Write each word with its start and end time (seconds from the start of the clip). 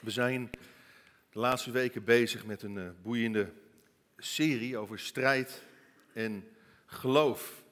We 0.00 0.10
zijn 0.10 0.50
de 1.30 1.38
laatste 1.38 1.70
weken 1.70 2.04
bezig 2.04 2.46
met 2.46 2.62
een 2.62 2.76
uh, 2.76 2.88
boeiende 3.02 3.52
serie 4.16 4.76
over 4.76 4.98
strijd 4.98 5.62
en 6.12 6.48
geloof. 6.86 7.62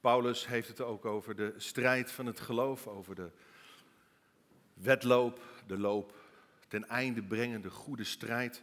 Paulus 0.00 0.46
heeft 0.46 0.68
het 0.68 0.80
ook 0.80 1.04
over 1.04 1.36
de 1.36 1.54
strijd 1.56 2.12
van 2.12 2.26
het 2.26 2.40
geloof, 2.40 2.86
over 2.86 3.14
de 3.14 3.30
wedloop, 4.74 5.62
de 5.66 5.78
loop 5.78 6.14
ten 6.68 6.88
einde 6.88 7.22
brengende 7.22 7.70
goede 7.70 8.04
strijd, 8.04 8.62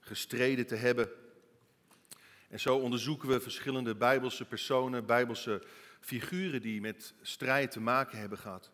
gestreden 0.00 0.66
te 0.66 0.76
hebben. 0.76 1.08
En 2.48 2.60
zo 2.60 2.76
onderzoeken 2.76 3.28
we 3.28 3.40
verschillende 3.40 3.94
bijbelse 3.94 4.44
personen, 4.44 5.06
bijbelse 5.06 5.62
figuren 6.00 6.60
die 6.60 6.80
met 6.80 7.14
strijd 7.22 7.70
te 7.70 7.80
maken 7.80 8.18
hebben 8.18 8.38
gehad. 8.38 8.73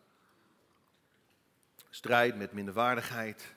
Strijd 1.93 2.35
met 2.37 2.51
minderwaardigheid. 2.51 3.55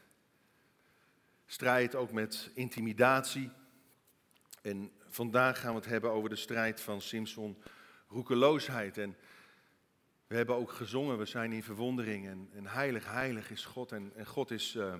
Strijd 1.47 1.95
ook 1.95 2.13
met 2.13 2.51
intimidatie. 2.55 3.51
En 4.63 4.93
vandaag 5.07 5.61
gaan 5.61 5.71
we 5.71 5.81
het 5.81 5.89
hebben 5.89 6.11
over 6.11 6.29
de 6.29 6.37
strijd 6.37 6.81
van 6.81 7.01
Simpson, 7.01 7.63
roekeloosheid. 8.09 8.99
En 8.99 9.17
we 10.27 10.37
hebben 10.37 10.57
ook 10.57 10.71
gezongen, 10.71 11.19
we 11.19 11.25
zijn 11.25 11.53
in 11.53 11.63
verwondering. 11.63 12.27
En, 12.27 12.49
en 12.53 12.67
heilig, 12.67 13.11
heilig 13.11 13.51
is 13.51 13.65
God. 13.65 13.93
En, 13.93 14.13
en 14.15 14.27
God 14.27 14.51
is 14.51 14.75
uh, 14.75 14.95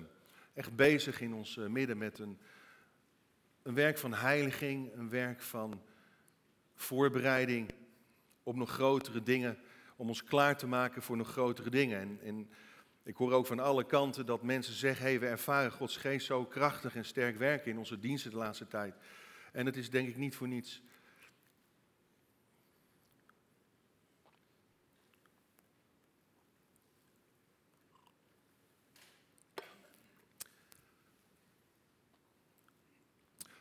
echt 0.53 0.75
bezig 0.75 1.21
in 1.21 1.33
ons 1.33 1.57
uh, 1.57 1.67
midden 1.67 1.97
met 1.97 2.19
een, 2.19 2.39
een 3.61 3.73
werk 3.73 3.97
van 3.97 4.13
heiliging, 4.13 4.93
een 4.93 5.09
werk 5.09 5.41
van 5.41 5.81
voorbereiding 6.75 7.71
op 8.43 8.55
nog 8.55 8.71
grotere 8.71 9.23
dingen. 9.23 9.57
Om 9.95 10.07
ons 10.07 10.23
klaar 10.23 10.57
te 10.57 10.67
maken 10.67 11.01
voor 11.01 11.17
nog 11.17 11.31
grotere 11.31 11.69
dingen. 11.69 11.99
En, 11.99 12.19
en 12.23 12.49
ik 13.05 13.15
hoor 13.15 13.31
ook 13.31 13.45
van 13.45 13.59
alle 13.59 13.85
kanten 13.85 14.25
dat 14.25 14.43
mensen 14.43 14.73
zeggen, 14.73 15.05
hey, 15.05 15.19
we 15.19 15.27
ervaren 15.27 15.71
Gods 15.71 15.97
geest 15.97 16.25
zo 16.25 16.45
krachtig 16.45 16.95
en 16.95 17.05
sterk 17.05 17.37
werken 17.37 17.71
in 17.71 17.77
onze 17.77 17.99
diensten 17.99 18.31
de 18.31 18.37
laatste 18.37 18.67
tijd. 18.67 18.95
En 19.51 19.65
het 19.65 19.77
is 19.77 19.89
denk 19.89 20.07
ik 20.07 20.17
niet 20.17 20.35
voor 20.35 20.47
niets. 20.47 20.81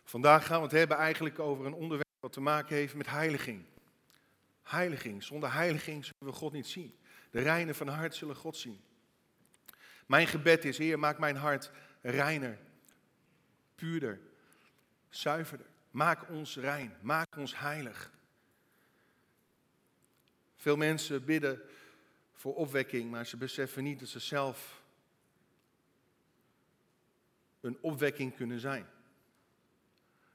Vandaag 0.05 0.47
gaan 0.47 0.59
we 0.59 0.63
het 0.63 0.73
hebben 0.73 0.97
eigenlijk 0.97 1.39
over 1.39 1.67
een 1.67 1.73
onderwerp 1.73 2.11
wat 2.21 2.33
te 2.33 2.41
maken 2.41 2.77
heeft 2.77 2.95
met 2.95 3.07
heiliging. 3.07 3.65
Heiliging. 4.63 5.23
Zonder 5.23 5.53
heiliging 5.53 6.05
zullen 6.05 6.33
we 6.33 6.39
God 6.39 6.53
niet 6.53 6.67
zien. 6.67 6.99
De 7.31 7.41
reinen 7.41 7.75
van 7.75 7.89
hart 7.89 8.15
zullen 8.15 8.37
God 8.37 8.57
zien. 8.57 8.81
Mijn 10.07 10.27
gebed 10.27 10.65
is, 10.65 10.79
Heer, 10.79 10.99
maak 10.99 11.19
mijn 11.19 11.37
hart 11.37 11.71
reiner, 12.03 12.59
puurder, 13.75 14.21
zuiverder. 15.09 15.67
Maak 15.91 16.29
ons 16.29 16.57
rein, 16.57 16.97
maak 17.01 17.37
ons 17.37 17.59
heilig. 17.59 18.13
Veel 20.57 20.77
mensen 20.77 21.25
bidden 21.25 21.63
voor 22.33 22.55
opwekking, 22.55 23.11
maar 23.11 23.27
ze 23.27 23.37
beseffen 23.37 23.83
niet 23.85 24.01
dat 24.01 24.09
ze 24.09 24.19
zelf 24.19 24.83
een 27.61 27.79
opwekking 27.81 28.37
kunnen 28.37 28.61
zijn. 28.61 28.87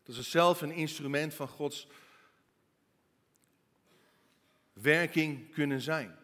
Dat 0.04 0.16
ze 0.16 0.24
zelf 0.24 0.62
een 0.62 0.72
instrument 0.72 1.34
van 1.34 1.48
Gods 1.48 1.88
werking 4.74 5.54
kunnen 5.54 5.82
zijn. 5.82 6.18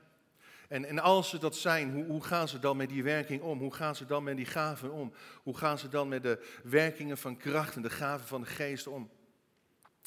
En, 0.67 0.85
en 0.85 0.99
als 0.99 1.29
ze 1.29 1.37
dat 1.37 1.55
zijn, 1.55 1.91
hoe, 1.91 2.05
hoe 2.05 2.23
gaan 2.23 2.47
ze 2.47 2.59
dan 2.59 2.77
met 2.77 2.89
die 2.89 3.03
werking 3.03 3.41
om? 3.41 3.59
Hoe 3.59 3.73
gaan 3.73 3.95
ze 3.95 4.05
dan 4.05 4.23
met 4.23 4.37
die 4.37 4.45
gaven 4.45 4.91
om? 4.91 5.13
Hoe 5.43 5.57
gaan 5.57 5.77
ze 5.77 5.89
dan 5.89 6.07
met 6.07 6.23
de 6.23 6.45
werkingen 6.63 7.17
van 7.17 7.37
kracht 7.37 7.75
en 7.75 7.81
de 7.81 7.89
gaven 7.89 8.27
van 8.27 8.41
de 8.41 8.47
geest 8.47 8.87
om? 8.87 9.09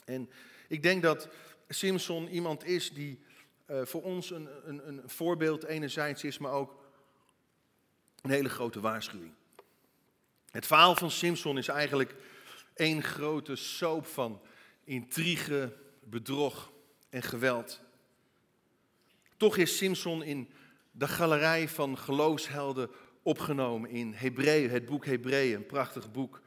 En 0.05 0.31
ik 0.69 0.83
denk 0.83 1.03
dat 1.03 1.29
Simpson 1.69 2.29
iemand 2.29 2.65
is 2.65 2.93
die 2.93 3.21
uh, 3.71 3.81
voor 3.85 4.03
ons 4.03 4.31
een, 4.31 4.49
een, 4.65 4.89
een 4.89 5.03
voorbeeld 5.07 5.65
enerzijds 5.65 6.25
is, 6.25 6.39
maar 6.39 6.53
ook 6.53 6.77
een 8.23 8.31
hele 8.31 8.49
grote 8.49 8.81
waarschuwing. 8.81 9.33
Het 10.51 10.67
verhaal 10.67 10.97
van 10.97 11.11
Simpson 11.11 11.59
is 11.59 11.69
eigenlijk 11.69 12.15
één 12.75 13.03
grote 13.03 13.57
soap 13.57 14.07
van 14.07 14.41
intrigue, 14.85 15.73
bedrog 16.05 16.73
en 17.11 17.23
geweld. 17.23 17.81
Toch 19.39 19.57
is 19.57 19.77
Simpson 19.77 20.23
in 20.23 20.51
de 20.91 21.09
galerij 21.09 21.69
van 21.69 21.99
geloofshelden 21.99 22.91
opgenomen 23.23 23.91
in 23.91 24.13
Hebreeën, 24.13 24.71
het 24.71 24.87
boek 24.87 25.07
Hebreeën, 25.07 25.57
een 25.57 25.67
prachtig 25.67 26.13
boek. 26.13 26.41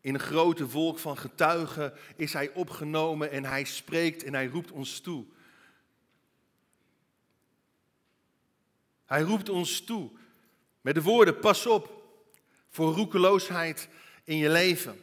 In 0.00 0.14
een 0.14 0.20
grote 0.20 0.68
wolk 0.68 0.98
van 0.98 1.18
getuigen 1.18 1.92
is 2.16 2.32
hij 2.32 2.52
opgenomen 2.52 3.30
en 3.30 3.44
hij 3.44 3.64
spreekt 3.64 4.24
en 4.24 4.34
hij 4.34 4.46
roept 4.46 4.70
ons 4.70 5.00
toe. 5.00 5.24
Hij 9.04 9.22
roept 9.22 9.48
ons 9.48 9.80
toe 9.80 10.10
met 10.80 10.94
de 10.94 11.02
woorden: 11.02 11.38
pas 11.38 11.66
op 11.66 12.02
voor 12.68 12.94
roekeloosheid 12.94 13.88
in 14.24 14.36
je 14.36 14.48
leven. 14.48 15.00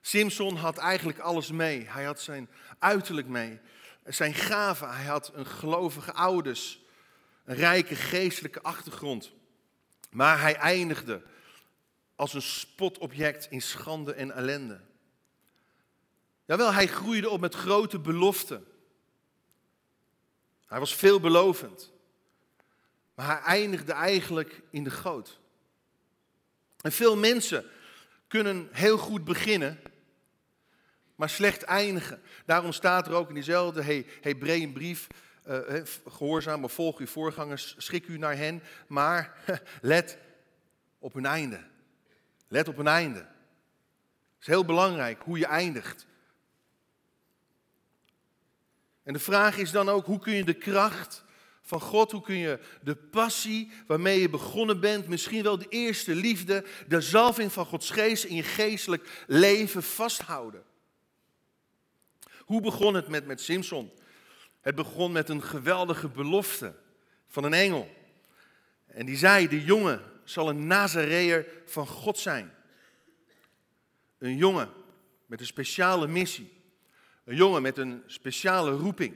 Simpson 0.00 0.56
had 0.56 0.78
eigenlijk 0.78 1.18
alles 1.18 1.50
mee. 1.50 1.84
Hij 1.88 2.04
had 2.04 2.20
zijn 2.20 2.48
uiterlijk 2.78 3.28
mee 3.28 3.60
zijn 4.04 4.34
gaven. 4.34 4.94
Hij 4.94 5.04
had 5.04 5.30
een 5.34 5.46
gelovige 5.46 6.12
ouders, 6.12 6.80
een 7.44 7.54
rijke 7.54 7.94
geestelijke 7.94 8.62
achtergrond. 8.62 9.32
Maar 10.10 10.40
hij 10.40 10.56
eindigde 10.56 11.22
als 12.16 12.34
een 12.34 12.42
spotobject 12.42 13.46
in 13.50 13.62
schande 13.62 14.14
en 14.14 14.30
ellende. 14.30 14.80
Jawel, 16.44 16.72
hij 16.72 16.86
groeide 16.86 17.28
op 17.28 17.40
met 17.40 17.54
grote 17.54 17.98
beloften. 17.98 18.66
Hij 20.66 20.78
was 20.78 20.94
veelbelovend. 20.94 21.92
Maar 23.14 23.26
hij 23.26 23.40
eindigde 23.40 23.92
eigenlijk 23.92 24.62
in 24.70 24.84
de 24.84 24.90
goot. 24.90 25.38
En 26.80 26.92
veel 26.92 27.16
mensen 27.16 27.64
kunnen 28.28 28.68
heel 28.72 28.98
goed 28.98 29.24
beginnen 29.24 29.80
maar 31.14 31.30
slecht 31.30 31.62
eindigen. 31.62 32.22
Daarom 32.46 32.72
staat 32.72 33.06
er 33.06 33.14
ook 33.14 33.28
in 33.28 33.34
diezelfde 33.34 34.04
Hebreeënbrief, 34.20 35.06
uh, 35.48 35.58
gehoorzaam 36.06 36.64
of 36.64 36.72
volg 36.72 36.98
uw 36.98 37.06
voorgangers, 37.06 37.74
schik 37.78 38.06
u 38.06 38.18
naar 38.18 38.36
hen, 38.36 38.62
maar 38.86 39.36
let 39.80 40.18
op 40.98 41.14
hun 41.14 41.26
einde. 41.26 41.60
Let 42.48 42.68
op 42.68 42.76
hun 42.76 42.86
einde. 42.86 43.18
Het 43.18 44.40
is 44.40 44.46
heel 44.46 44.64
belangrijk 44.64 45.22
hoe 45.22 45.38
je 45.38 45.46
eindigt. 45.46 46.06
En 49.02 49.12
de 49.12 49.18
vraag 49.18 49.56
is 49.56 49.70
dan 49.70 49.88
ook, 49.88 50.06
hoe 50.06 50.18
kun 50.18 50.32
je 50.32 50.44
de 50.44 50.54
kracht 50.54 51.24
van 51.62 51.80
God, 51.80 52.12
hoe 52.12 52.22
kun 52.22 52.36
je 52.36 52.58
de 52.82 52.96
passie 52.96 53.72
waarmee 53.86 54.20
je 54.20 54.28
begonnen 54.28 54.80
bent, 54.80 55.08
misschien 55.08 55.42
wel 55.42 55.58
de 55.58 55.68
eerste 55.68 56.14
liefde, 56.14 56.64
de 56.88 57.00
zalving 57.00 57.52
van 57.52 57.66
Gods 57.66 57.90
geest 57.90 58.24
in 58.24 58.36
je 58.36 58.42
geestelijk 58.42 59.24
leven 59.26 59.82
vasthouden? 59.82 60.62
Hoe 62.44 62.60
begon 62.60 62.94
het 62.94 63.08
met, 63.08 63.26
met 63.26 63.40
Simpson? 63.40 63.90
Het 64.60 64.74
begon 64.74 65.12
met 65.12 65.28
een 65.28 65.42
geweldige 65.42 66.08
belofte 66.08 66.74
van 67.28 67.44
een 67.44 67.54
engel. 67.54 67.88
En 68.86 69.06
die 69.06 69.16
zei, 69.16 69.48
de 69.48 69.64
jongen 69.64 70.02
zal 70.24 70.48
een 70.48 70.66
Nazareër 70.66 71.46
van 71.64 71.86
God 71.86 72.18
zijn. 72.18 72.54
Een 74.18 74.36
jongen 74.36 74.68
met 75.26 75.40
een 75.40 75.46
speciale 75.46 76.06
missie. 76.06 76.52
Een 77.24 77.36
jongen 77.36 77.62
met 77.62 77.78
een 77.78 78.02
speciale 78.06 78.70
roeping. 78.70 79.14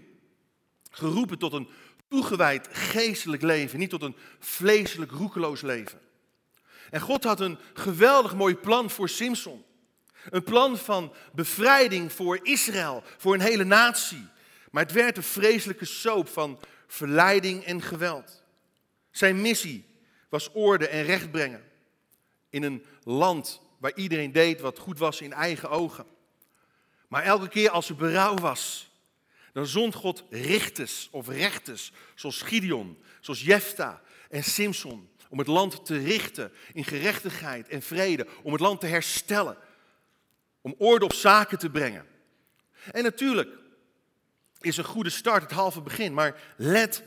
Geroepen 0.91 1.38
tot 1.38 1.53
een 1.53 1.69
toegewijd 2.09 2.69
geestelijk 2.72 3.43
leven, 3.43 3.78
niet 3.78 3.91
tot 3.91 4.03
een 4.03 4.17
vleeselijk 4.38 5.11
roekeloos 5.11 5.61
leven. 5.61 6.00
En 6.91 7.00
God 7.00 7.25
had 7.25 7.41
een 7.41 7.58
geweldig 7.75 8.35
mooi 8.35 8.56
plan 8.56 8.91
voor 8.91 9.08
Simpson. 9.08 9.64
Een 10.30 10.42
plan 10.42 10.78
van 10.78 11.14
bevrijding 11.32 12.12
voor 12.12 12.40
Israël, 12.42 13.02
voor 13.16 13.34
een 13.34 13.40
hele 13.40 13.64
natie. 13.64 14.28
Maar 14.70 14.82
het 14.82 14.92
werd 14.92 15.16
een 15.16 15.22
vreselijke 15.22 15.84
soap 15.84 16.28
van 16.28 16.60
verleiding 16.86 17.64
en 17.64 17.82
geweld. 17.82 18.42
Zijn 19.10 19.40
missie 19.40 19.86
was 20.28 20.52
orde 20.52 20.88
en 20.88 21.04
recht 21.04 21.30
brengen. 21.30 21.64
In 22.50 22.62
een 22.62 22.84
land 23.02 23.60
waar 23.78 23.92
iedereen 23.94 24.32
deed 24.32 24.60
wat 24.60 24.78
goed 24.78 24.98
was 24.98 25.20
in 25.20 25.32
eigen 25.32 25.70
ogen. 25.70 26.06
Maar 27.08 27.22
elke 27.22 27.48
keer 27.48 27.70
als 27.70 27.88
er 27.88 27.96
berouw 27.96 28.34
was, 28.34 28.90
dan 29.52 29.66
zond 29.66 29.94
God 29.94 30.25
richters 30.30 31.08
of 31.10 31.28
rechters, 31.28 31.92
zoals 32.14 32.42
Gideon, 32.42 32.98
zoals 33.20 33.42
Jefta 33.42 34.02
en 34.30 34.44
Simson, 34.44 35.08
om 35.28 35.38
het 35.38 35.46
land 35.46 35.86
te 35.86 35.98
richten 35.98 36.52
in 36.72 36.84
gerechtigheid 36.84 37.69
en 37.69 37.82
vrede, 37.82 38.26
om 38.42 38.52
het 38.52 38.60
land 38.60 38.80
te 38.80 38.86
herstellen 38.86 39.56
om 40.69 40.75
orde 40.79 41.05
op 41.05 41.12
zaken 41.12 41.59
te 41.59 41.70
brengen. 41.70 42.06
En 42.91 43.03
natuurlijk 43.03 43.49
is 44.61 44.76
een 44.76 44.85
goede 44.85 45.11
start 45.11 45.43
het 45.43 45.50
halve 45.50 45.81
begin, 45.81 46.15
maar 46.15 46.41
let 46.56 47.03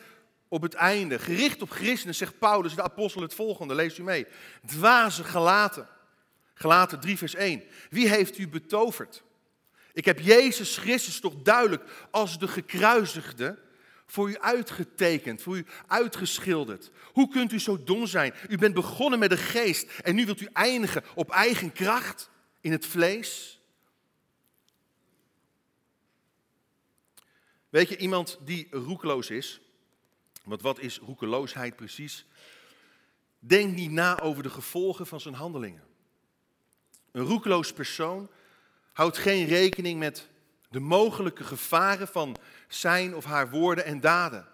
op 0.48 0.62
het 0.62 0.74
einde, 0.74 1.20
gericht 1.20 1.62
op 1.62 1.70
christenen, 1.70 2.16
zegt 2.16 2.40
Paulus, 2.40 2.76
de 2.76 2.84
apostel, 2.84 3.22
het 3.22 3.34
volgende. 3.34 3.76
Lees 3.76 3.98
u 3.98 4.04
mee. 4.04 4.28
Dwaze 4.66 5.24
gelaten. 5.24 5.88
Gelaten 6.54 7.00
3, 7.00 7.18
vers 7.18 7.36
1. 7.36 7.64
Wie 7.90 8.10
heeft 8.10 8.38
u 8.38 8.48
betoverd? 8.48 9.24
Ik 9.94 10.06
heb 10.06 10.20
Jezus 10.20 10.78
Christus 10.78 11.20
toch 11.20 11.36
duidelijk 11.36 11.84
als 12.12 12.40
de 12.40 12.48
gekruisigde 12.48 13.60
voor 14.06 14.30
u 14.30 14.38
uitgetekend, 14.38 15.42
voor 15.42 15.58
u 15.58 15.66
uitgeschilderd. 15.88 16.92
Hoe 17.14 17.30
kunt 17.30 17.52
u 17.52 17.60
zo 17.60 17.84
dom 17.84 18.08
zijn? 18.08 18.34
U 18.50 18.58
bent 18.58 18.74
begonnen 18.74 19.20
met 19.20 19.30
de 19.30 19.38
geest 19.38 20.00
en 20.04 20.16
nu 20.16 20.26
wilt 20.26 20.42
u 20.42 20.50
eindigen 20.54 21.04
op 21.16 21.30
eigen 21.30 21.72
kracht 21.72 22.31
in 22.62 22.72
het 22.72 22.86
vlees. 22.86 23.60
Weet 27.70 27.90
je, 27.90 27.98
iemand 27.98 28.40
die 28.42 28.68
roekeloos 28.72 29.30
is, 29.30 29.62
want 30.44 30.62
wat 30.62 30.80
is 30.80 30.98
roekeloosheid 30.98 31.76
precies? 31.76 32.26
Denk 33.40 33.76
niet 33.76 33.92
na 33.92 34.20
over 34.20 34.44
de 34.44 34.50
gevolgen 34.50 35.08
van 35.08 35.22
zijn 35.22 35.34
handelingen. 35.34 35.84
Een 37.12 37.24
roekeloos 37.24 37.74
persoon 37.74 38.30
houdt 38.94 39.18
geen 39.18 39.46
rekening 39.46 40.00
met 40.00 40.30
de 40.70 40.80
mogelijke 40.80 41.44
gevaren 41.44 42.08
van 42.08 42.38
zijn 42.68 43.16
of 43.16 43.26
haar 43.26 43.50
woorden 43.50 43.86
en 43.86 44.00
daden. 44.00 44.48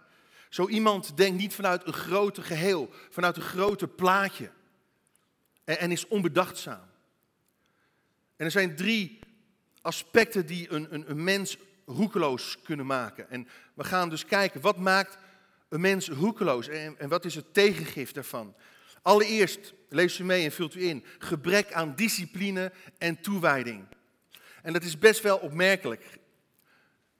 Zo 0.49 0.67
iemand 0.67 1.17
denkt 1.17 1.37
niet 1.37 1.53
vanuit 1.53 1.87
een 1.87 1.93
groter 1.93 2.43
geheel, 2.43 2.89
vanuit 3.09 3.35
een 3.35 3.41
groter 3.41 3.87
plaatje 3.87 4.51
en 5.63 5.91
is 5.91 6.07
onbedachtzaam. 6.07 6.86
En 8.37 8.45
er 8.45 8.51
zijn 8.51 8.75
drie 8.75 9.19
aspecten 9.81 10.45
die 10.45 10.71
een, 10.71 10.93
een, 10.93 11.09
een 11.09 11.23
mens 11.23 11.57
roekeloos 11.85 12.57
kunnen 12.63 12.85
maken. 12.85 13.29
En 13.29 13.47
we 13.73 13.83
gaan 13.83 14.09
dus 14.09 14.25
kijken, 14.25 14.61
wat 14.61 14.77
maakt 14.77 15.17
een 15.69 15.81
mens 15.81 16.09
roekeloos 16.09 16.67
en, 16.67 16.99
en 16.99 17.09
wat 17.09 17.25
is 17.25 17.35
het 17.35 17.53
tegengif 17.53 18.11
daarvan? 18.11 18.55
Allereerst, 19.01 19.73
lees 19.89 20.19
u 20.19 20.23
mee 20.23 20.43
en 20.43 20.51
vult 20.51 20.75
u 20.75 20.87
in, 20.87 21.03
gebrek 21.17 21.71
aan 21.73 21.95
discipline 21.95 22.71
en 22.97 23.21
toewijding. 23.21 23.85
En 24.61 24.73
dat 24.73 24.83
is 24.83 24.97
best 24.97 25.21
wel 25.21 25.37
opmerkelijk 25.37 26.19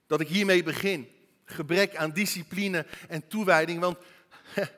dat 0.06 0.20
ik 0.20 0.28
hiermee 0.28 0.62
begin. 0.62 1.08
Gebrek 1.44 1.96
aan 1.96 2.12
discipline 2.12 2.86
en 3.08 3.28
toewijding, 3.28 3.80
want 3.80 3.98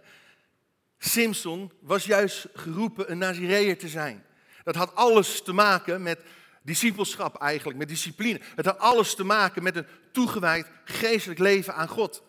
Simpson 0.98 1.72
was 1.80 2.04
juist 2.04 2.46
geroepen 2.54 3.10
een 3.10 3.18
Nazireër 3.18 3.78
te 3.78 3.88
zijn. 3.88 4.24
Dat 4.72 4.88
had 4.88 4.94
alles 4.94 5.42
te 5.42 5.52
maken 5.52 6.02
met 6.02 6.20
discipelschap 6.62 7.36
eigenlijk, 7.36 7.78
met 7.78 7.88
discipline. 7.88 8.40
Het 8.54 8.66
had 8.66 8.78
alles 8.78 9.14
te 9.14 9.24
maken 9.24 9.62
met 9.62 9.76
een 9.76 9.86
toegewijd 10.12 10.66
geestelijk 10.84 11.40
leven 11.40 11.74
aan 11.74 11.88
God. 11.88 12.22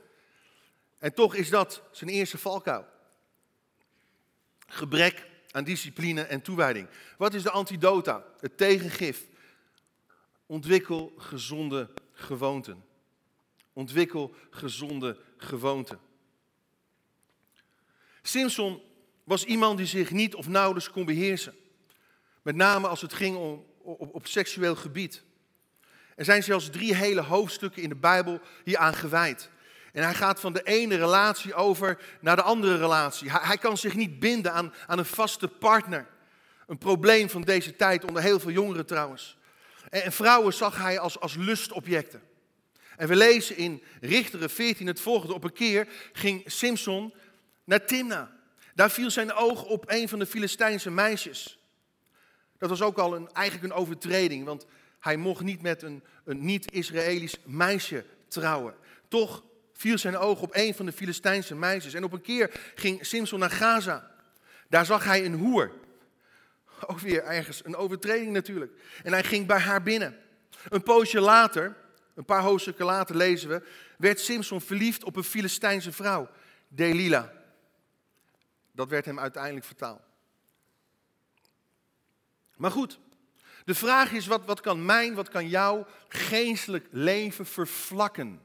En 0.97 1.13
toch 1.13 1.35
is 1.35 1.49
dat 1.49 1.81
zijn 1.91 2.09
eerste 2.09 2.37
valkuil. 2.37 2.85
Gebrek 4.67 5.27
aan 5.51 5.63
discipline 5.63 6.21
en 6.21 6.41
toewijding. 6.41 6.87
Wat 7.17 7.33
is 7.33 7.43
de 7.43 7.51
antidota, 7.51 8.23
het 8.39 8.57
tegengif? 8.57 9.27
Ontwikkel 10.45 11.13
gezonde 11.17 11.89
gewoonten. 12.13 12.85
Ontwikkel 13.73 14.35
gezonde 14.49 15.17
gewoonten. 15.37 15.99
Simpson 18.21 18.81
was 19.23 19.43
iemand 19.43 19.77
die 19.77 19.87
zich 19.87 20.11
niet 20.11 20.35
of 20.35 20.47
nauwelijks 20.47 20.89
kon 20.89 21.05
beheersen. 21.05 21.55
Met 22.41 22.55
name 22.55 22.87
als 22.87 23.01
het 23.01 23.13
ging 23.13 23.37
om, 23.37 23.65
op, 23.81 24.15
op 24.15 24.27
seksueel 24.27 24.75
gebied. 24.75 25.23
Er 26.15 26.25
zijn 26.25 26.43
zelfs 26.43 26.69
drie 26.69 26.95
hele 26.95 27.21
hoofdstukken 27.21 27.81
in 27.81 27.89
de 27.89 27.95
Bijbel 27.95 28.39
hieraan 28.63 28.93
gewijd. 28.93 29.49
En 29.93 30.03
hij 30.03 30.13
gaat 30.13 30.39
van 30.39 30.53
de 30.53 30.63
ene 30.63 30.95
relatie 30.95 31.53
over 31.53 31.97
naar 32.21 32.35
de 32.35 32.41
andere 32.41 32.77
relatie. 32.77 33.31
Hij, 33.31 33.39
hij 33.43 33.57
kan 33.57 33.77
zich 33.77 33.95
niet 33.95 34.19
binden 34.19 34.53
aan, 34.53 34.73
aan 34.87 34.97
een 34.97 35.05
vaste 35.05 35.47
partner. 35.47 36.07
Een 36.67 36.77
probleem 36.77 37.29
van 37.29 37.41
deze 37.41 37.75
tijd 37.75 38.05
onder 38.05 38.21
heel 38.21 38.39
veel 38.39 38.51
jongeren 38.51 38.85
trouwens. 38.85 39.37
En, 39.89 40.03
en 40.03 40.11
vrouwen 40.11 40.53
zag 40.53 40.77
hij 40.77 40.99
als, 40.99 41.19
als 41.19 41.35
lustobjecten. 41.35 42.21
En 42.97 43.07
we 43.07 43.15
lezen 43.15 43.57
in 43.57 43.83
Richteren 44.01 44.49
14 44.49 44.87
het 44.87 45.01
volgende. 45.01 45.33
Op 45.33 45.43
een 45.43 45.53
keer 45.53 45.87
ging 46.13 46.43
Simpson 46.45 47.13
naar 47.63 47.85
Timna. 47.85 48.31
Daar 48.75 48.91
viel 48.91 49.11
zijn 49.11 49.33
oog 49.33 49.63
op 49.63 49.83
een 49.87 50.09
van 50.09 50.19
de 50.19 50.25
Filistijnse 50.25 50.91
meisjes. 50.91 51.60
Dat 52.61 52.69
was 52.69 52.81
ook 52.81 52.97
al 52.97 53.15
een, 53.15 53.31
eigenlijk 53.31 53.73
een 53.73 53.79
overtreding, 53.79 54.45
want 54.45 54.65
hij 54.99 55.17
mocht 55.17 55.43
niet 55.43 55.61
met 55.61 55.81
een, 55.81 56.03
een 56.23 56.45
niet-Israëlisch 56.45 57.37
meisje 57.45 58.05
trouwen. 58.27 58.73
Toch 59.07 59.43
viel 59.73 59.97
zijn 59.97 60.17
oog 60.17 60.41
op 60.41 60.55
een 60.55 60.75
van 60.75 60.85
de 60.85 60.91
Filistijnse 60.91 61.55
meisjes. 61.55 61.93
En 61.93 62.03
op 62.03 62.11
een 62.11 62.21
keer 62.21 62.71
ging 62.75 63.05
Simpson 63.05 63.39
naar 63.39 63.49
Gaza. 63.49 64.11
Daar 64.69 64.85
zag 64.85 65.03
hij 65.03 65.25
een 65.25 65.33
hoer. 65.33 65.71
Ook 66.87 66.99
weer 66.99 67.23
ergens 67.23 67.65
een 67.65 67.75
overtreding 67.75 68.31
natuurlijk. 68.31 68.71
En 69.03 69.11
hij 69.11 69.23
ging 69.23 69.47
bij 69.47 69.59
haar 69.59 69.83
binnen. 69.83 70.17
Een 70.69 70.83
poosje 70.83 71.19
later, 71.19 71.75
een 72.15 72.25
paar 72.25 72.41
hoofdstukken 72.41 72.85
later 72.85 73.15
lezen 73.15 73.49
we, 73.49 73.63
werd 73.97 74.19
Simpson 74.19 74.61
verliefd 74.61 75.03
op 75.03 75.15
een 75.15 75.23
Filistijnse 75.23 75.91
vrouw, 75.91 76.29
Delila. 76.67 77.33
Dat 78.71 78.89
werd 78.89 79.05
hem 79.05 79.19
uiteindelijk 79.19 79.65
vertaald. 79.65 80.10
Maar 82.61 82.71
goed, 82.71 82.99
de 83.65 83.75
vraag 83.75 84.11
is, 84.11 84.27
wat, 84.27 84.45
wat 84.45 84.61
kan 84.61 84.85
mijn, 84.85 85.13
wat 85.13 85.29
kan 85.29 85.47
jouw 85.47 85.85
geestelijk 86.07 86.87
leven 86.91 87.45
vervlakken? 87.45 88.41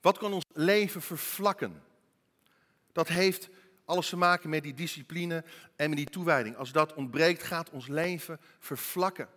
Wat 0.00 0.18
kan 0.18 0.32
ons 0.32 0.44
leven 0.52 1.02
vervlakken? 1.02 1.82
Dat 2.92 3.08
heeft 3.08 3.48
alles 3.84 4.08
te 4.08 4.16
maken 4.16 4.50
met 4.50 4.62
die 4.62 4.74
discipline 4.74 5.44
en 5.76 5.88
met 5.88 5.98
die 5.98 6.06
toewijding. 6.06 6.56
Als 6.56 6.72
dat 6.72 6.94
ontbreekt, 6.94 7.42
gaat 7.42 7.70
ons 7.70 7.86
leven 7.86 8.40
vervlakken. 8.58 9.28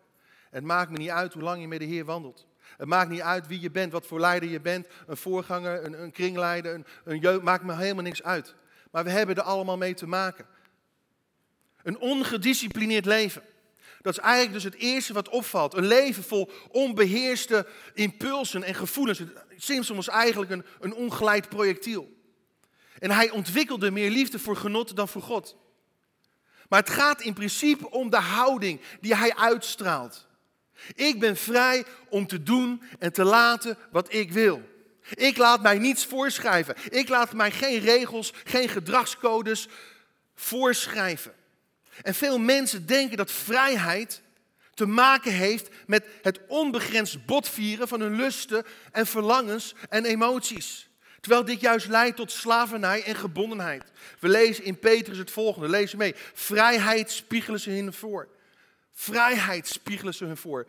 Het 0.50 0.64
maakt 0.64 0.92
me 0.92 0.98
niet 0.98 1.10
uit 1.10 1.34
hoe 1.34 1.44
lang 1.44 1.62
je 1.62 1.68
met 1.68 1.80
de 1.80 1.86
Heer 1.86 2.06
wandelt. 2.06 2.48
Het 2.78 2.88
maakt 2.88 3.10
niet 3.10 3.22
uit 3.22 3.48
wie 3.48 3.60
je 3.60 3.72
bent, 3.72 3.92
wat 3.92 4.06
voor 4.06 4.20
leider 4.20 4.50
je 4.50 4.62
bent, 4.62 4.88
een 5.08 5.18
voorganger, 5.18 5.86
een, 5.86 6.02
een 6.02 6.12
kringleider, 6.12 6.74
een, 6.74 6.86
een 7.04 7.20
jeugd, 7.20 7.42
maakt 7.42 7.64
me 7.64 7.76
helemaal 7.76 8.04
niks 8.04 8.24
uit. 8.24 8.56
Maar 8.92 9.04
we 9.04 9.10
hebben 9.10 9.36
er 9.36 9.42
allemaal 9.42 9.78
mee 9.78 9.94
te 9.94 10.08
maken. 10.08 10.46
Een 11.84 12.00
ongedisciplineerd 12.00 13.06
leven. 13.06 13.42
Dat 14.02 14.18
is 14.18 14.24
eigenlijk 14.24 14.54
dus 14.54 14.64
het 14.64 14.76
eerste 14.76 15.14
wat 15.14 15.30
opvalt. 15.30 15.74
Een 15.74 15.88
leven 15.88 16.24
vol 16.24 16.52
onbeheerste 16.72 17.68
impulsen 17.94 18.64
en 18.64 18.76
gevoelens. 18.76 19.22
Simpson 19.58 19.96
was 19.96 20.08
eigenlijk 20.08 20.52
een, 20.52 20.66
een 20.80 20.94
ongeleid 20.94 21.50
projectiel. 21.50 22.18
En 23.00 23.12
hij 23.12 23.30
ontwikkelde 23.30 23.92
meer 23.92 24.10
liefde 24.10 24.40
voor 24.40 24.56
genot 24.56 24.96
dan 24.96 25.08
voor 25.08 25.22
God. 25.22 25.56
Maar 26.70 26.80
het 26.80 26.90
gaat 26.90 27.22
in 27.22 27.34
principe 27.34 27.92
om 27.92 28.10
de 28.10 28.18
houding 28.18 28.82
die 29.02 29.16
hij 29.16 29.36
uitstraalt. 29.36 30.28
Ik 30.96 31.20
ben 31.20 31.38
vrij 31.38 31.86
om 32.10 32.28
te 32.28 32.44
doen 32.44 32.84
en 33.00 33.14
te 33.14 33.24
laten 33.24 33.78
wat 33.92 34.14
ik 34.14 34.32
wil. 34.32 34.62
Ik 35.14 35.38
laat 35.38 35.62
mij 35.62 35.78
niets 35.78 36.06
voorschrijven. 36.06 36.76
Ik 36.90 37.10
laat 37.10 37.34
mij 37.34 37.52
geen 37.52 37.80
regels, 37.80 38.34
geen 38.44 38.70
gedragscodes 38.70 39.68
voorschrijven. 40.36 41.34
En 42.02 42.16
veel 42.16 42.40
mensen 42.40 42.86
denken 42.86 43.18
dat 43.18 43.32
vrijheid 43.32 44.22
te 44.74 44.86
maken 44.86 45.32
heeft 45.32 45.70
met 45.88 46.06
het 46.22 46.40
onbegrensd 46.48 47.26
botvieren 47.26 47.88
van 47.88 48.00
hun 48.00 48.16
lusten 48.16 48.66
en 48.92 49.08
verlangens 49.08 49.76
en 49.90 50.06
emoties. 50.06 50.90
Terwijl 51.22 51.46
dit 51.46 51.62
juist 51.62 51.88
leidt 51.88 52.16
tot 52.16 52.32
slavernij 52.32 53.04
en 53.04 53.16
gebondenheid. 53.16 53.84
We 54.20 54.30
lezen 54.30 54.64
in 54.64 54.80
Petrus 54.80 55.18
het 55.18 55.32
volgende, 55.32 55.70
lees 55.70 55.96
mee. 55.96 56.16
Vrijheid 56.34 57.12
spiegelen 57.12 57.60
ze 57.60 57.70
hun 57.70 57.94
voor. 57.94 58.28
Vrijheid 58.94 59.68
spiegelen 59.68 60.14
ze 60.14 60.26
hun 60.26 60.38
voor. 60.38 60.68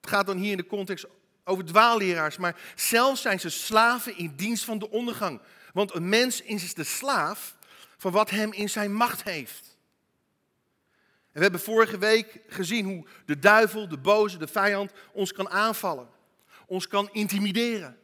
Het 0.00 0.10
gaat 0.10 0.26
dan 0.26 0.36
hier 0.36 0.50
in 0.50 0.56
de 0.56 0.66
context 0.66 1.06
over 1.44 1.64
dwaalleraars, 1.64 2.36
maar 2.36 2.56
zelfs 2.74 3.22
zijn 3.22 3.40
ze 3.40 3.50
slaven 3.50 4.18
in 4.18 4.32
dienst 4.36 4.64
van 4.64 4.78
de 4.78 4.90
ondergang. 4.90 5.40
Want 5.72 5.94
een 5.94 6.08
mens 6.08 6.42
is 6.42 6.74
de 6.74 6.84
slaaf 6.84 7.56
van 7.96 8.12
wat 8.12 8.30
hem 8.30 8.52
in 8.52 8.68
zijn 8.68 8.94
macht 8.94 9.22
heeft. 9.22 9.77
We 11.38 11.44
hebben 11.44 11.60
vorige 11.60 11.98
week 11.98 12.40
gezien 12.48 12.84
hoe 12.84 13.06
de 13.24 13.38
duivel, 13.38 13.88
de 13.88 13.98
boze, 13.98 14.38
de 14.38 14.46
vijand 14.46 14.92
ons 15.12 15.32
kan 15.32 15.50
aanvallen. 15.50 16.08
Ons 16.66 16.86
kan 16.86 17.08
intimideren. 17.12 17.98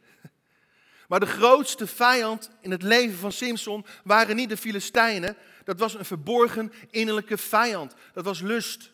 Maar 1.07 1.19
de 1.19 1.25
grootste 1.25 1.87
vijand 1.87 2.49
in 2.61 2.71
het 2.71 2.81
leven 2.81 3.17
van 3.17 3.31
Simpson 3.31 3.85
waren 4.03 4.35
niet 4.35 4.49
de 4.49 4.57
Filistijnen. 4.57 5.37
Dat 5.63 5.79
was 5.79 5.93
een 5.93 6.05
verborgen 6.05 6.73
innerlijke 6.89 7.37
vijand. 7.37 7.93
Dat 8.13 8.25
was 8.25 8.41
lust. 8.41 8.91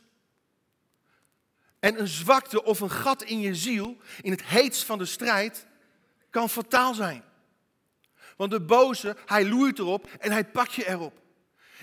En 1.79 2.00
een 2.00 2.07
zwakte 2.07 2.63
of 2.63 2.79
een 2.79 2.91
gat 2.91 3.24
in 3.24 3.39
je 3.39 3.55
ziel, 3.55 3.98
in 4.21 4.31
het 4.31 4.43
heetst 4.43 4.83
van 4.83 4.98
de 4.98 5.05
strijd, 5.05 5.67
kan 6.29 6.50
fataal 6.50 6.93
zijn. 6.93 7.24
Want 8.38 8.51
de 8.51 8.62
boze, 8.62 9.15
hij 9.25 9.48
loeit 9.48 9.79
erop 9.79 10.10
en 10.19 10.31
hij 10.31 10.45
pakt 10.45 10.74
je 10.74 10.89
erop. 10.89 11.21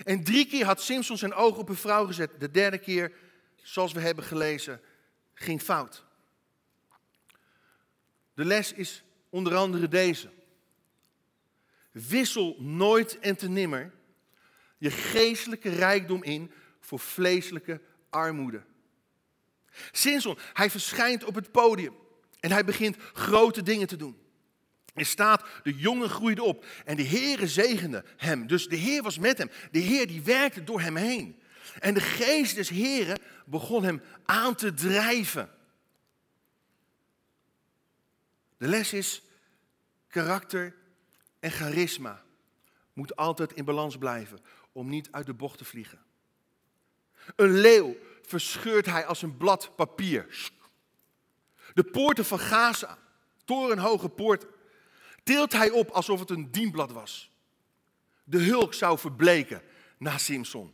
En 0.03 0.23
drie 0.23 0.45
keer 0.45 0.65
had 0.65 0.81
Simpson 0.81 1.17
zijn 1.17 1.33
oog 1.33 1.57
op 1.57 1.69
een 1.69 1.75
vrouw 1.75 2.05
gezet. 2.05 2.39
De 2.39 2.51
derde 2.51 2.77
keer, 2.77 3.11
zoals 3.55 3.93
we 3.93 3.99
hebben 3.99 4.23
gelezen, 4.23 4.81
ging 5.33 5.61
fout. 5.61 6.03
De 8.33 8.45
les 8.45 8.73
is 8.73 9.03
onder 9.29 9.55
andere 9.55 9.87
deze. 9.87 10.29
Wissel 11.91 12.55
nooit 12.59 13.19
en 13.19 13.35
te 13.35 13.49
nimmer 13.49 13.93
je 14.79 14.91
geestelijke 14.91 15.69
rijkdom 15.69 16.23
in 16.23 16.51
voor 16.79 16.99
vleeselijke 16.99 17.81
armoede. 18.09 18.63
Simpson, 19.91 20.37
hij 20.53 20.69
verschijnt 20.69 21.23
op 21.23 21.35
het 21.35 21.51
podium 21.51 21.95
en 22.39 22.51
hij 22.51 22.65
begint 22.65 22.97
grote 23.13 23.63
dingen 23.63 23.87
te 23.87 23.95
doen. 23.95 24.28
Er 24.93 25.05
staat, 25.05 25.45
de 25.63 25.75
jongen 25.75 26.09
groeide 26.09 26.43
op 26.43 26.65
en 26.85 26.95
de 26.95 27.05
Heere 27.05 27.47
zegende 27.47 28.03
hem. 28.17 28.47
Dus 28.47 28.67
de 28.67 28.75
Heer 28.75 29.01
was 29.01 29.17
met 29.17 29.37
hem. 29.37 29.51
De 29.71 29.79
Heer 29.79 30.07
die 30.07 30.21
werkte 30.21 30.63
door 30.63 30.81
hem 30.81 30.95
heen. 30.95 31.39
En 31.79 31.93
de 31.93 32.01
geest 32.01 32.55
des 32.55 32.69
Heren 32.69 33.19
begon 33.45 33.83
hem 33.83 34.01
aan 34.25 34.55
te 34.55 34.73
drijven. 34.73 35.49
De 38.57 38.67
les 38.67 38.93
is 38.93 39.23
karakter 40.07 40.75
en 41.39 41.51
charisma 41.51 42.23
moet 42.93 43.15
altijd 43.15 43.53
in 43.53 43.65
balans 43.65 43.97
blijven 43.97 44.39
om 44.71 44.89
niet 44.89 45.07
uit 45.11 45.25
de 45.25 45.33
bocht 45.33 45.57
te 45.57 45.65
vliegen. 45.65 45.99
Een 47.35 47.59
leeuw 47.59 47.95
verscheurt 48.21 48.85
hij 48.85 49.05
als 49.05 49.21
een 49.21 49.37
blad 49.37 49.75
papier. 49.75 50.51
De 51.73 51.83
poorten 51.83 52.25
van 52.25 52.39
Gaza, 52.39 52.97
torenhoge 53.45 54.09
poorten, 54.09 54.49
tilt 55.23 55.53
hij 55.53 55.69
op 55.69 55.89
alsof 55.89 56.19
het 56.19 56.29
een 56.29 56.51
dienblad 56.51 56.91
was. 56.91 57.31
De 58.23 58.43
hulk 58.43 58.73
zou 58.73 58.99
verbleken 58.99 59.61
na 59.97 60.17
Simson. 60.17 60.73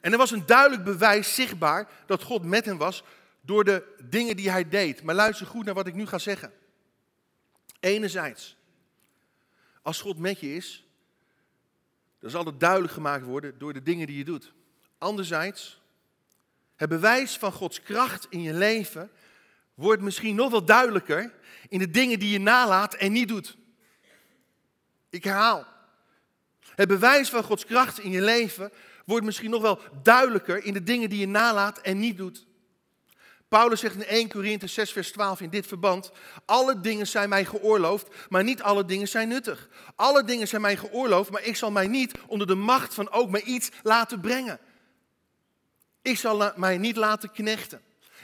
En 0.00 0.12
er 0.12 0.18
was 0.18 0.30
een 0.30 0.46
duidelijk 0.46 0.84
bewijs 0.84 1.34
zichtbaar 1.34 1.88
dat 2.06 2.22
God 2.22 2.44
met 2.44 2.64
hem 2.64 2.78
was 2.78 3.04
door 3.40 3.64
de 3.64 3.94
dingen 4.04 4.36
die 4.36 4.50
hij 4.50 4.68
deed. 4.68 5.02
Maar 5.02 5.14
luister 5.14 5.46
goed 5.46 5.64
naar 5.64 5.74
wat 5.74 5.86
ik 5.86 5.94
nu 5.94 6.06
ga 6.06 6.18
zeggen. 6.18 6.52
Enerzijds, 7.80 8.56
als 9.82 10.00
God 10.00 10.18
met 10.18 10.40
je 10.40 10.54
is, 10.54 10.86
dan 12.18 12.30
zal 12.30 12.44
het 12.44 12.60
duidelijk 12.60 12.92
gemaakt 12.92 13.24
worden 13.24 13.58
door 13.58 13.72
de 13.72 13.82
dingen 13.82 14.06
die 14.06 14.16
je 14.16 14.24
doet. 14.24 14.52
Anderzijds, 14.98 15.80
het 16.76 16.88
bewijs 16.88 17.38
van 17.38 17.52
Gods 17.52 17.82
kracht 17.82 18.26
in 18.30 18.42
je 18.42 18.54
leven 18.54 19.10
wordt 19.76 20.02
misschien 20.02 20.34
nog 20.34 20.50
wel 20.50 20.64
duidelijker 20.64 21.32
in 21.68 21.78
de 21.78 21.90
dingen 21.90 22.18
die 22.18 22.30
je 22.30 22.40
nalaat 22.40 22.94
en 22.94 23.12
niet 23.12 23.28
doet. 23.28 23.56
Ik 25.10 25.24
herhaal. 25.24 25.66
Het 26.60 26.88
bewijs 26.88 27.28
van 27.28 27.42
Gods 27.42 27.64
kracht 27.64 27.98
in 27.98 28.10
je 28.10 28.22
leven 28.22 28.72
wordt 29.04 29.24
misschien 29.24 29.50
nog 29.50 29.62
wel 29.62 29.80
duidelijker 30.02 30.64
in 30.64 30.72
de 30.72 30.82
dingen 30.82 31.08
die 31.08 31.18
je 31.18 31.26
nalaat 31.26 31.78
en 31.78 31.98
niet 31.98 32.16
doet. 32.16 32.46
Paulus 33.48 33.80
zegt 33.80 33.94
in 33.94 34.04
1 34.04 34.28
Korinthe 34.28 34.66
6 34.66 34.92
vers 34.92 35.12
12 35.12 35.40
in 35.40 35.50
dit 35.50 35.66
verband, 35.66 36.10
alle 36.44 36.80
dingen 36.80 37.06
zijn 37.06 37.28
mij 37.28 37.44
geoorloofd, 37.44 38.08
maar 38.28 38.44
niet 38.44 38.62
alle 38.62 38.84
dingen 38.84 39.08
zijn 39.08 39.28
nuttig. 39.28 39.68
Alle 39.94 40.24
dingen 40.24 40.48
zijn 40.48 40.60
mij 40.60 40.76
geoorloofd, 40.76 41.30
maar 41.30 41.44
ik 41.44 41.56
zal 41.56 41.70
mij 41.70 41.86
niet 41.86 42.14
onder 42.26 42.46
de 42.46 42.54
macht 42.54 42.94
van 42.94 43.10
ook 43.10 43.30
maar 43.30 43.42
iets 43.42 43.70
laten 43.82 44.20
brengen. 44.20 44.58
Ik 46.02 46.18
zal 46.18 46.52
mij 46.56 46.78
niet 46.78 46.96
laten 46.96 47.30
knechten. 47.30 47.80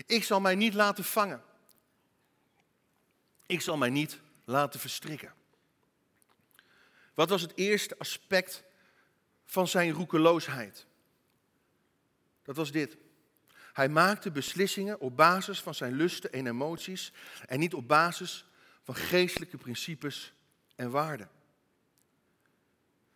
Ik 0.06 0.24
zal 0.24 0.40
mij 0.40 0.54
niet 0.54 0.74
laten 0.74 1.04
vangen. 1.04 1.42
Ik 3.46 3.60
zal 3.60 3.76
mij 3.76 3.90
niet 3.90 4.20
laten 4.44 4.80
verstrikken. 4.80 5.34
Wat 7.14 7.28
was 7.28 7.42
het 7.42 7.56
eerste 7.56 7.98
aspect 7.98 8.64
van 9.44 9.68
zijn 9.68 9.90
roekeloosheid? 9.90 10.86
Dat 12.42 12.56
was 12.56 12.72
dit. 12.72 12.96
Hij 13.72 13.88
maakte 13.88 14.30
beslissingen 14.30 15.00
op 15.00 15.16
basis 15.16 15.60
van 15.60 15.74
zijn 15.74 15.94
lusten 15.94 16.32
en 16.32 16.46
emoties 16.46 17.12
en 17.46 17.58
niet 17.58 17.74
op 17.74 17.88
basis 17.88 18.46
van 18.82 18.94
geestelijke 18.94 19.56
principes 19.56 20.32
en 20.74 20.90
waarden. 20.90 21.30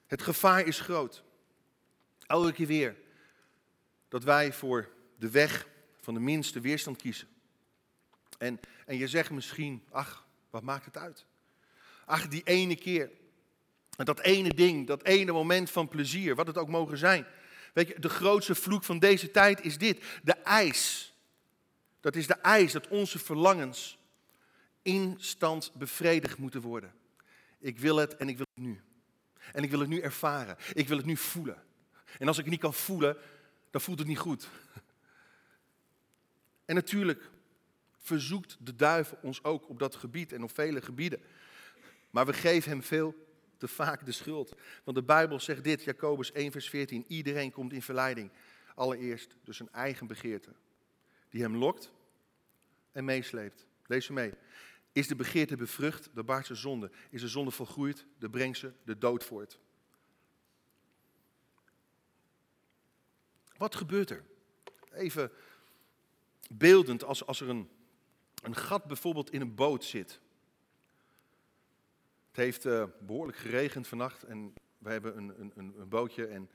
Het 0.07 0.23
gevaar 0.23 0.67
is 0.67 0.81
groot. 0.81 1.23
Elke 2.27 2.53
keer 2.53 2.67
weer 2.67 2.97
dat 4.09 4.25
wij 4.25 4.53
voor 4.53 4.89
de 5.17 5.31
weg 5.31 5.67
van 6.07 6.15
de 6.15 6.21
minste 6.21 6.61
weerstand 6.61 6.97
kiezen. 6.97 7.29
En, 8.39 8.61
en 8.87 8.97
je 8.97 9.09
zegt 9.09 9.31
misschien, 9.31 9.83
ach, 9.91 10.27
wat 10.51 10.63
maakt 10.63 10.85
het 10.85 10.97
uit? 10.97 11.27
Ach, 12.05 12.29
die 12.29 12.43
ene 12.43 12.77
keer, 12.77 13.11
dat 13.97 14.21
ene 14.21 14.55
ding, 14.55 14.87
dat 14.87 15.05
ene 15.05 15.33
moment 15.33 15.71
van 15.71 15.89
plezier, 15.89 16.35
wat 16.35 16.47
het 16.47 16.59
ook 16.59 16.69
mogen 16.69 16.99
zijn. 16.99 17.27
Weet 17.73 17.89
je, 17.89 17.99
de 17.99 18.09
grootste 18.09 18.55
vloek 18.55 18.85
van 18.85 18.99
deze 18.99 19.31
tijd 19.31 19.65
is 19.65 19.79
dit. 19.79 20.05
De 20.23 20.33
eis. 20.33 21.13
Dat 22.01 22.17
is 22.17 22.27
de 22.27 22.35
eis 22.35 22.73
dat 22.73 22.89
onze 22.89 23.19
verlangens 23.19 23.99
instant 24.83 25.73
bevredigd 25.75 26.39
moeten 26.39 26.61
worden. 26.61 26.95
Ik 27.59 27.79
wil 27.79 27.97
het 27.97 28.17
en 28.17 28.29
ik 28.29 28.37
wil 28.37 28.47
het 28.55 28.65
nu. 28.65 28.81
En 29.53 29.63
ik 29.63 29.71
wil 29.71 29.81
het 29.81 29.89
nu 29.89 30.01
ervaren. 30.01 30.57
Ik 30.73 30.89
wil 30.89 30.97
het 30.97 31.07
nu 31.07 31.17
voelen. 31.17 31.63
En 32.19 32.29
als 32.29 32.37
ik 32.39 32.43
het 32.43 32.53
niet 32.53 32.63
kan 32.63 32.75
voelen, 32.75 33.17
dan 33.71 33.81
voelt 33.81 33.99
het 33.99 34.09
niet 34.09 34.19
goed. 34.19 34.49
En 36.67 36.75
natuurlijk 36.75 37.31
verzoekt 37.97 38.57
de 38.61 38.75
duivel 38.75 39.19
ons 39.23 39.45
ook 39.45 39.69
op 39.69 39.79
dat 39.79 39.95
gebied 39.95 40.33
en 40.33 40.43
op 40.43 40.55
vele 40.55 40.83
gebieden. 40.83 41.21
Maar 42.11 42.27
we 42.27 42.33
geven 42.33 42.71
hem 42.71 42.83
veel 42.83 43.15
te 43.57 43.69
vaak 43.69 44.05
de 44.05 44.13
schuld. 44.13 44.55
Want 44.85 44.97
de 44.97 45.03
Bijbel 45.03 45.41
zegt 45.41 45.65
dit, 45.65 45.83
Jacobus 45.83 46.33
1, 46.33 46.53
vers 46.53 46.69
14. 46.69 47.05
Iedereen 47.09 47.53
komt 47.53 47.73
in 47.73 47.83
verleiding. 47.83 48.31
Allereerst 48.75 49.37
dus 49.45 49.61
een 49.61 49.73
eigen 49.73 50.07
begeerte. 50.07 50.51
Die 51.29 51.43
hem 51.43 51.57
lokt 51.57 51.93
en 52.93 53.05
meesleept. 53.05 53.67
Lees 53.87 54.09
mee. 54.09 54.33
Is 54.93 55.09
de 55.09 55.17
begeerte 55.17 55.57
bevrucht, 55.57 56.09
de 56.15 56.23
baart 56.23 56.47
ze 56.47 56.55
zonde. 56.55 56.91
Is 57.11 57.21
de 57.21 57.29
zonde 57.29 57.51
volgroeid, 57.51 58.07
de 58.19 58.31
brengt 58.31 58.59
ze 58.59 58.73
de 58.85 58.99
dood 58.99 59.25
voort. 59.25 59.59
Wat 63.57 63.75
gebeurt 63.75 64.11
er? 64.11 64.25
Even 64.93 65.31
beeldend 66.51 67.05
als, 67.05 67.27
als 67.27 67.41
er 67.41 67.49
een, 67.49 67.71
een 68.43 68.57
gat 68.57 68.85
bijvoorbeeld 68.85 69.31
in 69.31 69.41
een 69.41 69.55
boot 69.55 69.85
zit. 69.85 70.21
Het 72.29 72.37
heeft 72.37 72.65
uh, 72.65 72.85
behoorlijk 73.01 73.39
geregend 73.39 73.87
vannacht 73.87 74.23
en 74.23 74.55
we 74.79 74.91
hebben 74.91 75.17
een, 75.17 75.53
een, 75.55 75.75
een, 75.79 75.89
bootje 75.89 76.27
en 76.27 76.51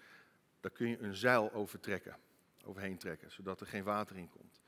daar 0.60 0.71
kun 0.71 0.88
je 0.88 1.00
een 1.00 1.15
zeil 1.15 1.51
overtrekken, 1.51 2.17
overheen 2.63 2.98
trekken, 2.98 3.31
zodat 3.31 3.62
er 3.62 3.67
geen 3.67 3.83
water 3.83 4.17
in 4.17 4.29
komt. 4.29 4.62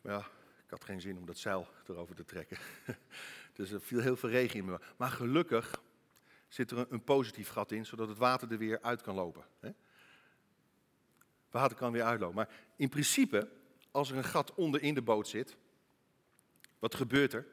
Maar 0.00 0.12
ja, 0.12 0.26
ik 0.64 0.70
had 0.70 0.84
geen 0.84 1.00
zin 1.00 1.18
om 1.18 1.26
dat 1.26 1.38
zeil 1.38 1.68
erover 1.86 2.14
te 2.14 2.24
trekken. 2.24 2.58
dus 3.52 3.70
er 3.70 3.80
viel 3.80 4.00
heel 4.00 4.16
veel 4.16 4.28
regen 4.28 4.58
in 4.58 4.64
me. 4.64 4.80
Maar 4.96 5.10
gelukkig 5.10 5.82
zit 6.48 6.70
er 6.70 6.78
een, 6.78 6.86
een 6.90 7.04
positief 7.04 7.48
gat 7.48 7.72
in, 7.72 7.86
zodat 7.86 8.08
het 8.08 8.18
water 8.18 8.52
er 8.52 8.58
weer 8.58 8.82
uit 8.82 9.02
kan 9.02 9.14
lopen. 9.14 9.44
Hè? 9.60 9.70
Water 11.50 11.76
kan 11.76 11.92
weer 11.92 12.02
uitlopen. 12.02 12.36
Maar 12.36 12.50
in 12.76 12.88
principe, 12.88 13.48
als 13.92 14.10
er 14.10 14.16
een 14.16 14.24
gat 14.24 14.54
onder 14.54 14.82
in 14.82 14.94
de 14.94 15.02
boot 15.02 15.28
zit, 15.28 15.56
wat 16.78 16.94
gebeurt 16.94 17.32
er? 17.32 17.46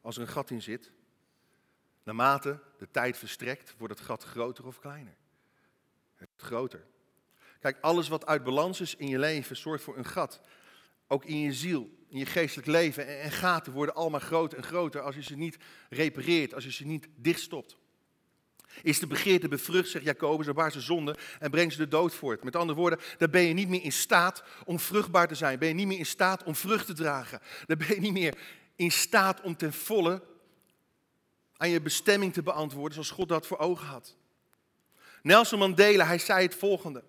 Als 0.00 0.16
er 0.16 0.22
een 0.22 0.28
gat 0.28 0.50
in 0.50 0.62
zit, 0.62 0.92
Naarmate 2.02 2.58
de 2.78 2.90
tijd 2.90 3.18
verstrekt, 3.18 3.74
wordt 3.78 3.94
het 3.94 4.02
gat 4.06 4.24
groter 4.24 4.66
of 4.66 4.78
kleiner. 4.78 5.16
Groter. 6.36 6.86
Kijk, 7.60 7.78
alles 7.80 8.08
wat 8.08 8.26
uit 8.26 8.44
balans 8.44 8.80
is 8.80 8.96
in 8.96 9.08
je 9.08 9.18
leven 9.18 9.56
zorgt 9.56 9.84
voor 9.84 9.96
een 9.96 10.04
gat. 10.04 10.40
Ook 11.06 11.24
in 11.24 11.38
je 11.38 11.52
ziel, 11.52 11.90
in 12.08 12.18
je 12.18 12.26
geestelijk 12.26 12.68
leven. 12.68 13.20
En 13.20 13.30
gaten 13.30 13.72
worden 13.72 13.94
allemaal 13.94 14.20
groter 14.20 14.58
en 14.58 14.64
groter 14.64 15.00
als 15.00 15.14
je 15.14 15.22
ze 15.22 15.36
niet 15.36 15.56
repareert, 15.88 16.54
als 16.54 16.64
je 16.64 16.72
ze 16.72 16.86
niet 16.86 17.08
dichtstopt. 17.16 17.76
Is 18.82 18.98
de 18.98 19.06
begeerte 19.06 19.48
bevrucht, 19.48 19.88
zegt 19.88 20.04
Jacobus, 20.04 20.46
dan 20.46 20.54
baart 20.54 20.72
ze 20.72 20.80
zonde 20.80 21.16
en 21.38 21.50
brengt 21.50 21.72
ze 21.72 21.78
de 21.78 21.88
dood 21.88 22.14
voort. 22.14 22.44
Met 22.44 22.56
andere 22.56 22.78
woorden, 22.78 22.98
dan 23.18 23.30
ben 23.30 23.42
je 23.42 23.54
niet 23.54 23.68
meer 23.68 23.82
in 23.82 23.92
staat 23.92 24.42
om 24.64 24.78
vruchtbaar 24.78 25.28
te 25.28 25.34
zijn. 25.34 25.58
Ben 25.58 25.68
je 25.68 25.74
niet 25.74 25.86
meer 25.86 25.98
in 25.98 26.06
staat 26.06 26.42
om 26.42 26.54
vrucht 26.54 26.86
te 26.86 26.92
dragen. 26.92 27.40
Dan 27.66 27.78
ben 27.78 27.88
je 27.88 28.00
niet 28.00 28.12
meer 28.12 28.38
in 28.76 28.90
staat 28.90 29.40
om 29.40 29.56
ten 29.56 29.72
volle 29.72 30.22
aan 31.56 31.68
je 31.68 31.80
bestemming 31.80 32.32
te 32.32 32.42
beantwoorden 32.42 32.92
zoals 32.92 33.10
God 33.10 33.28
dat 33.28 33.46
voor 33.46 33.58
ogen 33.58 33.86
had. 33.86 34.16
Nelson 35.22 35.58
Mandela, 35.58 36.06
hij 36.06 36.18
zei 36.18 36.42
het 36.42 36.54
volgende. 36.54 37.04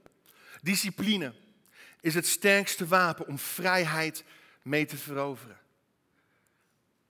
Discipline 0.61 1.33
is 2.01 2.13
het 2.13 2.27
sterkste 2.27 2.87
wapen 2.87 3.27
om 3.27 3.39
vrijheid 3.39 4.23
mee 4.61 4.85
te 4.85 4.97
veroveren. 4.97 5.57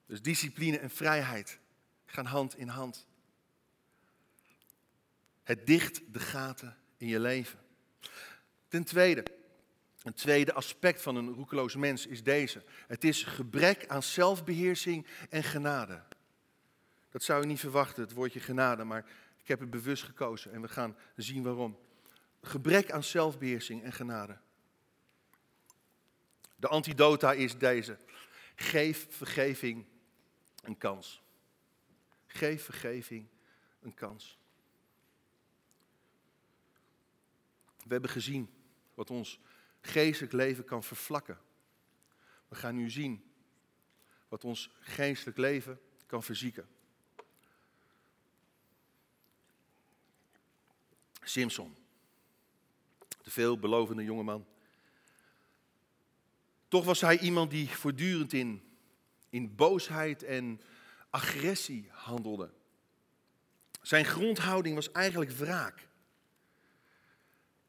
Dus 0.05 0.21
discipline 0.21 0.77
en 0.77 0.89
vrijheid 0.89 1.59
gaan 2.05 2.25
hand 2.25 2.57
in 2.57 2.67
hand. 2.67 3.07
Het 5.51 5.65
dicht 5.65 6.01
de 6.13 6.19
gaten 6.19 6.77
in 6.97 7.07
je 7.07 7.19
leven. 7.19 7.59
Ten 8.67 8.83
tweede, 8.83 9.23
een 10.03 10.13
tweede 10.13 10.53
aspect 10.53 11.01
van 11.01 11.15
een 11.15 11.33
roekeloos 11.33 11.75
mens 11.75 12.07
is 12.07 12.23
deze. 12.23 12.63
Het 12.87 13.03
is 13.03 13.23
gebrek 13.23 13.87
aan 13.87 14.03
zelfbeheersing 14.03 15.07
en 15.29 15.43
genade. 15.43 16.03
Dat 17.09 17.23
zou 17.23 17.41
je 17.41 17.47
niet 17.47 17.59
verwachten, 17.59 18.03
het 18.03 18.13
woordje 18.13 18.39
genade, 18.39 18.83
maar 18.83 19.05
ik 19.37 19.47
heb 19.47 19.59
het 19.59 19.69
bewust 19.69 20.03
gekozen 20.03 20.51
en 20.53 20.61
we 20.61 20.67
gaan 20.67 20.97
zien 21.15 21.43
waarom. 21.43 21.79
Gebrek 22.41 22.91
aan 22.91 23.03
zelfbeheersing 23.03 23.83
en 23.83 23.93
genade. 23.93 24.37
De 26.55 26.67
antidota 26.67 27.33
is 27.33 27.57
deze. 27.57 27.97
Geef 28.55 29.07
vergeving 29.09 29.85
een 30.63 30.77
kans. 30.77 31.21
Geef 32.25 32.63
vergeving 32.63 33.27
een 33.81 33.93
kans. 33.93 34.39
We 37.83 37.93
hebben 37.93 38.09
gezien 38.09 38.49
wat 38.93 39.09
ons 39.09 39.39
geestelijk 39.81 40.33
leven 40.33 40.63
kan 40.63 40.83
vervlakken. 40.83 41.39
We 42.47 42.55
gaan 42.55 42.75
nu 42.75 42.89
zien 42.89 43.23
wat 44.27 44.45
ons 44.45 44.71
geestelijk 44.79 45.37
leven 45.37 45.79
kan 46.05 46.23
verzieken. 46.23 46.67
Simpson, 51.21 51.75
de 53.21 53.31
veelbelovende 53.31 54.03
jongeman. 54.03 54.45
Toch 56.67 56.85
was 56.85 57.01
hij 57.01 57.19
iemand 57.19 57.51
die 57.51 57.69
voortdurend 57.69 58.33
in, 58.33 58.63
in 59.29 59.55
boosheid 59.55 60.23
en 60.23 60.61
agressie 61.09 61.89
handelde. 61.91 62.51
Zijn 63.81 64.05
grondhouding 64.05 64.75
was 64.75 64.91
eigenlijk 64.91 65.31
wraak. 65.31 65.87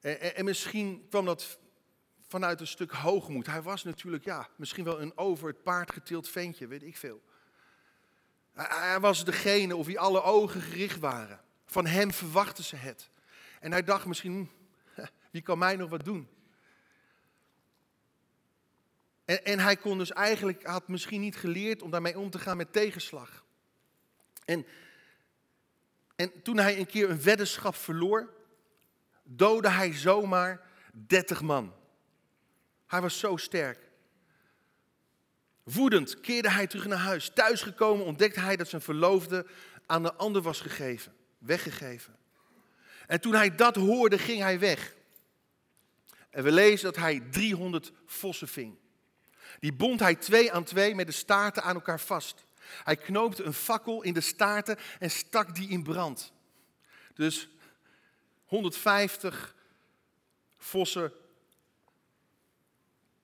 En, 0.03 0.21
en, 0.21 0.37
en, 0.37 0.45
misschien 0.45 1.07
kwam 1.09 1.25
dat 1.25 1.59
vanuit 2.29 2.61
een 2.61 2.67
stuk 2.67 2.91
hoogmoed. 2.91 3.47
Hij 3.47 3.63
was 3.63 3.85
natuurlijk, 3.85 4.25
ja, 4.25 4.49
misschien 4.57 4.85
wel 4.85 5.01
een 5.01 5.19
over 5.19 5.49
het 5.49 5.63
paard 5.63 5.93
getild 5.93 6.29
ventje, 6.29 6.67
weet 6.67 6.83
ik 6.83 6.97
veel. 6.97 7.23
Hij, 8.53 9.01
was 9.01 9.25
degene 9.25 9.77
op 9.77 9.87
wie 9.87 10.01
alle 10.01 10.23
ogen 10.23 10.61
gericht 10.61 10.99
waren. 10.99 11.41
Van 11.67 11.87
hem 11.87 12.13
verwachten 12.13 12.65
ze 12.65 12.77
het. 12.77 13.11
En 13.61 13.73
hij 13.73 13.85
dacht 13.85 14.07
misschien, 14.07 14.51
wie 15.33 15.43
kan 15.43 15.59
mij 15.59 15.77
nog 15.77 15.91
wat 15.91 16.05
doen? 16.05 16.29
En, 19.25 19.45
en 19.45 19.59
hij 19.59 19.77
kon 19.77 19.99
dus 19.99 20.13
eigenlijk, 20.13 20.65
had 20.65 20.89
misschien 20.89 21.21
niet 21.21 21.37
geleerd 21.37 21.83
om 21.83 21.91
daarmee 21.91 22.19
om 22.19 22.31
te 22.31 22.39
gaan 22.39 22.57
met 22.57 22.73
tegenslag. 22.73 23.45
En, 24.45 24.67
en 26.17 26.43
toen 26.43 26.59
hij 26.59 26.79
een 26.79 26.87
keer 26.87 27.11
een 27.11 27.23
weddenschap 27.23 27.75
verloor, 27.75 28.41
doodde 29.37 29.69
hij 29.69 29.93
zomaar 29.95 30.61
30 30.93 31.43
man. 31.43 31.75
Hij 32.87 33.01
was 33.01 33.19
zo 33.19 33.37
sterk. 33.37 33.91
Woedend 35.63 36.21
keerde 36.21 36.51
hij 36.51 36.67
terug 36.67 36.87
naar 36.87 36.99
huis. 36.99 37.31
Thuisgekomen 37.35 38.07
ontdekte 38.07 38.41
hij 38.41 38.57
dat 38.57 38.69
zijn 38.69 38.83
verloofde 38.83 39.47
aan 39.87 40.03
de 40.03 40.15
ander 40.15 40.43
was 40.43 40.61
gegeven, 40.61 41.15
weggegeven. 41.39 42.17
En 43.07 43.21
toen 43.21 43.35
hij 43.35 43.55
dat 43.55 43.77
hoorde, 43.77 44.19
ging 44.19 44.41
hij 44.41 44.59
weg. 44.59 44.95
En 46.31 46.45
we 46.45 46.53
lezen 46.53 46.85
dat 46.85 46.97
hij 46.97 47.21
300 47.31 47.93
vossen 48.07 48.49
ving. 48.49 48.77
Die 49.61 49.73
bond 49.73 50.01
hij 50.01 50.15
twee 50.15 50.53
aan 50.53 50.65
twee 50.65 50.95
met 50.95 51.07
de 51.07 51.13
staarten 51.13 51.63
aan 51.63 51.75
elkaar 51.75 52.01
vast. 52.01 52.45
Hij 52.85 52.97
knoopte 52.97 53.43
een 53.43 53.53
fakkel 53.53 54.03
in 54.03 54.15
de 54.15 54.21
staarten 54.21 54.79
en 54.99 55.11
stak 55.11 55.55
die 55.55 55.69
in 55.69 55.83
brand. 55.83 56.33
Dus 57.15 57.49
150 58.53 59.55
vossen 60.59 61.13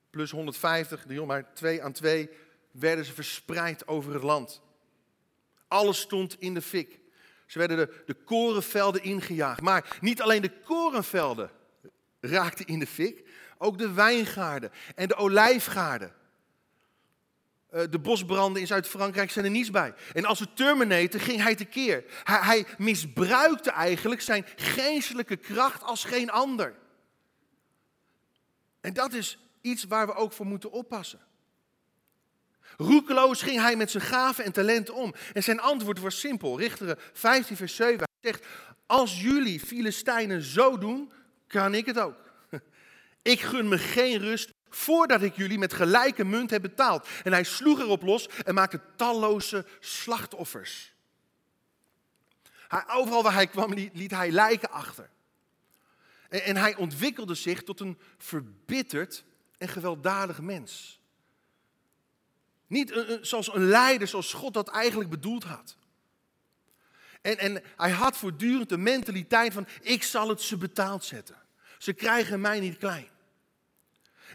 plus 0.09 0.31
150, 0.31 1.05
maar 1.25 1.53
twee 1.53 1.83
aan 1.83 1.91
twee, 1.91 2.29
werden 2.71 3.05
ze 3.05 3.13
verspreid 3.13 3.87
over 3.87 4.13
het 4.13 4.23
land. 4.23 4.61
Alles 5.67 5.99
stond 5.99 6.35
in 6.39 6.53
de 6.53 6.61
fik. 6.61 6.99
Ze 7.45 7.59
werden 7.59 7.77
de, 7.77 8.03
de 8.05 8.13
korenvelden 8.13 9.03
ingejaagd. 9.03 9.61
Maar 9.61 9.97
niet 10.01 10.21
alleen 10.21 10.41
de 10.41 10.59
korenvelden 10.65 11.51
raakten 12.19 12.65
in 12.65 12.79
de 12.79 12.87
fik, 12.87 13.27
ook 13.57 13.77
de 13.77 13.91
wijngaarden 13.91 14.71
en 14.95 15.07
de 15.07 15.15
olijfgaarden. 15.15 16.13
Eh, 17.69 17.83
de 17.89 17.99
bosbranden 17.99 18.61
in 18.61 18.67
Zuid-Frankrijk 18.67 19.31
zijn 19.31 19.45
er 19.45 19.51
niets 19.51 19.71
bij. 19.71 19.93
En 20.13 20.25
als 20.25 20.39
een 20.39 20.53
Terminator 20.53 21.19
ging 21.19 21.41
hij 21.41 21.55
tekeer. 21.55 22.03
Hij, 22.23 22.39
hij 22.39 22.65
misbruikte 22.77 23.71
eigenlijk 23.71 24.21
zijn 24.21 24.45
geestelijke 24.55 25.35
kracht 25.35 25.83
als 25.83 26.03
geen 26.03 26.29
ander. 26.29 26.75
En 28.81 28.93
dat 28.93 29.13
is 29.13 29.39
iets 29.61 29.83
waar 29.83 30.07
we 30.07 30.13
ook 30.13 30.33
voor 30.33 30.45
moeten 30.45 30.71
oppassen. 30.71 31.19
Roekeloos 32.77 33.41
ging 33.41 33.59
hij 33.59 33.75
met 33.75 33.91
zijn 33.91 34.03
gaven 34.03 34.43
en 34.43 34.51
talenten 34.51 34.93
om. 34.93 35.13
En 35.33 35.43
zijn 35.43 35.59
antwoord 35.59 35.99
was 35.99 36.19
simpel. 36.19 36.59
Richteren 36.59 36.97
15 37.13 37.55
vers 37.55 37.75
7. 37.75 37.97
Hij 37.97 38.31
zegt, 38.31 38.45
als 38.85 39.21
jullie 39.21 39.59
Filistijnen 39.59 40.41
zo 40.41 40.77
doen, 40.77 41.11
kan 41.47 41.73
ik 41.73 41.85
het 41.85 41.99
ook. 41.99 42.15
Ik 43.21 43.41
gun 43.41 43.67
me 43.67 43.77
geen 43.77 44.17
rust 44.17 44.53
voordat 44.69 45.21
ik 45.21 45.35
jullie 45.35 45.57
met 45.57 45.73
gelijke 45.73 46.23
munt 46.23 46.49
heb 46.49 46.61
betaald. 46.61 47.07
En 47.23 47.31
hij 47.31 47.43
sloeg 47.43 47.79
erop 47.79 48.01
los 48.01 48.27
en 48.43 48.53
maakte 48.53 48.81
talloze 48.95 49.65
slachtoffers. 49.79 50.93
Hij, 52.67 52.83
overal 52.87 53.23
waar 53.23 53.33
hij 53.33 53.47
kwam 53.47 53.73
liet, 53.73 54.11
hij 54.11 54.31
lijken 54.31 54.71
achter. 54.71 55.09
En, 56.29 56.43
en 56.43 56.57
hij 56.57 56.75
ontwikkelde 56.75 57.35
zich 57.35 57.63
tot 57.63 57.79
een 57.79 57.97
verbitterd 58.17 59.23
en 59.57 59.67
gewelddadig 59.67 60.41
mens. 60.41 60.99
Niet 62.67 62.91
een, 62.91 63.25
zoals 63.25 63.53
een 63.53 63.67
leider, 63.67 64.07
zoals 64.07 64.33
God 64.33 64.53
dat 64.53 64.69
eigenlijk 64.69 65.09
bedoeld 65.09 65.43
had. 65.43 65.77
En, 67.21 67.37
en 67.37 67.63
hij 67.75 67.91
had 67.91 68.17
voortdurend 68.17 68.69
de 68.69 68.77
mentaliteit 68.77 69.53
van, 69.53 69.67
ik 69.81 70.03
zal 70.03 70.29
het 70.29 70.41
ze 70.41 70.57
betaald 70.57 71.03
zetten. 71.03 71.35
Ze 71.77 71.93
krijgen 71.93 72.41
mij 72.41 72.59
niet 72.59 72.77
klein. 72.77 73.07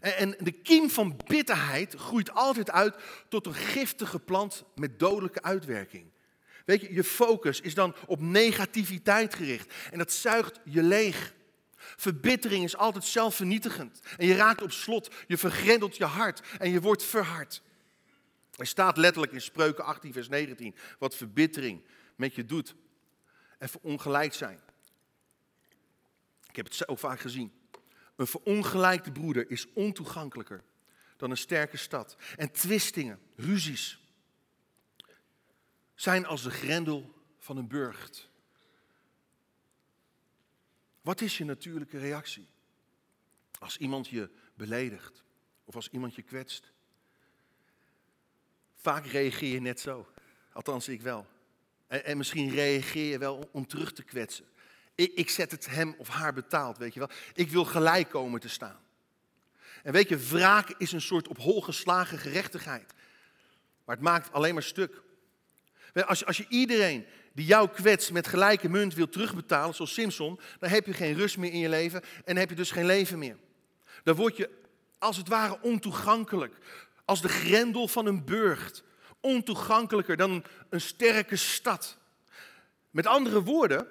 En, 0.00 0.34
de 0.38 0.52
kiem 0.52 0.90
van 0.90 1.16
bitterheid 1.26 1.94
groeit 1.94 2.30
altijd 2.30 2.70
uit 2.70 2.96
tot 3.28 3.46
een 3.46 3.54
giftige 3.54 4.18
plant 4.18 4.64
met 4.74 4.98
dodelijke 4.98 5.42
uitwerking. 5.42 6.12
Weet 6.64 6.80
je, 6.80 6.94
je 6.94 7.04
focus 7.04 7.60
is 7.60 7.74
dan 7.74 7.94
op 8.06 8.20
negativiteit 8.20 9.34
gericht 9.34 9.74
en 9.90 9.98
dat 9.98 10.12
zuigt 10.12 10.60
je 10.64 10.82
leeg. 10.82 11.34
Verbittering 11.76 12.64
is 12.64 12.76
altijd 12.76 13.04
zelfvernietigend. 13.04 14.00
En 14.16 14.26
je 14.26 14.34
raakt 14.34 14.62
op 14.62 14.72
slot, 14.72 15.10
je 15.26 15.38
vergrendelt 15.38 15.96
je 15.96 16.04
hart 16.04 16.42
en 16.58 16.70
je 16.70 16.80
wordt 16.80 17.02
verhard. 17.02 17.62
Er 18.56 18.66
staat 18.66 18.96
letterlijk 18.96 19.32
in 19.32 19.40
Spreuken 19.40 19.84
18, 19.84 20.12
vers 20.12 20.28
19, 20.28 20.74
wat 20.98 21.16
verbittering 21.16 21.84
met 22.16 22.34
je 22.34 22.44
doet. 22.44 22.74
En 23.58 23.68
verongelijk 23.68 24.34
zijn. 24.34 24.60
Ik 26.48 26.56
heb 26.56 26.64
het 26.64 26.88
ook 26.88 26.98
vaak 26.98 27.20
gezien. 27.20 27.52
Een 28.16 28.26
verongelijkte 28.26 29.12
broeder 29.12 29.50
is 29.50 29.72
ontoegankelijker 29.72 30.64
dan 31.16 31.30
een 31.30 31.36
sterke 31.36 31.76
stad. 31.76 32.16
En 32.36 32.52
twistingen, 32.52 33.20
ruzies, 33.36 33.98
zijn 35.94 36.26
als 36.26 36.42
de 36.42 36.50
grendel 36.50 37.14
van 37.38 37.56
een 37.56 37.68
burcht. 37.68 38.28
Wat 41.00 41.20
is 41.20 41.38
je 41.38 41.44
natuurlijke 41.44 41.98
reactie? 41.98 42.46
Als 43.58 43.76
iemand 43.76 44.08
je 44.08 44.30
beledigt 44.54 45.24
of 45.64 45.74
als 45.74 45.88
iemand 45.88 46.14
je 46.14 46.22
kwetst. 46.22 46.72
Vaak 48.74 49.06
reageer 49.06 49.52
je 49.52 49.60
net 49.60 49.80
zo. 49.80 50.08
Althans, 50.52 50.88
ik 50.88 51.02
wel. 51.02 51.26
En, 51.86 52.04
en 52.04 52.16
misschien 52.16 52.50
reageer 52.50 53.10
je 53.10 53.18
wel 53.18 53.48
om 53.52 53.66
terug 53.66 53.92
te 53.92 54.02
kwetsen. 54.02 54.46
Ik, 54.94 55.12
ik 55.14 55.30
zet 55.30 55.50
het 55.50 55.66
hem 55.66 55.94
of 55.98 56.08
haar 56.08 56.32
betaald, 56.32 56.78
weet 56.78 56.94
je 56.94 56.98
wel. 56.98 57.10
Ik 57.34 57.50
wil 57.50 57.64
gelijk 57.64 58.10
komen 58.10 58.40
te 58.40 58.48
staan. 58.48 58.78
En 59.82 59.92
weet 59.92 60.08
je, 60.08 60.18
wraak 60.18 60.74
is 60.78 60.92
een 60.92 61.00
soort 61.00 61.28
op 61.28 61.38
hol 61.38 61.62
geslagen 61.62 62.18
gerechtigheid. 62.18 62.94
Maar 63.84 63.96
het 63.96 64.04
maakt 64.04 64.32
alleen 64.32 64.54
maar 64.54 64.62
stuk. 64.62 65.02
Als 66.06 66.18
je, 66.18 66.26
als 66.26 66.36
je 66.36 66.46
iedereen 66.48 67.06
die 67.32 67.46
jou 67.46 67.68
kwetst 67.68 68.12
met 68.12 68.26
gelijke 68.26 68.68
munt 68.68 68.94
wil 68.94 69.08
terugbetalen, 69.08 69.74
zoals 69.74 69.92
Simpson, 69.92 70.40
dan 70.58 70.70
heb 70.70 70.86
je 70.86 70.92
geen 70.92 71.14
rust 71.14 71.36
meer 71.36 71.52
in 71.52 71.58
je 71.58 71.68
leven 71.68 72.02
en 72.24 72.36
heb 72.36 72.48
je 72.48 72.54
dus 72.54 72.70
geen 72.70 72.86
leven 72.86 73.18
meer. 73.18 73.36
Dan 74.02 74.14
word 74.14 74.36
je 74.36 74.50
als 74.98 75.16
het 75.16 75.28
ware 75.28 75.58
ontoegankelijk, 75.60 76.56
als 77.04 77.22
de 77.22 77.28
grendel 77.28 77.88
van 77.88 78.06
een 78.06 78.24
burcht. 78.24 78.82
Ontoegankelijker 79.20 80.16
dan 80.16 80.44
een 80.68 80.80
sterke 80.80 81.36
stad. 81.36 81.98
Met 82.90 83.06
andere 83.06 83.42
woorden, 83.42 83.86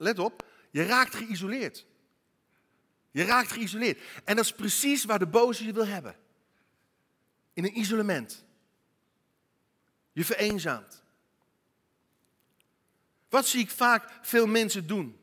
let 0.00 0.18
op, 0.18 0.46
je 0.70 0.82
raakt 0.82 1.14
geïsoleerd. 1.14 1.86
Je 3.10 3.24
raakt 3.24 3.52
geïsoleerd. 3.52 4.00
En 4.24 4.36
dat 4.36 4.44
is 4.44 4.52
precies 4.52 5.04
waar 5.04 5.18
de 5.18 5.26
boze 5.26 5.64
je 5.64 5.72
wil 5.72 5.86
hebben. 5.86 6.16
In 7.52 7.64
een 7.64 7.78
isolement. 7.78 8.44
Je 10.12 10.24
vereenzaamt. 10.24 11.02
Wat 13.28 13.46
zie 13.46 13.60
ik 13.60 13.70
vaak 13.70 14.12
veel 14.22 14.46
mensen 14.46 14.86
doen? 14.86 15.20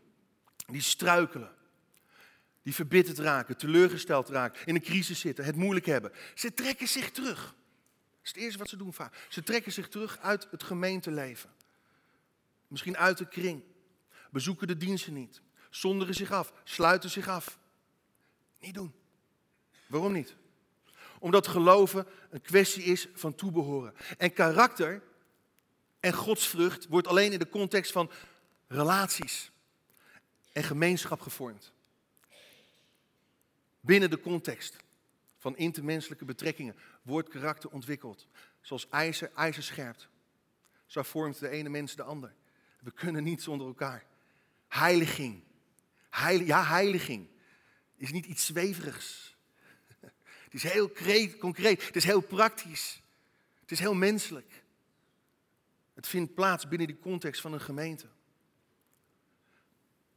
Die 0.68 0.82
struikelen. 0.82 1.56
Die 2.64 2.76
verbitterd 2.76 3.18
raken, 3.18 3.58
teleurgesteld 3.58 4.30
raken, 4.30 4.66
in 4.66 4.76
een 4.76 4.82
crisis 4.82 5.20
zitten, 5.20 5.46
het 5.46 5.56
moeilijk 5.56 5.86
hebben. 5.86 6.12
Ze 6.34 6.54
trekken 6.54 6.88
zich 6.88 7.12
terug. 7.12 7.44
Dat 7.46 7.56
is 8.24 8.30
het 8.30 8.38
eerste 8.38 8.58
wat 8.58 8.70
ze 8.70 8.78
doen 8.78 8.94
vaak. 8.94 9.26
Ze 9.30 9.44
trekken 9.44 9.72
zich 9.72 9.88
terug 9.88 10.20
uit 10.20 10.48
het 10.52 10.64
gemeenteleven. 10.64 11.50
Misschien 12.68 12.98
uit 12.98 13.18
de 13.18 13.28
kring. 13.28 13.64
Bezoeken 14.32 14.68
de 14.68 14.78
diensten 14.78 15.14
niet. 15.14 15.42
Zonderen 15.70 16.14
zich 16.14 16.32
af. 16.32 16.54
Sluiten 16.64 17.10
zich 17.10 17.28
af. 17.28 17.60
Niet 18.60 18.74
doen. 18.74 18.94
Waarom 19.88 20.12
niet? 20.12 20.36
Omdat 21.20 21.48
geloven 21.48 22.06
een 22.30 22.42
kwestie 22.42 22.84
is 22.84 23.08
van 23.14 23.36
toebehoren. 23.36 23.94
En 24.18 24.34
karakter 24.34 25.02
En 26.00 26.14
godsvrucht 26.14 26.88
wordt 26.88 27.08
alleen 27.08 27.32
in 27.32 27.40
de 27.40 27.50
context 27.50 27.92
van 27.92 28.12
relaties 28.68 29.52
en 30.52 30.64
gemeenschap 30.64 31.22
gevormd. 31.22 31.74
Binnen 33.80 34.10
de 34.10 34.20
context 34.20 34.76
van 35.38 35.58
intermenselijke 35.58 36.26
betrekkingen 36.26 36.76
wordt 37.02 37.30
karakter 37.30 37.70
ontwikkeld. 37.70 38.28
Zoals 38.62 38.90
ijzer 38.90 39.32
ijzer 39.36 39.64
scherpt. 39.64 40.08
Zo 40.86 41.04
vormt 41.04 41.40
de 41.40 41.50
ene 41.50 41.70
mens 41.70 41.96
de 41.96 42.04
ander. 42.04 42.34
We 42.80 42.92
kunnen 42.92 43.24
niet 43.24 43.42
zonder 43.42 43.68
elkaar. 43.68 44.06
Heiliging. 44.68 45.44
ja, 46.46 46.66
heiliging 46.66 47.28
is 47.96 48.12
niet 48.12 48.26
iets 48.26 48.46
zweverigs. 48.46 49.36
Het 50.44 50.54
is 50.54 50.64
heel 50.64 50.92
concreet, 51.40 51.86
het 51.86 51.96
is 51.96 52.04
heel 52.04 52.22
praktisch. 52.22 53.02
Het 53.60 53.72
is 53.72 53.80
heel 53.80 53.94
menselijk. 53.94 54.64
Het 55.94 56.08
vindt 56.08 56.34
plaats 56.34 56.68
binnen 56.68 56.88
die 56.88 57.00
context 57.00 57.42
van 57.42 57.54
een 57.54 57.62
gemeente. 57.62 58.08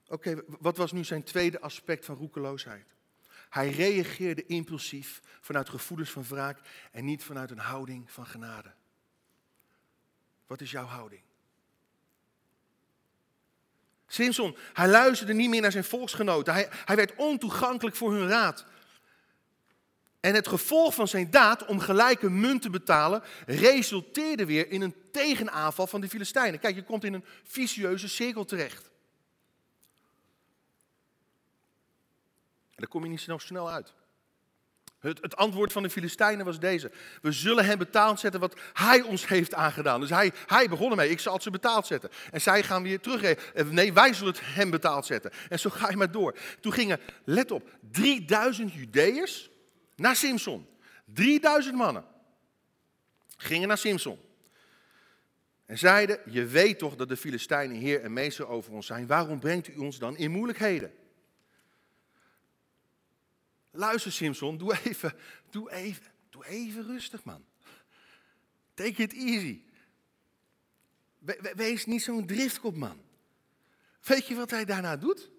Oké, 0.07 0.43
wat 0.47 0.77
was 0.77 0.93
nu 0.93 1.05
zijn 1.05 1.23
tweede 1.23 1.61
aspect 1.61 2.05
van 2.05 2.17
roekeloosheid? 2.17 2.95
Hij 3.49 3.71
reageerde 3.71 4.47
impulsief 4.47 5.23
vanuit 5.41 5.69
gevoelens 5.69 6.11
van 6.11 6.25
wraak 6.25 6.61
en 6.93 7.05
niet 7.05 7.25
vanuit 7.25 7.51
een 7.51 7.59
houding 7.59 8.11
van 8.11 8.27
genade. 8.27 8.75
Wat 10.47 10.61
is 10.61 10.71
jouw 10.71 10.87
houding? 10.87 11.23
Simpson, 14.13 14.57
hij 14.73 14.89
luisterde 14.89 15.33
niet 15.33 15.49
meer 15.49 15.61
naar 15.61 15.73
zijn 15.73 15.85
volksgenoten. 15.85 16.53
Hij, 16.53 16.69
hij 16.85 16.97
werd 16.97 17.15
ontoegankelijk 17.17 17.97
voor 17.97 18.13
hun 18.13 18.29
raad. 18.29 18.65
En 20.21 20.35
het 20.35 20.49
gevolg 20.49 20.95
van 20.95 21.09
zijn 21.09 21.31
daad 21.31 21.65
om 21.65 21.81
gelijke 21.81 22.31
munt 22.31 22.63
te 22.63 22.71
betalen, 22.71 23.23
resulteerde 23.47 24.45
weer 24.45 24.71
in 24.71 24.81
een 24.81 24.95
tegenaanval 25.13 25.87
van 25.87 26.01
de 26.01 26.09
Filistijnen. 26.09 26.61
Kijk, 26.61 26.75
je 26.75 26.83
komt 26.83 27.05
in 27.05 27.15
een 27.15 27.25
vicieuze 27.45 28.09
cirkel 28.09 28.45
terecht. 28.45 28.91
daar 32.75 32.89
kom 32.89 33.03
je 33.03 33.11
niet 33.11 33.21
snel, 33.21 33.39
snel 33.39 33.71
uit. 33.71 33.93
Het, 35.01 35.19
het, 35.21 35.37
antwoord 35.37 35.73
van 35.73 35.83
de 35.83 35.91
Filistijnen 35.91 36.45
was 36.45 36.61
deze. 36.61 36.91
We 37.23 37.33
zullen 37.33 37.65
hem 37.65 37.79
betaald 37.79 38.21
zetten 38.21 38.41
wat 38.41 38.57
hij 38.73 39.03
ons 39.03 39.29
heeft 39.29 39.55
aangedaan. 39.55 40.01
Dus 40.01 40.11
hij, 40.11 40.33
hij 40.47 40.69
begon 40.69 40.91
ermee, 40.91 41.11
ik 41.11 41.21
zal 41.21 41.41
ze 41.41 41.51
betaald 41.51 41.87
zetten. 41.87 42.11
En 42.31 42.41
zij 42.41 42.63
gaan 42.63 42.83
weer 42.83 43.01
teruggeven. 43.01 43.75
Nee, 43.75 43.93
wij 43.93 44.13
zullen 44.13 44.33
het 44.33 44.43
hem 44.45 44.71
betaald 44.71 45.07
zetten. 45.07 45.31
En 45.49 45.59
zo 45.59 45.71
ga 45.71 45.91
je 45.91 45.97
maar 45.97 46.11
door. 46.11 46.39
Toen 46.61 46.73
gingen, 46.73 47.01
let 47.25 47.51
op, 47.51 47.69
3000 47.91 48.73
Judeërs 48.73 49.51
naar 49.97 50.17
Simson. 50.17 50.67
3000 51.05 51.77
mannen 51.77 52.05
gingen 53.37 53.69
naar 53.69 53.79
Simson. 53.79 54.19
En 55.67 55.79
zeiden, 55.79 56.19
je 56.27 56.45
weet 56.45 56.79
toch 56.79 56.97
dat 56.97 57.09
de 57.09 57.17
Filistijnen 57.17 57.77
heer 57.77 58.03
en 58.03 58.13
meester 58.13 58.49
over 58.49 58.73
ons 58.73 58.87
zijn. 58.87 59.07
Waarom 59.07 59.41
brengt 59.41 59.69
u 59.69 59.77
ons 59.77 59.99
dan 59.99 60.17
in 60.17 60.31
moeilijkheden? 60.31 60.93
Luister 63.71 64.13
Simpson, 64.13 64.59
doe 64.59 64.79
even, 64.85 65.15
doe 65.51 65.71
even, 65.71 66.13
doe 66.31 66.47
even 66.47 66.87
rustig 66.87 67.25
man. 67.25 67.45
Take 68.75 69.03
it 69.03 69.13
easy. 69.13 69.63
wees 71.55 71.87
niet 71.87 72.03
zo'n 72.03 72.27
driftkop 72.27 72.77
man. 72.77 73.01
Weet 74.01 74.27
je 74.27 74.35
wat 74.35 74.51
hij 74.51 74.65
daarna 74.65 74.97
doet? 74.97 75.31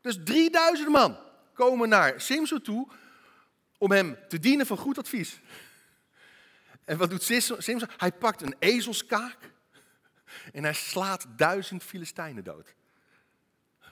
Dus 0.00 0.18
3000 0.24 0.88
man 0.88 1.18
komen 1.52 1.88
naar 1.88 2.20
Simpson 2.20 2.60
toe 2.60 2.88
om 3.78 3.90
hem 3.90 4.18
te 4.28 4.38
dienen 4.38 4.66
van 4.66 4.76
goed 4.76 4.98
advies. 4.98 5.40
En 6.84 6.98
wat 6.98 7.10
doet 7.10 7.22
Simpson? 7.22 7.88
Hij 7.96 8.12
pakt 8.12 8.42
een 8.42 8.54
ezelskaak 8.58 9.52
en 10.52 10.62
hij 10.62 10.72
slaat 10.74 11.26
duizend 11.36 11.82
Filistijnen 11.82 12.44
dood. 12.44 12.74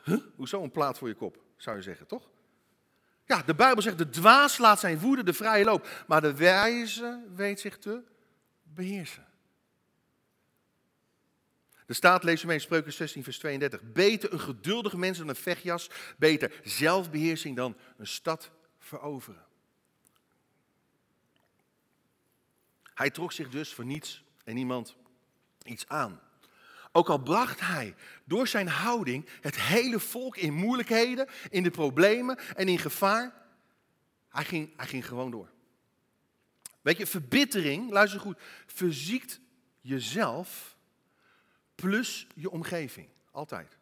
Huh? 0.05 0.21
Hoezo 0.37 0.63
een 0.63 0.71
plaat 0.71 0.99
voor 0.99 1.09
je 1.09 1.15
kop, 1.15 1.43
zou 1.57 1.77
je 1.77 1.83
zeggen, 1.83 2.07
toch? 2.07 2.31
Ja, 3.29 3.43
de 3.43 3.55
Bijbel 3.55 3.83
zegt, 3.83 3.99
de 3.99 4.11
dwaas 4.11 4.59
laat 4.59 4.81
zijn 4.81 4.99
woede 4.99 5.23
de 5.23 5.33
vrije 5.33 5.65
loop, 5.65 6.05
maar 6.07 6.21
de 6.21 6.35
wijze 6.35 7.25
weet 7.35 7.61
zich 7.61 7.79
te 7.79 8.03
beheersen. 8.63 9.27
De 11.87 11.95
staat 11.95 12.23
leest 12.23 12.45
mee 12.45 12.55
in 12.55 12.61
Spreuken 12.61 12.93
16, 12.93 13.23
vers 13.23 13.39
32. 13.39 13.93
Beter 13.93 14.33
een 14.33 14.41
geduldige 14.41 14.99
mens 14.99 15.19
dan 15.19 15.29
een 15.29 15.37
vechtjas, 15.37 15.91
beter 16.17 16.61
zelfbeheersing 16.65 17.57
dan 17.57 17.77
een 17.97 18.07
stad 18.07 18.51
veroveren. 18.79 19.47
Hij 22.95 23.11
trok 23.11 23.33
zich 23.33 23.49
dus 23.49 23.75
voor 23.75 23.85
niets 23.85 24.25
en 24.45 24.55
niemand 24.55 24.97
iets 25.65 25.89
aan. 25.89 26.21
Ook 26.99 27.09
al 27.09 27.19
bracht 27.19 27.61
hij 27.61 27.95
door 28.25 28.47
zijn 28.47 28.69
houding 28.69 29.29
het 29.41 29.61
hele 29.61 30.01
volk 30.01 30.37
in 30.37 30.53
moeilijkheden, 30.53 31.29
in 31.51 31.63
de 31.63 31.71
problemen 31.71 32.39
en 32.39 32.69
in 32.69 32.79
gevaar. 32.79 33.35
Hij 34.29 34.45
ging, 34.45 34.77
hij 34.77 34.87
ging 34.87 35.07
gewoon 35.07 35.31
door. 35.31 35.51
Weet 36.81 36.97
je, 36.97 37.07
verbittering, 37.07 37.91
luister 37.91 38.21
goed, 38.21 38.39
verziekt 38.67 39.41
jezelf 39.81 40.77
plus 41.75 42.27
je 42.35 42.51
omgeving. 42.51 43.09
Altijd. 43.31 43.77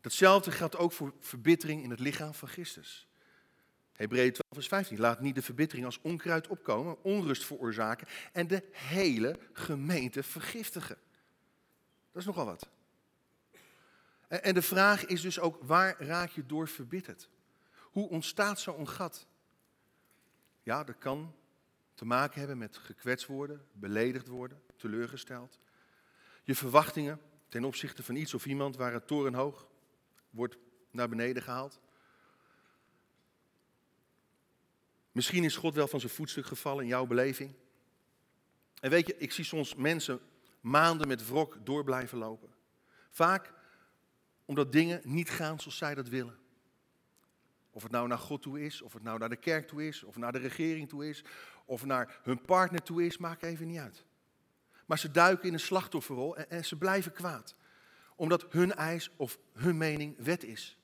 Datzelfde 0.00 0.50
geldt 0.50 0.76
ook 0.76 0.92
voor 0.92 1.14
verbittering 1.20 1.82
in 1.82 1.90
het 1.90 2.00
lichaam 2.00 2.34
van 2.34 2.48
Christus. 2.48 3.06
Hebreeën 3.92 4.32
12, 4.32 4.49
vers 4.66 4.84
15. 4.84 4.98
Laat 4.98 5.20
niet 5.20 5.34
de 5.34 5.42
verbittering 5.42 5.86
als 5.86 6.00
onkruid 6.02 6.48
opkomen, 6.48 7.02
onrust 7.02 7.44
veroorzaken 7.44 8.06
en 8.32 8.46
de 8.46 8.68
hele 8.72 9.38
gemeente 9.52 10.22
vergiftigen. 10.22 10.96
Dat 12.12 12.22
is 12.22 12.24
nogal 12.24 12.44
wat. 12.44 12.68
En 14.28 14.54
de 14.54 14.62
vraag 14.62 15.06
is 15.06 15.20
dus 15.20 15.40
ook, 15.40 15.62
waar 15.62 16.02
raak 16.02 16.30
je 16.30 16.46
door 16.46 16.68
verbitterd? 16.68 17.28
Hoe 17.80 18.08
ontstaat 18.08 18.60
zo'n 18.60 18.88
gat? 18.88 19.26
Ja, 20.62 20.84
dat 20.84 20.98
kan 20.98 21.34
te 21.94 22.04
maken 22.04 22.38
hebben 22.38 22.58
met 22.58 22.76
gekwetst 22.76 23.26
worden, 23.26 23.66
beledigd 23.72 24.28
worden, 24.28 24.62
teleurgesteld. 24.76 25.58
Je 26.42 26.54
verwachtingen 26.54 27.20
ten 27.48 27.64
opzichte 27.64 28.02
van 28.02 28.16
iets 28.16 28.34
of 28.34 28.46
iemand 28.46 28.76
waar 28.76 28.92
het 28.92 29.06
torenhoog 29.06 29.66
wordt 30.30 30.56
naar 30.90 31.08
beneden 31.08 31.42
gehaald. 31.42 31.80
Misschien 35.12 35.44
is 35.44 35.56
God 35.56 35.74
wel 35.74 35.88
van 35.88 36.00
zijn 36.00 36.12
voetstuk 36.12 36.46
gevallen 36.46 36.82
in 36.82 36.88
jouw 36.88 37.06
beleving. 37.06 37.54
En 38.80 38.90
weet 38.90 39.06
je, 39.06 39.16
ik 39.16 39.32
zie 39.32 39.44
soms 39.44 39.74
mensen 39.74 40.20
maanden 40.60 41.08
met 41.08 41.28
wrok 41.28 41.58
door 41.64 41.84
blijven 41.84 42.18
lopen. 42.18 42.54
Vaak 43.10 43.52
omdat 44.44 44.72
dingen 44.72 45.00
niet 45.04 45.30
gaan 45.30 45.60
zoals 45.60 45.76
zij 45.76 45.94
dat 45.94 46.08
willen. 46.08 46.38
Of 47.70 47.82
het 47.82 47.92
nou 47.92 48.08
naar 48.08 48.18
God 48.18 48.42
toe 48.42 48.60
is, 48.60 48.82
of 48.82 48.92
het 48.92 49.02
nou 49.02 49.18
naar 49.18 49.28
de 49.28 49.36
kerk 49.36 49.68
toe 49.68 49.86
is, 49.86 50.02
of 50.02 50.16
naar 50.16 50.32
de 50.32 50.38
regering 50.38 50.88
toe 50.88 51.08
is, 51.08 51.24
of 51.64 51.84
naar 51.84 52.20
hun 52.22 52.40
partner 52.40 52.82
toe 52.82 53.06
is, 53.06 53.18
maakt 53.18 53.42
even 53.42 53.66
niet 53.66 53.78
uit. 53.78 54.04
Maar 54.86 54.98
ze 54.98 55.10
duiken 55.10 55.48
in 55.48 55.52
een 55.52 55.60
slachtofferrol 55.60 56.36
en, 56.36 56.50
en 56.50 56.64
ze 56.64 56.76
blijven 56.76 57.12
kwaad. 57.12 57.54
Omdat 58.16 58.46
hun 58.48 58.74
eis 58.74 59.10
of 59.16 59.38
hun 59.52 59.76
mening 59.76 60.14
wet 60.18 60.44
is. 60.44 60.78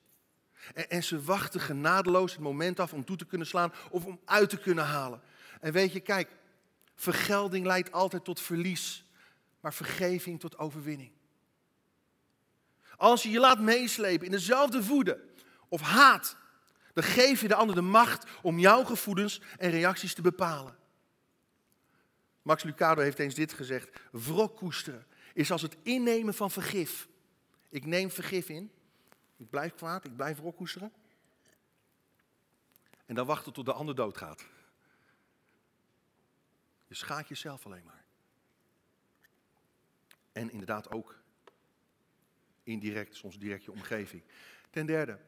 En, 0.73 1.03
ze 1.03 1.21
wachten 1.21 1.59
genadeloos 1.61 2.31
het 2.31 2.41
moment 2.41 2.79
af 2.79 2.93
om 2.93 3.05
toe 3.05 3.17
te 3.17 3.25
kunnen 3.25 3.47
slaan 3.47 3.73
of 3.89 4.05
om 4.05 4.19
uit 4.25 4.49
te 4.49 4.59
kunnen 4.59 4.85
halen. 4.85 5.21
En 5.61 5.71
weet 5.71 5.93
je, 5.93 5.99
kijk, 5.99 6.29
vergelding 6.95 7.65
leidt 7.65 7.91
altijd 7.91 8.23
tot 8.23 8.41
verlies, 8.41 9.05
maar 9.59 9.73
vergeving 9.73 10.39
tot 10.39 10.57
overwinning. 10.57 11.11
Als 12.97 13.23
je 13.23 13.29
je 13.29 13.39
laat 13.39 13.59
meeslepen 13.59 14.25
in 14.25 14.31
dezelfde 14.31 14.85
woede 14.85 15.19
of 15.67 15.81
haat, 15.81 16.37
dan 16.93 17.03
geef 17.03 17.41
je 17.41 17.47
de 17.47 17.55
ander 17.55 17.75
de 17.75 17.81
macht 17.81 18.25
om 18.41 18.59
jouw 18.59 18.83
gevoelens 18.83 19.41
en 19.57 19.69
reacties 19.69 20.13
te 20.13 20.21
bepalen. 20.21 20.75
Max 22.41 22.63
Lucado 22.63 23.01
heeft 23.01 23.19
eens 23.19 23.35
dit 23.35 23.53
gezegd: 23.53 23.89
wrok 24.11 24.57
koesteren 24.57 25.05
is 25.33 25.51
als 25.51 25.61
het 25.61 25.75
innemen 25.83 26.33
van 26.33 26.51
vergif. 26.51 27.07
Ik 27.69 27.85
neem 27.85 28.11
vergif 28.11 28.49
in 28.49 28.71
ik 29.37 29.49
blijf 29.49 29.73
kwaad, 29.73 30.05
ik 30.05 30.15
blijf 30.15 30.39
rokkoesteren. 30.39 30.93
En 33.05 33.15
dan 33.15 33.25
wachten 33.25 33.53
tot 33.53 33.65
de 33.65 33.73
ander 33.73 33.95
doodgaat. 33.95 34.45
Je 36.87 36.95
schaadt 36.95 37.27
jezelf 37.27 37.65
alleen 37.65 37.85
maar. 37.85 38.05
En 40.31 40.51
inderdaad 40.51 40.91
ook 40.91 41.19
indirect, 42.63 43.15
soms 43.15 43.39
direct 43.39 43.63
je 43.63 43.71
omgeving. 43.71 44.23
Ten 44.69 44.85
derde, 44.85 45.19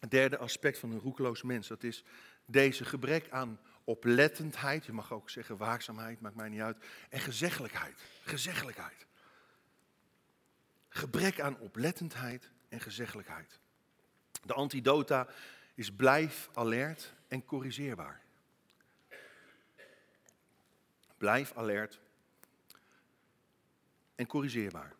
het 0.00 0.10
derde 0.10 0.38
aspect 0.38 0.78
van 0.78 0.90
een 0.90 0.98
roekeloos 0.98 1.42
mens, 1.42 1.68
dat 1.68 1.82
is 1.82 2.04
deze 2.44 2.84
gebrek 2.84 3.30
aan 3.30 3.60
oplettendheid, 3.84 4.84
je 4.84 4.92
mag 4.92 5.12
ook 5.12 5.30
zeggen 5.30 5.56
waakzaamheid, 5.56 6.20
maakt 6.20 6.36
mij 6.36 6.48
niet 6.48 6.60
uit, 6.60 6.84
en 7.08 7.20
gezeggelijkheid. 7.20 8.00
Gezeggelijkheid. 8.22 9.06
Gebrek 10.88 11.40
aan 11.40 11.58
oplettendheid 11.58 12.50
en 12.74 12.80
gezeggelijkheid. 12.80 13.58
De 14.42 14.52
antidota 14.52 15.28
is 15.74 15.92
blijf 15.92 16.48
alert 16.52 17.14
en 17.28 17.44
corrigeerbaar. 17.44 18.22
Blijf 21.16 21.52
alert 21.52 22.00
en 24.14 24.26
corrigeerbaar. 24.26 24.94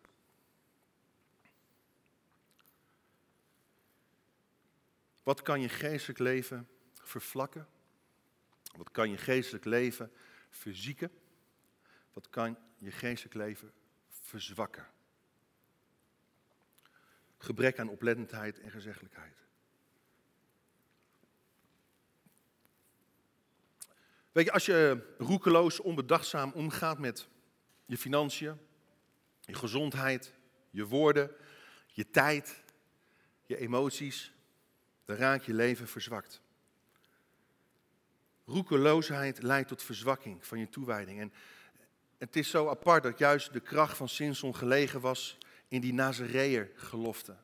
Wat 5.23 5.41
kan 5.41 5.61
je 5.61 5.69
geestelijk 5.69 6.19
leven 6.19 6.69
vervlakken? 6.93 7.67
Wat 8.77 8.91
kan 8.91 9.09
je 9.09 9.17
geestelijk 9.17 9.65
leven 9.65 10.11
verzieken? 10.49 11.11
Wat 12.13 12.29
kan 12.29 12.57
je 12.77 12.91
geestelijk 12.91 13.35
leven 13.35 13.73
verzwakken? 14.09 14.94
Gebrek 17.45 17.79
aan 17.79 17.89
oplettendheid 17.89 18.59
en 18.59 18.71
gezeggelijkheid. 18.71 19.43
Weet 24.31 24.45
je, 24.45 24.51
als 24.51 24.65
je 24.65 25.13
roekeloos, 25.17 25.79
onbedachtzaam 25.79 26.51
omgaat 26.51 26.99
met 26.99 27.27
je 27.85 27.97
financiën, 27.97 28.57
je 29.39 29.53
gezondheid, 29.53 30.33
je 30.69 30.85
woorden, 30.85 31.31
je 31.87 32.09
tijd, 32.09 32.63
je 33.45 33.57
emoties, 33.57 34.33
dan 35.05 35.15
raak 35.15 35.43
je 35.43 35.53
leven 35.53 35.87
verzwakt. 35.87 36.41
Roekeloosheid 38.45 39.41
leidt 39.41 39.67
tot 39.67 39.83
verzwakking 39.83 40.45
van 40.45 40.59
je 40.59 40.69
toewijding. 40.69 41.19
En 41.19 41.33
het 42.17 42.35
is 42.35 42.49
zo 42.49 42.69
apart 42.69 43.03
dat 43.03 43.17
juist 43.17 43.53
de 43.53 43.59
kracht 43.59 43.97
van 43.97 44.09
Simson 44.09 44.55
gelegen 44.55 45.01
was 45.01 45.37
in 45.75 45.81
die 45.81 45.93
Nazareër 45.93 46.71
gelofte. 46.75 47.35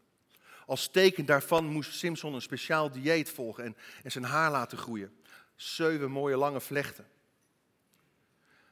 Als 0.66 0.88
teken 0.88 1.26
daarvan 1.26 1.66
moest 1.66 1.94
Simson 1.94 2.34
een 2.34 2.42
speciaal 2.42 2.92
dieet 2.92 3.30
volgen 3.30 3.64
en, 3.64 3.78
en 4.04 4.12
zijn 4.12 4.24
haar 4.24 4.52
laten 4.52 4.78
groeien. 4.78 5.14
Zeven 5.56 6.12
mooie 6.12 6.38
lange 6.38 6.62
vlechten. 6.62 7.08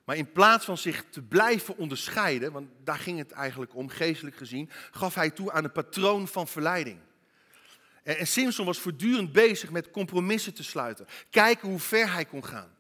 Maar 0.06 0.16
in 0.16 0.32
plaats 0.32 0.66
van 0.66 0.78
zich 0.78 1.06
te 1.10 1.22
blijven 1.22 1.78
onderscheiden, 1.78 2.52
want 2.52 2.70
daar 2.84 2.98
ging 2.98 3.18
het 3.18 3.32
eigenlijk 3.32 3.76
om, 3.76 3.90
geestelijk 3.90 4.36
gezien, 4.36 4.70
gaf 4.92 5.16
hij 5.16 5.30
toe 5.30 5.52
aan 5.52 5.64
een 5.64 5.72
patroon 5.72 6.28
van 6.28 6.48
verleiding. 6.48 7.00
En 8.04 8.28
Simpson 8.28 8.66
was 8.66 8.80
voortdurend 8.80 9.32
bezig 9.32 9.72
met 9.72 9.92
compromissen 9.92 10.54
te 10.54 10.64
sluiten. 10.64 11.08
Kijken 11.30 11.70
hoe 11.70 11.80
ver 11.80 12.12
hij 12.12 12.26
kon 12.26 12.46
gaan. 12.46 12.76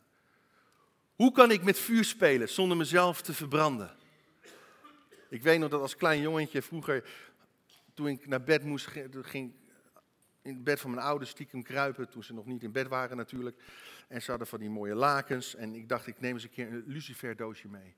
Hoe 1.15 1.31
kan 1.31 1.51
ik 1.51 1.63
met 1.63 1.79
vuur 1.79 2.03
spelen 2.03 2.49
zonder 2.49 2.77
mezelf 2.77 3.21
te 3.21 3.33
verbranden? 3.33 3.98
Ik 5.29 5.43
weet 5.43 5.59
nog 5.59 5.69
dat 5.69 5.81
als 5.81 5.95
klein 5.95 6.21
jongetje 6.21 6.61
vroeger, 6.61 7.09
toen 7.93 8.07
ik 8.07 8.27
naar 8.27 8.43
bed 8.43 8.63
moest, 8.63 8.87
ging 9.11 9.53
in 10.41 10.53
het 10.53 10.63
bed 10.63 10.79
van 10.79 10.91
mijn 10.91 11.05
ouders 11.05 11.29
stiekem 11.29 11.63
kruipen, 11.63 12.09
toen 12.09 12.23
ze 12.23 12.33
nog 12.33 12.45
niet 12.45 12.63
in 12.63 12.71
bed 12.71 12.87
waren 12.87 13.17
natuurlijk. 13.17 13.61
En 14.07 14.21
ze 14.21 14.29
hadden 14.29 14.47
van 14.47 14.59
die 14.59 14.69
mooie 14.69 14.95
lakens 14.95 15.55
en 15.55 15.75
ik 15.75 15.89
dacht, 15.89 16.07
ik 16.07 16.19
neem 16.19 16.33
eens 16.33 16.43
een 16.43 16.49
keer 16.49 16.67
een 16.67 16.83
luciferdoosje 16.85 17.67
mee. 17.67 17.95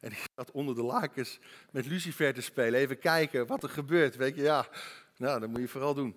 En 0.00 0.10
ik 0.10 0.26
zat 0.34 0.50
onder 0.50 0.74
de 0.74 0.82
lakens 0.82 1.38
met 1.70 1.86
lucifer 1.86 2.34
te 2.34 2.40
spelen, 2.40 2.80
even 2.80 2.98
kijken 2.98 3.46
wat 3.46 3.62
er 3.62 3.68
gebeurt. 3.68 4.16
Weet 4.16 4.34
je, 4.34 4.42
ja, 4.42 4.68
nou, 5.16 5.40
dat 5.40 5.48
moet 5.48 5.60
je 5.60 5.68
vooral 5.68 5.94
doen. 5.94 6.16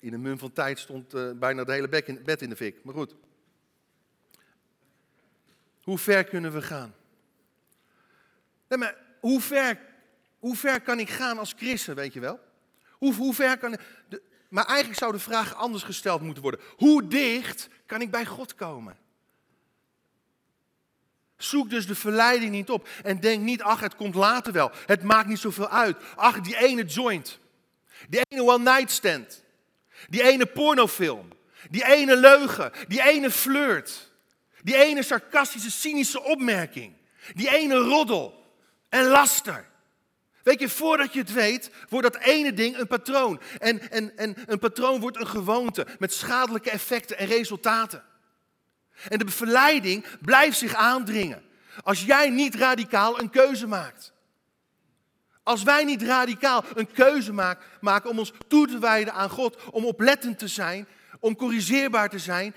In 0.00 0.12
een 0.12 0.20
mum 0.20 0.38
van 0.38 0.52
tijd 0.52 0.78
stond 0.78 1.14
uh, 1.14 1.32
bijna 1.32 1.60
het 1.60 1.70
hele 1.70 1.88
bed 2.24 2.42
in 2.42 2.48
de 2.48 2.56
fik. 2.56 2.84
Maar 2.84 2.94
goed. 2.94 3.14
Hoe 5.82 5.98
ver 5.98 6.24
kunnen 6.24 6.52
we 6.52 6.62
gaan? 6.62 6.94
Nee, 8.68 8.78
maar 8.78 8.96
hoe 9.22 9.40
ver, 9.40 9.78
hoe 10.38 10.56
ver 10.56 10.80
kan 10.80 10.98
ik 10.98 11.10
gaan 11.10 11.38
als 11.38 11.54
christen, 11.56 11.94
weet 11.94 12.12
je 12.12 12.20
wel? 12.20 12.40
Hoe, 12.90 13.14
hoe 13.14 13.34
ver 13.34 13.58
kan. 13.58 13.76
De, 14.08 14.22
maar 14.48 14.64
eigenlijk 14.66 14.98
zou 14.98 15.12
de 15.12 15.18
vraag 15.18 15.54
anders 15.54 15.82
gesteld 15.82 16.20
moeten 16.20 16.42
worden. 16.42 16.60
Hoe 16.76 17.06
dicht 17.06 17.68
kan 17.86 18.00
ik 18.00 18.10
bij 18.10 18.26
God 18.26 18.54
komen? 18.54 18.96
Zoek 21.36 21.70
dus 21.70 21.86
de 21.86 21.94
verleiding 21.94 22.50
niet 22.50 22.70
op 22.70 22.88
en 23.02 23.20
denk 23.20 23.42
niet, 23.42 23.62
ach, 23.62 23.80
het 23.80 23.96
komt 23.96 24.14
later 24.14 24.52
wel. 24.52 24.70
Het 24.86 25.02
maakt 25.02 25.28
niet 25.28 25.38
zoveel 25.38 25.68
uit. 25.68 25.96
Ach, 26.16 26.40
die 26.40 26.56
ene 26.56 26.84
joint. 26.84 27.38
Die 28.08 28.20
ene 28.28 28.42
one-night 28.42 28.90
stand. 28.90 29.44
Die 30.08 30.22
ene 30.22 30.46
pornofilm. 30.46 31.28
Die 31.70 31.84
ene 31.84 32.16
leugen. 32.16 32.72
Die 32.88 33.02
ene 33.02 33.30
flirt. 33.30 34.10
Die 34.62 34.76
ene 34.76 35.02
sarcastische, 35.02 35.70
cynische 35.70 36.22
opmerking. 36.22 36.94
Die 37.34 37.50
ene 37.50 37.74
roddel 37.74 38.41
en 38.92 39.06
laster. 39.06 39.64
Weet 40.42 40.60
je, 40.60 40.68
voordat 40.68 41.12
je 41.12 41.18
het 41.18 41.32
weet, 41.32 41.70
wordt 41.88 42.12
dat 42.12 42.22
ene 42.22 42.52
ding 42.52 42.78
een 42.78 42.86
patroon. 42.86 43.40
En, 43.58 43.90
en, 43.90 44.16
en 44.16 44.36
een 44.46 44.58
patroon 44.58 45.00
wordt 45.00 45.20
een 45.20 45.26
gewoonte 45.26 45.86
met 45.98 46.12
schadelijke 46.12 46.70
effecten 46.70 47.18
en 47.18 47.26
resultaten. 47.26 48.02
En 49.08 49.18
de 49.18 49.28
verleiding 49.28 50.04
blijft 50.20 50.58
zich 50.58 50.74
aandringen. 50.74 51.42
Als 51.82 52.04
jij 52.04 52.30
niet 52.30 52.54
radicaal 52.54 53.20
een 53.20 53.30
keuze 53.30 53.66
maakt. 53.66 54.12
Als 55.42 55.62
wij 55.62 55.84
niet 55.84 56.02
radicaal 56.02 56.64
een 56.74 56.92
keuze 56.92 57.32
maken 57.80 58.10
om 58.10 58.18
ons 58.18 58.32
toe 58.48 58.66
te 58.66 58.78
wijden 58.78 59.14
aan 59.14 59.30
God, 59.30 59.56
om 59.70 59.84
oplettend 59.84 60.38
te 60.38 60.48
zijn, 60.48 60.86
om 61.20 61.36
corrigeerbaar 61.36 62.10
te 62.10 62.18
zijn, 62.18 62.54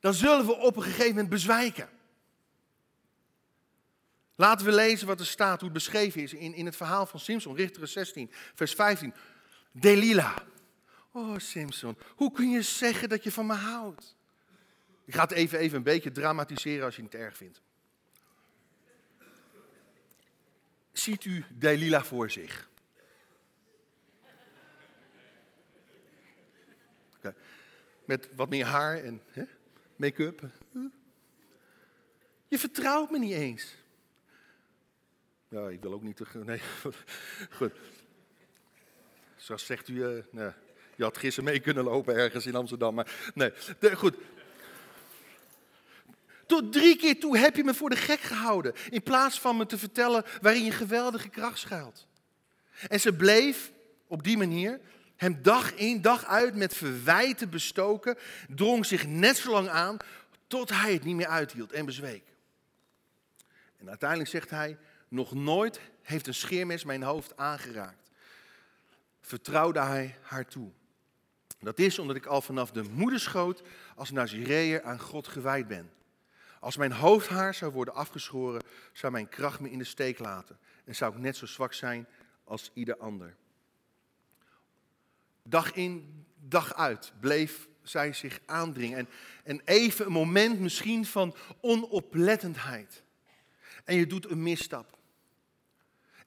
dan 0.00 0.14
zullen 0.14 0.46
we 0.46 0.56
op 0.56 0.76
een 0.76 0.82
gegeven 0.82 1.08
moment 1.08 1.28
bezwijken. 1.28 1.88
Laten 4.36 4.66
we 4.66 4.72
lezen 4.72 5.06
wat 5.06 5.20
er 5.20 5.26
staat, 5.26 5.60
hoe 5.60 5.70
het 5.70 5.78
beschreven 5.78 6.22
is 6.22 6.32
in, 6.32 6.54
in 6.54 6.66
het 6.66 6.76
verhaal 6.76 7.06
van 7.06 7.20
Simpson, 7.20 7.56
Richter 7.56 7.88
16, 7.88 8.30
vers 8.54 8.72
15. 8.72 9.14
Delila. 9.72 10.42
Oh 11.12 11.38
Simpson, 11.38 11.98
hoe 12.14 12.32
kun 12.32 12.50
je 12.50 12.62
zeggen 12.62 13.08
dat 13.08 13.24
je 13.24 13.32
van 13.32 13.46
me 13.46 13.54
houdt? 13.54 14.16
Ik 15.04 15.14
ga 15.14 15.22
het 15.22 15.30
even, 15.30 15.58
even 15.58 15.76
een 15.76 15.82
beetje 15.82 16.12
dramatiseren 16.12 16.84
als 16.84 16.96
je 16.96 17.02
het 17.02 17.14
erg 17.14 17.36
vindt. 17.36 17.60
Ziet 20.92 21.24
u 21.24 21.44
Delila 21.48 22.04
voor 22.04 22.30
zich? 22.30 22.68
Met 28.04 28.28
wat 28.34 28.48
meer 28.48 28.64
haar 28.64 28.96
en 28.96 29.22
make-up. 29.96 30.50
Je 32.48 32.58
vertrouwt 32.58 33.10
me 33.10 33.18
niet 33.18 33.32
eens. 33.32 33.74
Ja, 35.48 35.68
ik 35.68 35.82
wil 35.82 35.92
ook 35.92 36.02
niet 36.02 36.16
te. 36.16 36.24
Nee, 36.44 36.60
goed. 37.50 37.72
Zoals 39.36 39.66
zegt 39.66 39.88
u, 39.88 39.94
uh, 39.94 40.22
nou, 40.30 40.52
je 40.96 41.02
had 41.02 41.18
gisteren 41.18 41.50
mee 41.50 41.60
kunnen 41.60 41.84
lopen 41.84 42.14
ergens 42.14 42.46
in 42.46 42.54
Amsterdam, 42.54 42.94
maar 42.94 43.30
nee, 43.34 43.52
goed. 43.94 44.14
Tot 46.46 46.72
drie 46.72 46.96
keer 46.96 47.20
toe 47.20 47.38
heb 47.38 47.56
je 47.56 47.64
me 47.64 47.74
voor 47.74 47.90
de 47.90 47.96
gek 47.96 48.20
gehouden, 48.20 48.74
in 48.90 49.02
plaats 49.02 49.40
van 49.40 49.56
me 49.56 49.66
te 49.66 49.78
vertellen 49.78 50.24
waarin 50.40 50.64
je 50.64 50.70
geweldige 50.70 51.28
kracht 51.28 51.58
schuilt. 51.58 52.06
En 52.88 53.00
ze 53.00 53.12
bleef 53.12 53.72
op 54.06 54.22
die 54.22 54.36
manier 54.36 54.80
hem 55.16 55.42
dag 55.42 55.74
in, 55.74 56.02
dag 56.02 56.24
uit 56.24 56.54
met 56.54 56.74
verwijten 56.74 57.50
bestoken, 57.50 58.18
drong 58.48 58.86
zich 58.86 59.06
net 59.06 59.36
zo 59.36 59.50
lang 59.50 59.68
aan 59.68 59.96
tot 60.46 60.70
hij 60.70 60.92
het 60.92 61.04
niet 61.04 61.16
meer 61.16 61.26
uithield 61.26 61.72
en 61.72 61.86
bezweek. 61.86 62.24
En 63.76 63.88
uiteindelijk 63.88 64.30
zegt 64.30 64.50
hij, 64.50 64.78
nog 65.08 65.34
nooit 65.34 65.80
heeft 66.02 66.26
een 66.26 66.34
scheermes 66.34 66.84
mijn 66.84 67.02
hoofd 67.02 67.36
aangeraakt. 67.36 68.10
Vertrouwde 69.20 69.80
hij 69.80 70.18
haar 70.20 70.46
toe. 70.46 70.70
Dat 71.60 71.78
is 71.78 71.98
omdat 71.98 72.16
ik 72.16 72.26
al 72.26 72.42
vanaf 72.42 72.70
de 72.70 72.82
moederschoot 72.82 73.62
als 73.94 74.10
Nazireër 74.10 74.82
aan 74.82 75.00
God 75.00 75.28
gewijd 75.28 75.68
ben. 75.68 75.90
Als 76.60 76.76
mijn 76.76 76.92
hoofdhaar 76.92 77.54
zou 77.54 77.72
worden 77.72 77.94
afgeschoren, 77.94 78.62
zou 78.92 79.12
mijn 79.12 79.28
kracht 79.28 79.60
me 79.60 79.70
in 79.70 79.78
de 79.78 79.84
steek 79.84 80.18
laten. 80.18 80.58
En 80.84 80.94
zou 80.94 81.12
ik 81.12 81.18
net 81.18 81.36
zo 81.36 81.46
zwak 81.46 81.72
zijn 81.72 82.06
als 82.44 82.70
ieder 82.74 82.96
ander. 82.96 83.36
Dag 85.42 85.72
in, 85.72 86.24
dag 86.34 86.74
uit 86.74 87.12
bleef 87.20 87.68
zij 87.82 88.12
zich 88.12 88.40
aandringen. 88.46 88.98
En, 88.98 89.08
en 89.44 89.60
even 89.64 90.06
een 90.06 90.12
moment 90.12 90.60
misschien 90.60 91.06
van 91.06 91.34
onoplettendheid. 91.60 93.02
En 93.84 93.96
je 93.96 94.06
doet 94.06 94.30
een 94.30 94.42
misstap. 94.42 94.95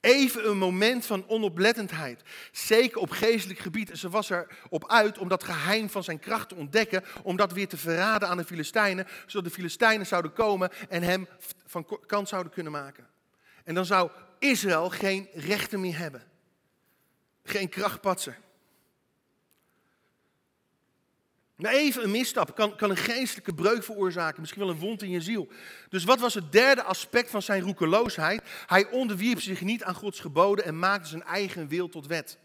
Even 0.01 0.49
een 0.49 0.57
moment 0.57 1.05
van 1.05 1.27
onoplettendheid. 1.27 2.21
Zeker 2.51 3.01
op 3.01 3.09
geestelijk 3.09 3.59
gebied. 3.59 3.89
En 3.89 3.97
ze 3.97 4.09
was 4.09 4.29
erop 4.29 4.89
uit 4.89 5.17
om 5.17 5.27
dat 5.27 5.43
geheim 5.43 5.89
van 5.89 6.03
zijn 6.03 6.19
kracht 6.19 6.49
te 6.49 6.55
ontdekken. 6.55 7.03
Om 7.23 7.35
dat 7.35 7.51
weer 7.51 7.67
te 7.67 7.77
verraden 7.77 8.29
aan 8.29 8.37
de 8.37 8.45
Filistijnen. 8.45 9.07
Zodat 9.25 9.47
de 9.47 9.53
Filistijnen 9.53 10.05
zouden 10.05 10.33
komen 10.33 10.69
en 10.89 11.03
hem 11.03 11.27
van 11.65 11.99
kant 12.05 12.27
zouden 12.27 12.51
kunnen 12.51 12.71
maken. 12.71 13.07
En 13.63 13.73
dan 13.73 13.85
zou 13.85 14.11
Israël 14.39 14.89
geen 14.89 15.27
rechten 15.33 15.79
meer 15.79 15.97
hebben. 15.97 16.23
Geen 17.43 17.69
krachtpatser. 17.69 18.37
Maar 21.59 21.71
even 21.71 22.03
een 22.03 22.11
misstap 22.11 22.55
kan, 22.55 22.75
kan 22.75 22.89
een 22.89 22.97
geestelijke 22.97 23.53
breuk 23.53 23.83
veroorzaken, 23.83 24.41
misschien 24.41 24.61
wel 24.61 24.71
een 24.71 24.79
wond 24.79 25.01
in 25.01 25.09
je 25.09 25.21
ziel. 25.21 25.47
Dus 25.89 26.03
wat 26.03 26.19
was 26.19 26.33
het 26.33 26.51
derde 26.51 26.83
aspect 26.83 27.29
van 27.29 27.41
zijn 27.41 27.61
roekeloosheid? 27.61 28.41
Hij 28.65 28.89
onderwierp 28.89 29.41
zich 29.41 29.61
niet 29.61 29.83
aan 29.83 29.93
Gods 29.93 30.19
geboden 30.19 30.65
en 30.65 30.79
maakte 30.79 31.09
zijn 31.09 31.23
eigen 31.23 31.67
wil 31.67 31.89
tot 31.89 32.07
wet. 32.07 32.37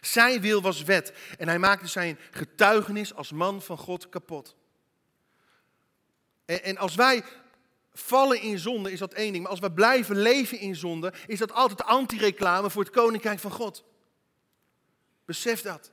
Zijn 0.00 0.40
wil 0.40 0.62
was 0.62 0.82
wet 0.82 1.12
en 1.38 1.48
hij 1.48 1.58
maakte 1.58 1.86
zijn 1.86 2.18
getuigenis 2.30 3.14
als 3.14 3.32
man 3.32 3.62
van 3.62 3.78
God 3.78 4.08
kapot. 4.08 4.56
En, 6.44 6.62
en 6.62 6.76
als 6.76 6.94
wij 6.94 7.22
vallen 7.92 8.40
in 8.40 8.58
zonde 8.58 8.92
is 8.92 8.98
dat 8.98 9.12
één 9.12 9.32
ding. 9.32 9.42
Maar 9.42 9.52
als 9.52 9.60
we 9.60 9.72
blijven 9.72 10.16
leven 10.16 10.58
in 10.58 10.76
zonde, 10.76 11.12
is 11.26 11.38
dat 11.38 11.52
altijd 11.52 11.82
anti-reclame 11.84 12.70
voor 12.70 12.82
het 12.82 12.92
koninkrijk 12.92 13.38
van 13.38 13.50
God. 13.50 13.84
Besef 15.24 15.62
dat. 15.62 15.92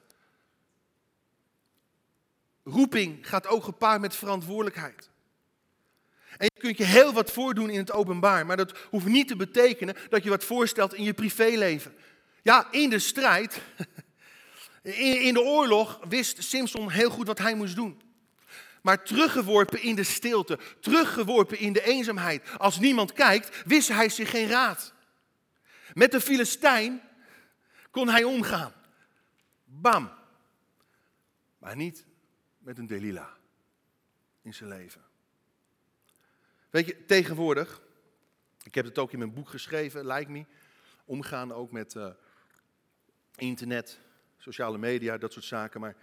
Roeping 2.64 3.28
gaat 3.28 3.48
ook 3.48 3.64
gepaard 3.64 4.02
met 4.02 4.16
verantwoordelijkheid. 4.16 5.10
En 6.38 6.50
je 6.54 6.60
kunt 6.60 6.78
je 6.78 6.84
heel 6.84 7.14
wat 7.14 7.32
voordoen 7.32 7.70
in 7.70 7.78
het 7.78 7.92
openbaar, 7.92 8.46
maar 8.46 8.58
dat 8.58 8.78
hoeft 8.90 9.06
niet 9.06 9.28
te 9.28 9.36
betekenen 9.36 9.96
dat 10.10 10.24
je 10.24 10.30
wat 10.30 10.44
voorstelt 10.44 10.94
in 10.94 11.04
je 11.04 11.14
privéleven. 11.14 11.96
Ja, 12.42 12.72
in 12.72 12.90
de 12.90 13.00
strijd, 13.00 13.62
in 15.24 15.34
de 15.34 15.42
oorlog, 15.42 16.00
wist 16.08 16.44
Simpson 16.44 16.92
heel 16.92 17.10
goed 17.10 17.28
wat 17.28 17.38
hij 17.38 17.56
moest 17.56 17.76
doen. 17.76 18.02
Maar 18.82 19.04
teruggeworpen 19.04 19.82
in 19.82 19.96
de 19.96 20.04
stilte, 20.04 20.60
teruggeworpen 20.80 21.60
in 21.60 21.74
de 21.74 21.84
eenzaamheid, 21.84 22.44
als 22.58 22.80
niemand 22.80 23.14
kijkt, 23.14 23.62
wist 23.66 23.88
hij 23.88 24.10
zich 24.10 24.30
geen 24.30 24.48
raad. 24.48 24.94
Met 25.94 26.12
de 26.12 26.22
Filistijn 26.22 27.02
kon 27.92 28.10
hij 28.10 28.24
omgaan. 28.24 28.74
Bam. 29.66 30.12
Maar 31.58 31.76
niet 31.76 32.06
met 32.62 32.78
een 32.78 32.88
Delilah 32.88 33.32
in 34.42 34.54
zijn 34.54 34.70
leven. 34.70 35.02
Weet 36.70 36.86
je, 36.86 37.06
tegenwoordig, 37.06 37.82
ik 38.64 38.76
heb 38.76 38.86
het 38.86 38.98
ook 38.98 39.12
in 39.12 39.18
mijn 39.18 39.34
boek 39.34 39.50
geschreven, 39.50 40.08
Like 40.08 40.32
Me, 40.32 40.46
omgaan 41.06 41.52
ook 41.52 41.72
met 41.72 41.94
uh, 41.96 42.12
internet, 43.36 44.00
sociale 44.38 44.78
media, 44.78 45.18
dat 45.18 45.34
soort 45.34 45.46
zaken. 45.46 45.82
Maar 45.82 45.96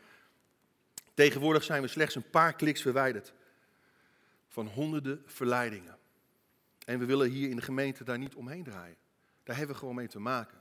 tegenwoordig 1.14 1.64
zijn 1.64 1.83
we 1.83 1.88
slechts 1.88 2.14
een 2.14 2.31
paar 2.31 2.55
kliks 2.55 2.83
verwijderd 2.83 3.33
van 4.49 4.66
honderden 4.66 5.23
verleidingen. 5.27 5.99
En 6.85 6.99
we 6.99 7.05
willen 7.05 7.31
hier 7.31 7.51
in 7.51 7.57
de 7.57 7.62
gemeente 7.62 8.05
daar 8.05 8.18
niet 8.18 8.35
omheen 8.35 8.64
draaien. 8.64 8.97
Daar 9.42 9.57
hebben 9.57 9.75
we 9.75 9.81
gewoon 9.81 9.94
mee 9.94 10.09
te 10.09 10.18
maken. 10.18 10.59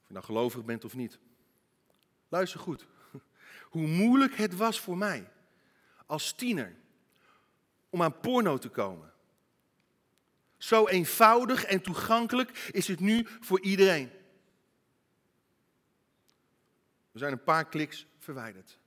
Of 0.00 0.06
je 0.06 0.12
nou 0.12 0.24
gelovig 0.24 0.64
bent 0.64 0.84
of 0.84 0.94
niet. 0.94 1.18
Luister 2.28 2.60
goed. 2.60 2.86
Hoe 3.74 3.86
moeilijk 3.86 4.34
het 4.34 4.56
was 4.56 4.80
voor 4.80 4.96
mij 4.96 5.30
als 6.06 6.32
tiener 6.32 6.76
om 7.90 8.02
aan 8.02 8.20
porno 8.20 8.58
te 8.58 8.68
komen. 8.68 9.12
Zo 10.56 10.86
eenvoudig 10.88 11.64
en 11.64 11.82
toegankelijk 11.82 12.50
is 12.70 12.88
het 12.88 13.00
nu 13.00 13.26
voor 13.40 13.60
iedereen. 13.60 14.10
We 17.12 17.18
zijn 17.18 17.32
een 17.32 17.42
paar 17.42 17.68
kliks 17.68 18.06
verwijderd. 18.18 18.78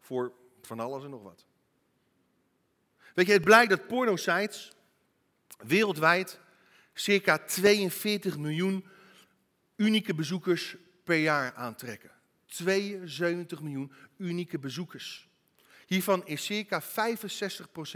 Voor 0.00 0.32
van 0.62 0.80
alles 0.80 1.04
en 1.04 1.10
nog 1.10 1.22
wat. 1.22 1.44
Weet 3.14 3.26
je, 3.26 3.32
het 3.32 3.44
blijkt 3.44 3.70
dat 3.70 3.86
pornosites 3.86 4.72
wereldwijd 5.58 6.40
circa 6.92 7.38
42 7.38 8.38
miljoen 8.38 8.86
unieke 9.76 10.14
bezoekers 10.14 10.76
per 11.04 11.16
jaar 11.16 11.54
aantrekken. 11.54 12.16
72 12.48 13.62
miljoen 13.62 13.92
unieke 14.16 14.58
bezoekers. 14.58 15.28
Hiervan 15.86 16.26
is 16.26 16.44
circa 16.44 16.82
65% 16.82 16.84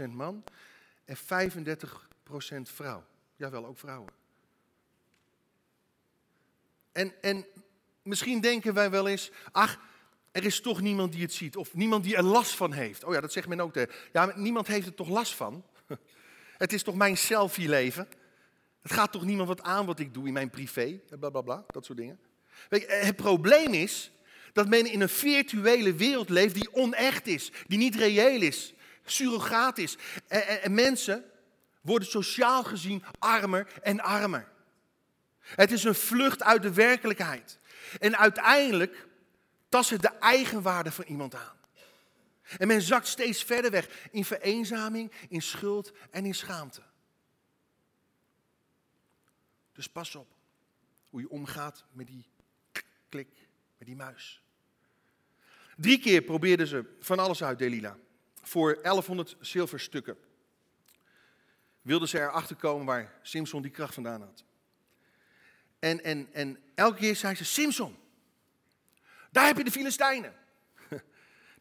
man 0.09 0.43
en 1.05 1.17
35% 1.17 1.21
vrouw. 2.61 3.05
Jawel, 3.35 3.65
ook 3.65 3.77
vrouwen. 3.77 4.13
En, 6.91 7.21
en 7.21 7.45
misschien 8.01 8.41
denken 8.41 8.73
wij 8.73 8.89
wel 8.89 9.07
eens, 9.07 9.31
ach, 9.51 9.79
er 10.31 10.45
is 10.45 10.61
toch 10.61 10.81
niemand 10.81 11.11
die 11.11 11.21
het 11.21 11.33
ziet. 11.33 11.55
Of 11.55 11.73
niemand 11.73 12.03
die 12.03 12.15
er 12.15 12.23
last 12.23 12.55
van 12.55 12.73
heeft. 12.73 13.03
Oh 13.03 13.13
ja, 13.13 13.21
dat 13.21 13.31
zegt 13.31 13.47
men 13.47 13.59
ook. 13.59 13.75
Ja, 13.75 13.87
maar 14.25 14.39
niemand 14.39 14.67
heeft 14.67 14.87
er 14.87 14.93
toch 14.93 15.09
last 15.09 15.35
van? 15.35 15.65
Het 16.57 16.73
is 16.73 16.83
toch 16.83 16.95
mijn 16.95 17.17
selfie-leven? 17.17 18.07
Het 18.81 18.91
gaat 18.91 19.11
toch 19.11 19.25
niemand 19.25 19.47
wat 19.47 19.61
aan 19.61 19.85
wat 19.85 19.99
ik 19.99 20.13
doe 20.13 20.27
in 20.27 20.33
mijn 20.33 20.49
privé? 20.49 20.99
Bla 21.19 21.29
bla 21.29 21.41
bla, 21.41 21.63
dat 21.67 21.85
soort 21.85 21.97
dingen. 21.97 22.19
Weet 22.69 22.81
je, 22.81 22.87
het 22.87 23.15
probleem 23.15 23.73
is 23.73 24.11
dat 24.53 24.67
men 24.67 24.85
in 24.85 25.01
een 25.01 25.09
virtuele 25.09 25.93
wereld 25.93 26.29
leeft 26.29 26.53
die 26.53 26.73
onecht 26.73 27.27
is, 27.27 27.51
die 27.67 27.77
niet 27.77 27.95
reëel 27.95 28.41
is, 28.41 28.73
surrogaat 29.05 29.77
is. 29.77 29.97
En, 30.27 30.47
en, 30.47 30.61
en 30.61 30.73
mensen 30.73 31.25
worden 31.81 32.07
sociaal 32.07 32.63
gezien 32.63 33.03
armer 33.19 33.67
en 33.81 33.99
armer. 33.99 34.51
Het 35.39 35.71
is 35.71 35.83
een 35.83 35.95
vlucht 35.95 36.43
uit 36.43 36.61
de 36.61 36.73
werkelijkheid. 36.73 37.59
En 37.99 38.17
uiteindelijk 38.17 39.07
tast 39.69 39.89
het 39.89 40.01
de 40.01 40.17
eigenwaarde 40.19 40.91
van 40.91 41.05
iemand 41.07 41.35
aan. 41.35 41.57
En 42.57 42.67
men 42.67 42.81
zakt 42.81 43.07
steeds 43.07 43.43
verder 43.43 43.71
weg 43.71 44.07
in 44.11 44.25
vereenzaming, 44.25 45.11
in 45.29 45.41
schuld 45.41 45.91
en 46.11 46.25
in 46.25 46.35
schaamte. 46.35 46.81
Dus 49.73 49.87
pas 49.87 50.15
op 50.15 50.35
hoe 51.09 51.21
je 51.21 51.29
omgaat 51.29 51.85
met 51.91 52.07
die 52.07 52.25
klik, 53.09 53.29
die 53.85 53.95
muis. 53.95 54.41
Drie 55.77 55.99
keer 55.99 56.21
probeerden 56.21 56.67
ze 56.67 56.95
van 56.99 57.19
alles 57.19 57.43
uit 57.43 57.57
Delila. 57.57 57.97
Voor 58.41 58.81
1100 58.81 59.35
zilverstukken. 59.39 60.17
Wilden 61.81 62.07
ze 62.07 62.19
erachter 62.19 62.55
komen 62.55 62.85
waar 62.85 63.19
Simson 63.21 63.61
die 63.61 63.71
kracht 63.71 63.93
vandaan 63.93 64.21
had. 64.21 64.43
En, 65.79 66.03
en, 66.03 66.33
en 66.33 66.59
elke 66.75 66.97
keer 66.97 67.15
zei 67.15 67.35
ze, 67.35 67.45
Simson, 67.45 67.97
daar 69.31 69.45
heb 69.45 69.57
je 69.57 69.63
de 69.63 69.71
Filistijnen. 69.71 70.33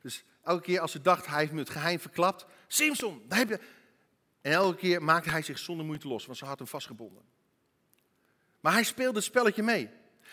Dus 0.03 0.25
elke 0.43 0.63
keer 0.63 0.81
als 0.81 0.93
ze 0.93 1.01
dacht, 1.01 1.27
hij 1.27 1.39
heeft 1.39 1.53
me 1.53 1.59
het 1.59 1.71
geheim 1.71 2.01
verklapt. 2.01 2.47
Simson, 2.67 3.25
daar 3.29 3.39
heb 3.39 3.49
je... 3.49 3.61
En 4.41 4.53
elke 4.53 4.79
keer 4.79 5.03
maakte 5.03 5.31
hij 5.31 5.43
zich 5.43 5.59
zonder 5.59 5.87
moeite 5.87 6.09
los, 6.09 6.27
want 6.27 6.39
ze 6.39 6.45
had 6.45 6.59
hem 6.59 6.67
vastgebonden. 6.67 7.23
Maar 8.61 8.73
hij 8.73 8.83
speelde 8.83 9.17
het 9.17 9.25
spelletje 9.25 9.63
mee. 9.63 9.91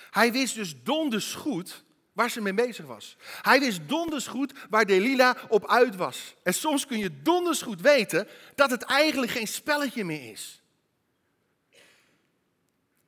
Hij 0.10 0.32
wist 0.32 0.56
dus 0.56 0.84
donders 0.84 1.34
goed 1.34 1.84
waar 2.14 2.30
ze 2.30 2.42
mee 2.42 2.54
bezig 2.54 2.86
was. 2.86 3.18
Hij 3.42 3.60
wist 3.60 3.88
donders 3.88 4.28
goed 4.28 4.54
waar 4.70 4.86
Delila 4.86 5.38
op 5.50 5.68
uit 5.68 5.96
was. 5.96 6.36
En 6.44 6.54
soms 6.54 6.86
kun 6.86 6.98
je 6.98 7.22
donders 7.22 7.62
goed 7.62 7.82
weten 7.82 8.28
dat 8.56 8.70
het 8.70 8.84
eigenlijk 8.84 9.32
geen 9.32 9.48
spelletje 9.48 10.04
meer 10.04 10.32
is. 10.32 10.62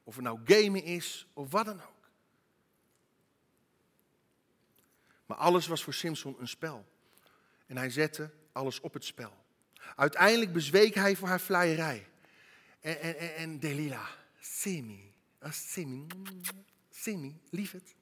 Of 0.03 0.15
het 0.15 0.23
nou 0.23 0.39
gamen 0.45 0.83
is 0.83 1.27
of 1.33 1.51
wat 1.51 1.65
dan 1.65 1.81
ook. 1.81 2.09
Maar 5.25 5.37
alles 5.37 5.67
was 5.67 5.83
voor 5.83 5.93
Simpson 5.93 6.35
een 6.39 6.47
spel. 6.47 6.85
En 7.67 7.77
hij 7.77 7.89
zette 7.89 8.31
alles 8.51 8.79
op 8.79 8.93
het 8.93 9.05
spel. 9.05 9.33
Uiteindelijk 9.95 10.53
bezweek 10.53 10.95
hij 10.95 11.15
voor 11.15 11.27
haar 11.27 11.39
vleierij. 11.39 12.07
En, 12.79 12.99
en, 12.99 13.35
en, 13.35 13.59
Delila, 13.59 14.07
Semi, 14.39 15.13
Semi, 15.49 16.07
Semi, 17.01 17.41
lieverd. 17.49 17.95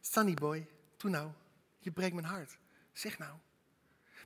Sunny 0.00 0.34
boy, 0.34 0.68
doe 0.96 1.10
nou. 1.10 1.32
Je 1.78 1.90
breekt 1.90 2.14
mijn 2.14 2.26
hart. 2.26 2.58
Zeg 2.92 3.18
nou. 3.18 3.38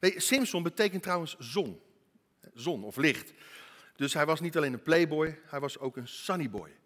Weet 0.01 0.23
Simpson 0.23 0.63
betekent 0.63 1.03
trouwens 1.03 1.37
zon. 1.39 1.81
Zon 2.55 2.85
of 2.85 2.97
licht. 2.97 3.33
Dus 3.97 4.15
hij 4.15 4.27
was 4.27 4.41
niet 4.41 4.57
alleen 4.57 4.73
een 4.73 4.83
playboy, 4.83 5.41
hij 5.45 5.61
was 5.61 5.79
ook 5.79 5.97
een 5.97 6.09
sunnyboy. 6.09 6.77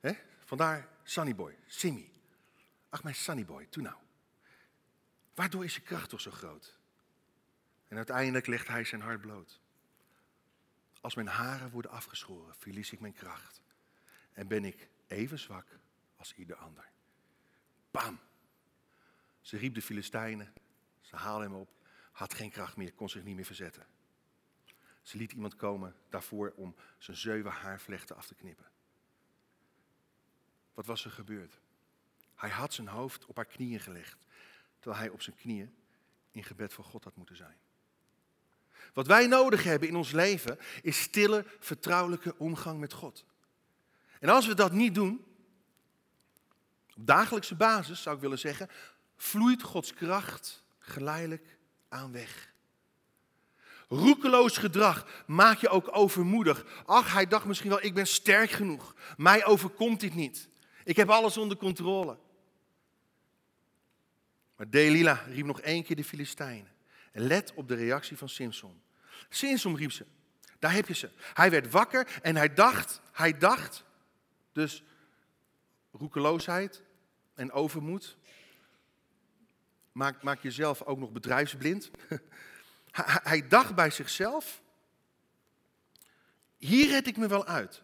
He? 0.00 0.12
Vandaar 0.44 0.88
sunnyboy, 1.02 1.58
Simmy. 1.66 2.10
Ach, 2.88 3.02
mijn 3.02 3.14
sunnyboy, 3.14 3.66
doe 3.70 3.82
nou. 3.82 3.96
Waardoor 5.34 5.64
is 5.64 5.74
je 5.74 5.80
kracht 5.80 6.08
toch 6.08 6.20
zo 6.20 6.30
groot? 6.30 6.78
En 7.88 7.96
uiteindelijk 7.96 8.46
legt 8.46 8.68
hij 8.68 8.84
zijn 8.84 9.00
hart 9.00 9.20
bloot. 9.20 9.60
Als 11.00 11.14
mijn 11.14 11.26
haren 11.26 11.70
worden 11.70 11.90
afgeschoren, 11.90 12.54
verlies 12.58 12.92
ik 12.92 13.00
mijn 13.00 13.14
kracht. 13.14 13.62
En 14.32 14.48
ben 14.48 14.64
ik 14.64 14.88
even 15.10 15.38
zwak 15.38 15.66
als 16.16 16.34
ieder 16.34 16.56
ander. 16.56 16.90
Bam. 17.90 18.20
Ze 19.40 19.56
riep 19.56 19.74
de 19.74 19.82
Filistijnen. 19.82 20.52
Ze 21.00 21.16
haalde 21.16 21.44
hem 21.44 21.54
op. 21.54 21.70
Had 22.12 22.34
geen 22.34 22.50
kracht 22.50 22.76
meer, 22.76 22.92
kon 22.92 23.08
zich 23.08 23.24
niet 23.24 23.36
meer 23.36 23.44
verzetten. 23.44 23.86
Ze 25.02 25.16
liet 25.16 25.32
iemand 25.32 25.56
komen 25.56 25.96
daarvoor 26.08 26.52
om 26.56 26.74
zijn 26.98 27.16
zeven 27.16 27.50
haarvlechten 27.50 28.16
af 28.16 28.26
te 28.26 28.34
knippen. 28.34 28.70
Wat 30.74 30.86
was 30.86 31.04
er 31.04 31.10
gebeurd? 31.10 31.60
Hij 32.34 32.50
had 32.50 32.74
zijn 32.74 32.88
hoofd 32.88 33.26
op 33.26 33.36
haar 33.36 33.46
knieën 33.46 33.80
gelegd, 33.80 34.26
terwijl 34.78 35.02
hij 35.02 35.10
op 35.10 35.22
zijn 35.22 35.36
knieën 35.36 35.74
in 36.30 36.44
gebed 36.44 36.72
voor 36.72 36.84
God 36.84 37.04
had 37.04 37.16
moeten 37.16 37.36
zijn. 37.36 37.56
Wat 38.92 39.06
wij 39.06 39.26
nodig 39.26 39.64
hebben 39.64 39.88
in 39.88 39.96
ons 39.96 40.12
leven 40.12 40.58
is 40.82 41.00
stille, 41.00 41.44
vertrouwelijke 41.58 42.38
omgang 42.38 42.80
met 42.80 42.92
God. 42.92 43.24
En 44.20 44.28
als 44.28 44.46
we 44.46 44.54
dat 44.54 44.72
niet 44.72 44.94
doen, 44.94 45.24
op 46.96 47.06
dagelijkse 47.06 47.54
basis 47.54 48.02
zou 48.02 48.16
ik 48.16 48.22
willen 48.22 48.38
zeggen, 48.38 48.68
vloeit 49.16 49.62
Gods 49.62 49.94
kracht 49.94 50.64
geleidelijk 50.78 51.58
aan 51.88 52.12
weg. 52.12 52.52
Roekeloos 53.88 54.56
gedrag 54.56 55.24
maak 55.26 55.58
je 55.58 55.68
ook 55.68 55.96
overmoedig. 55.96 56.64
Ach, 56.84 57.12
hij 57.12 57.26
dacht 57.26 57.44
misschien 57.44 57.70
wel, 57.70 57.84
ik 57.84 57.94
ben 57.94 58.06
sterk 58.06 58.50
genoeg. 58.50 58.94
Mij 59.16 59.44
overkomt 59.44 60.00
dit 60.00 60.14
niet. 60.14 60.48
Ik 60.84 60.96
heb 60.96 61.08
alles 61.08 61.36
onder 61.36 61.56
controle. 61.56 62.18
Maar 64.56 64.70
Delila 64.70 65.24
riep 65.28 65.46
nog 65.46 65.60
één 65.60 65.84
keer 65.84 65.96
de 65.96 66.04
Filistijnen. 66.04 66.72
En 67.12 67.22
let 67.22 67.52
op 67.54 67.68
de 67.68 67.74
reactie 67.74 68.16
van 68.16 68.28
Simson. 68.28 68.82
Simson 69.28 69.76
riep 69.76 69.92
ze. 69.92 70.06
Daar 70.58 70.72
heb 70.72 70.88
je 70.88 70.94
ze. 70.94 71.10
Hij 71.34 71.50
werd 71.50 71.70
wakker 71.70 72.08
en 72.22 72.36
hij 72.36 72.54
dacht, 72.54 73.00
hij 73.12 73.38
dacht, 73.38 73.84
dus 74.52 74.84
roekeloosheid 75.90 76.82
en 77.34 77.52
overmoed. 77.52 78.16
Maak, 79.92 80.22
maak 80.22 80.42
jezelf 80.42 80.82
ook 80.82 80.98
nog 80.98 81.12
bedrijfsblind. 81.12 81.90
hij 83.30 83.48
dacht 83.48 83.74
bij 83.74 83.90
zichzelf, 83.90 84.62
hier 86.56 86.88
red 86.88 87.06
ik 87.06 87.16
me 87.16 87.28
wel 87.28 87.46
uit. 87.46 87.82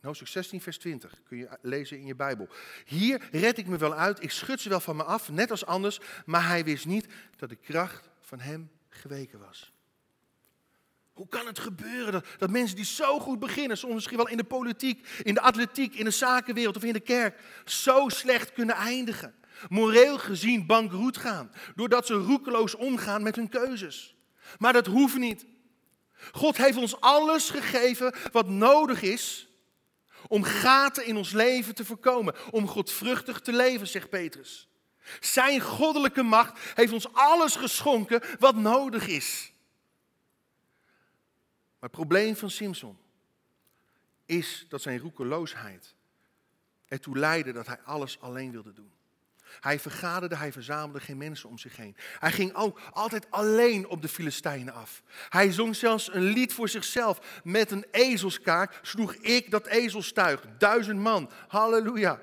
Hoofdstuk 0.00 0.28
16, 0.28 0.60
vers 0.60 0.78
20 0.78 1.22
kun 1.24 1.38
je 1.38 1.58
lezen 1.62 1.98
in 1.98 2.06
je 2.06 2.14
Bijbel. 2.14 2.48
Hier 2.84 3.28
red 3.30 3.58
ik 3.58 3.66
me 3.66 3.76
wel 3.76 3.94
uit, 3.94 4.22
ik 4.22 4.30
schud 4.30 4.60
ze 4.60 4.68
wel 4.68 4.80
van 4.80 4.96
me 4.96 5.02
af, 5.02 5.30
net 5.30 5.50
als 5.50 5.66
anders, 5.66 6.00
maar 6.26 6.46
hij 6.46 6.64
wist 6.64 6.86
niet 6.86 7.06
dat 7.36 7.48
de 7.48 7.56
kracht 7.56 8.08
van 8.20 8.40
hem 8.40 8.70
geweken 8.88 9.38
was. 9.38 9.72
Hoe 11.18 11.28
kan 11.28 11.46
het 11.46 11.58
gebeuren 11.58 12.12
dat, 12.12 12.26
dat 12.38 12.50
mensen 12.50 12.76
die 12.76 12.84
zo 12.84 13.18
goed 13.18 13.38
beginnen, 13.38 13.78
soms 13.78 13.94
misschien 13.94 14.16
wel 14.16 14.28
in 14.28 14.36
de 14.36 14.44
politiek, 14.44 15.06
in 15.22 15.34
de 15.34 15.40
atletiek, 15.40 15.94
in 15.94 16.04
de 16.04 16.10
zakenwereld 16.10 16.76
of 16.76 16.84
in 16.84 16.92
de 16.92 17.00
kerk, 17.00 17.40
zo 17.64 18.08
slecht 18.08 18.52
kunnen 18.52 18.74
eindigen? 18.74 19.34
Moreel 19.68 20.18
gezien 20.18 20.66
bankroet 20.66 21.16
gaan, 21.16 21.52
doordat 21.74 22.06
ze 22.06 22.14
roekeloos 22.14 22.74
omgaan 22.74 23.22
met 23.22 23.36
hun 23.36 23.48
keuzes. 23.48 24.16
Maar 24.58 24.72
dat 24.72 24.86
hoeft 24.86 25.16
niet. 25.16 25.46
God 26.32 26.56
heeft 26.56 26.78
ons 26.78 27.00
alles 27.00 27.50
gegeven 27.50 28.14
wat 28.32 28.48
nodig 28.48 29.02
is 29.02 29.48
om 30.28 30.42
gaten 30.42 31.06
in 31.06 31.16
ons 31.16 31.32
leven 31.32 31.74
te 31.74 31.84
voorkomen, 31.84 32.34
om 32.50 32.68
godvruchtig 32.68 33.40
te 33.40 33.52
leven, 33.52 33.86
zegt 33.86 34.10
Petrus. 34.10 34.68
Zijn 35.20 35.60
goddelijke 35.60 36.22
macht 36.22 36.58
heeft 36.74 36.92
ons 36.92 37.12
alles 37.12 37.56
geschonken 37.56 38.22
wat 38.38 38.56
nodig 38.56 39.06
is. 39.06 39.52
Maar 41.78 41.88
het 41.88 41.98
probleem 41.98 42.36
van 42.36 42.50
Simpson 42.50 42.98
is 44.24 44.66
dat 44.68 44.82
zijn 44.82 44.98
roekeloosheid 44.98 45.94
ertoe 46.88 47.18
leidde 47.18 47.52
dat 47.52 47.66
hij 47.66 47.80
alles 47.80 48.20
alleen 48.20 48.50
wilde 48.50 48.72
doen. 48.72 48.92
Hij 49.60 49.80
vergaderde, 49.80 50.36
hij 50.36 50.52
verzamelde 50.52 51.00
geen 51.00 51.16
mensen 51.16 51.48
om 51.48 51.58
zich 51.58 51.76
heen. 51.76 51.96
Hij 52.18 52.32
ging 52.32 52.54
ook 52.54 52.80
altijd 52.90 53.30
alleen 53.30 53.88
op 53.88 54.02
de 54.02 54.08
Filistijnen 54.08 54.74
af. 54.74 55.02
Hij 55.28 55.52
zong 55.52 55.76
zelfs 55.76 56.14
een 56.14 56.22
lied 56.22 56.52
voor 56.52 56.68
zichzelf. 56.68 57.40
Met 57.44 57.70
een 57.70 57.86
ezelskaak 57.90 58.78
sloeg 58.82 59.14
ik 59.14 59.50
dat 59.50 59.66
ezelstuig. 59.66 60.44
Duizend 60.58 61.00
man. 61.00 61.30
Halleluja. 61.48 62.22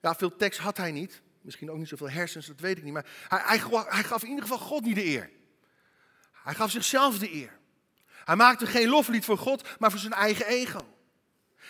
Ja, 0.00 0.14
veel 0.14 0.36
tekst 0.36 0.60
had 0.60 0.76
hij 0.76 0.92
niet. 0.92 1.22
Misschien 1.40 1.70
ook 1.70 1.78
niet 1.78 1.88
zoveel 1.88 2.10
hersens, 2.10 2.46
dat 2.46 2.60
weet 2.60 2.78
ik 2.78 2.84
niet. 2.84 2.92
Maar 2.92 3.06
hij, 3.28 3.58
hij, 3.58 3.84
hij 3.88 4.02
gaf 4.02 4.22
in 4.22 4.28
ieder 4.28 4.42
geval 4.42 4.58
God 4.58 4.84
niet 4.84 4.94
de 4.94 5.04
eer. 5.04 5.30
Hij 6.32 6.54
gaf 6.54 6.70
zichzelf 6.70 7.18
de 7.18 7.32
eer. 7.32 7.60
Hij 8.24 8.36
maakte 8.36 8.66
geen 8.66 8.88
loflied 8.88 9.24
voor 9.24 9.38
God, 9.38 9.78
maar 9.78 9.90
voor 9.90 10.00
zijn 10.00 10.12
eigen 10.12 10.46
ego. 10.46 10.86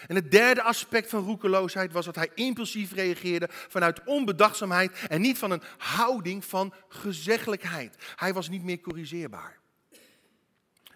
En 0.07 0.15
het 0.15 0.31
derde 0.31 0.63
aspect 0.63 1.09
van 1.09 1.25
roekeloosheid 1.25 1.93
was 1.93 2.05
dat 2.05 2.15
hij 2.15 2.31
impulsief 2.35 2.93
reageerde 2.93 3.49
vanuit 3.51 4.05
onbedachtzaamheid 4.05 5.07
en 5.09 5.21
niet 5.21 5.39
van 5.39 5.51
een 5.51 5.63
houding 5.79 6.45
van 6.45 6.75
gezeggelijkheid. 6.89 7.97
Hij 8.17 8.33
was 8.33 8.49
niet 8.49 8.63
meer 8.63 8.81
corrigeerbaar. 8.81 9.59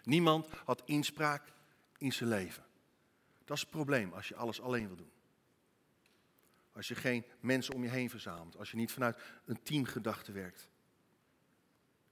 Niemand 0.02 0.48
had 0.64 0.82
inspraak 0.84 1.42
in 1.98 2.12
zijn 2.12 2.28
leven. 2.28 2.64
Dat 3.44 3.56
is 3.56 3.62
het 3.62 3.70
probleem 3.70 4.12
als 4.12 4.28
je 4.28 4.36
alles 4.36 4.60
alleen 4.60 4.86
wil 4.86 4.96
doen. 4.96 5.10
Als 6.72 6.88
je 6.88 6.94
geen 6.94 7.24
mensen 7.40 7.74
om 7.74 7.82
je 7.82 7.88
heen 7.88 8.10
verzamelt, 8.10 8.56
als 8.56 8.70
je 8.70 8.76
niet 8.76 8.92
vanuit 8.92 9.18
een 9.44 9.62
teamgedachte 9.62 10.32
werkt. 10.32 10.68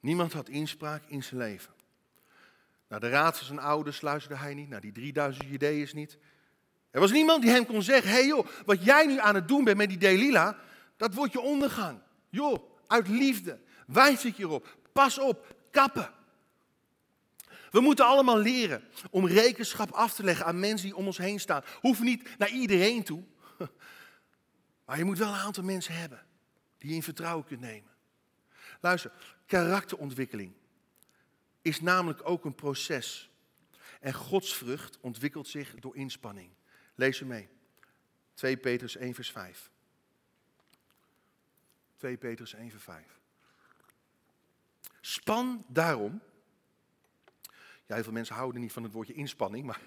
Niemand 0.01 0.33
had 0.33 0.49
inspraak 0.49 1.05
in 1.07 1.23
zijn 1.23 1.41
leven. 1.41 1.75
Naar 2.89 3.01
de 3.01 3.09
raad 3.09 3.37
van 3.37 3.47
zijn 3.47 3.59
ouders 3.59 4.01
luisterde 4.01 4.37
hij 4.37 4.55
niet, 4.55 4.69
naar 4.69 4.81
die 4.81 4.93
3000 4.93 5.45
ideeën 5.45 5.89
niet. 5.93 6.19
Er 6.91 7.01
was 7.01 7.13
niemand 7.13 7.43
die 7.43 7.51
hem 7.51 7.67
kon 7.67 7.83
zeggen, 7.83 8.11
hé 8.11 8.17
hey 8.17 8.27
joh, 8.27 8.47
wat 8.65 8.85
jij 8.85 9.07
nu 9.07 9.19
aan 9.19 9.35
het 9.35 9.49
doen 9.49 9.65
bent 9.65 9.77
met 9.77 9.89
die 9.89 9.99
Delila, 9.99 10.59
dat 10.97 11.15
wordt 11.15 11.33
je 11.33 11.41
ondergang. 11.41 12.01
Joh, 12.31 12.71
uit 12.87 13.09
liefde, 13.09 13.59
wijs 13.87 14.25
ik 14.25 14.37
je 14.37 14.43
erop, 14.43 14.77
pas 14.93 15.19
op, 15.19 15.57
kappen. 15.71 16.11
We 17.71 17.81
moeten 17.81 18.07
allemaal 18.07 18.39
leren 18.39 18.85
om 19.11 19.27
rekenschap 19.27 19.91
af 19.91 20.15
te 20.15 20.25
leggen 20.25 20.47
aan 20.47 20.61
mensen 20.61 20.87
die 20.87 20.97
om 20.97 21.07
ons 21.07 21.19
heen 21.19 21.41
staan. 21.41 21.63
Hoeft 21.81 22.01
niet 22.01 22.39
naar 22.39 22.51
iedereen 22.51 23.03
toe, 23.05 23.23
maar 24.87 24.99
je 24.99 25.05
moet 25.05 25.19
wel 25.19 25.29
een 25.29 25.41
aantal 25.41 25.65
mensen 25.65 25.95
hebben 25.95 26.23
die 26.79 26.89
je 26.89 26.95
in 26.95 27.03
vertrouwen 27.03 27.45
kunt 27.45 27.61
nemen. 27.61 27.91
Luister, 28.81 29.13
karakterontwikkeling 29.47 30.53
is 31.65 31.81
namelijk 31.81 32.21
ook 32.29 32.45
een 32.45 32.55
proces. 32.55 33.31
En 34.01 34.13
godsvrucht 34.13 34.99
ontwikkelt 35.01 35.49
zich 35.49 35.75
door 35.75 35.97
inspanning. 35.97 36.51
Lees 36.95 37.17
ze 37.17 37.25
mee. 37.25 37.49
2 38.35 38.57
Petrus 38.57 38.97
1 38.97 39.15
vers 39.15 39.31
5. 39.31 39.71
2 41.97 42.17
Petrus 42.17 42.55
1 42.55 42.71
vers 42.71 42.83
5. 42.83 43.19
Span 45.01 45.65
daarom. 45.69 46.21
Ja, 47.87 47.95
heel 47.95 48.03
veel 48.03 48.13
mensen 48.13 48.35
houden 48.35 48.61
niet 48.61 48.73
van 48.73 48.83
het 48.83 48.93
woordje 48.93 49.15
inspanning, 49.15 49.67
maar 49.67 49.81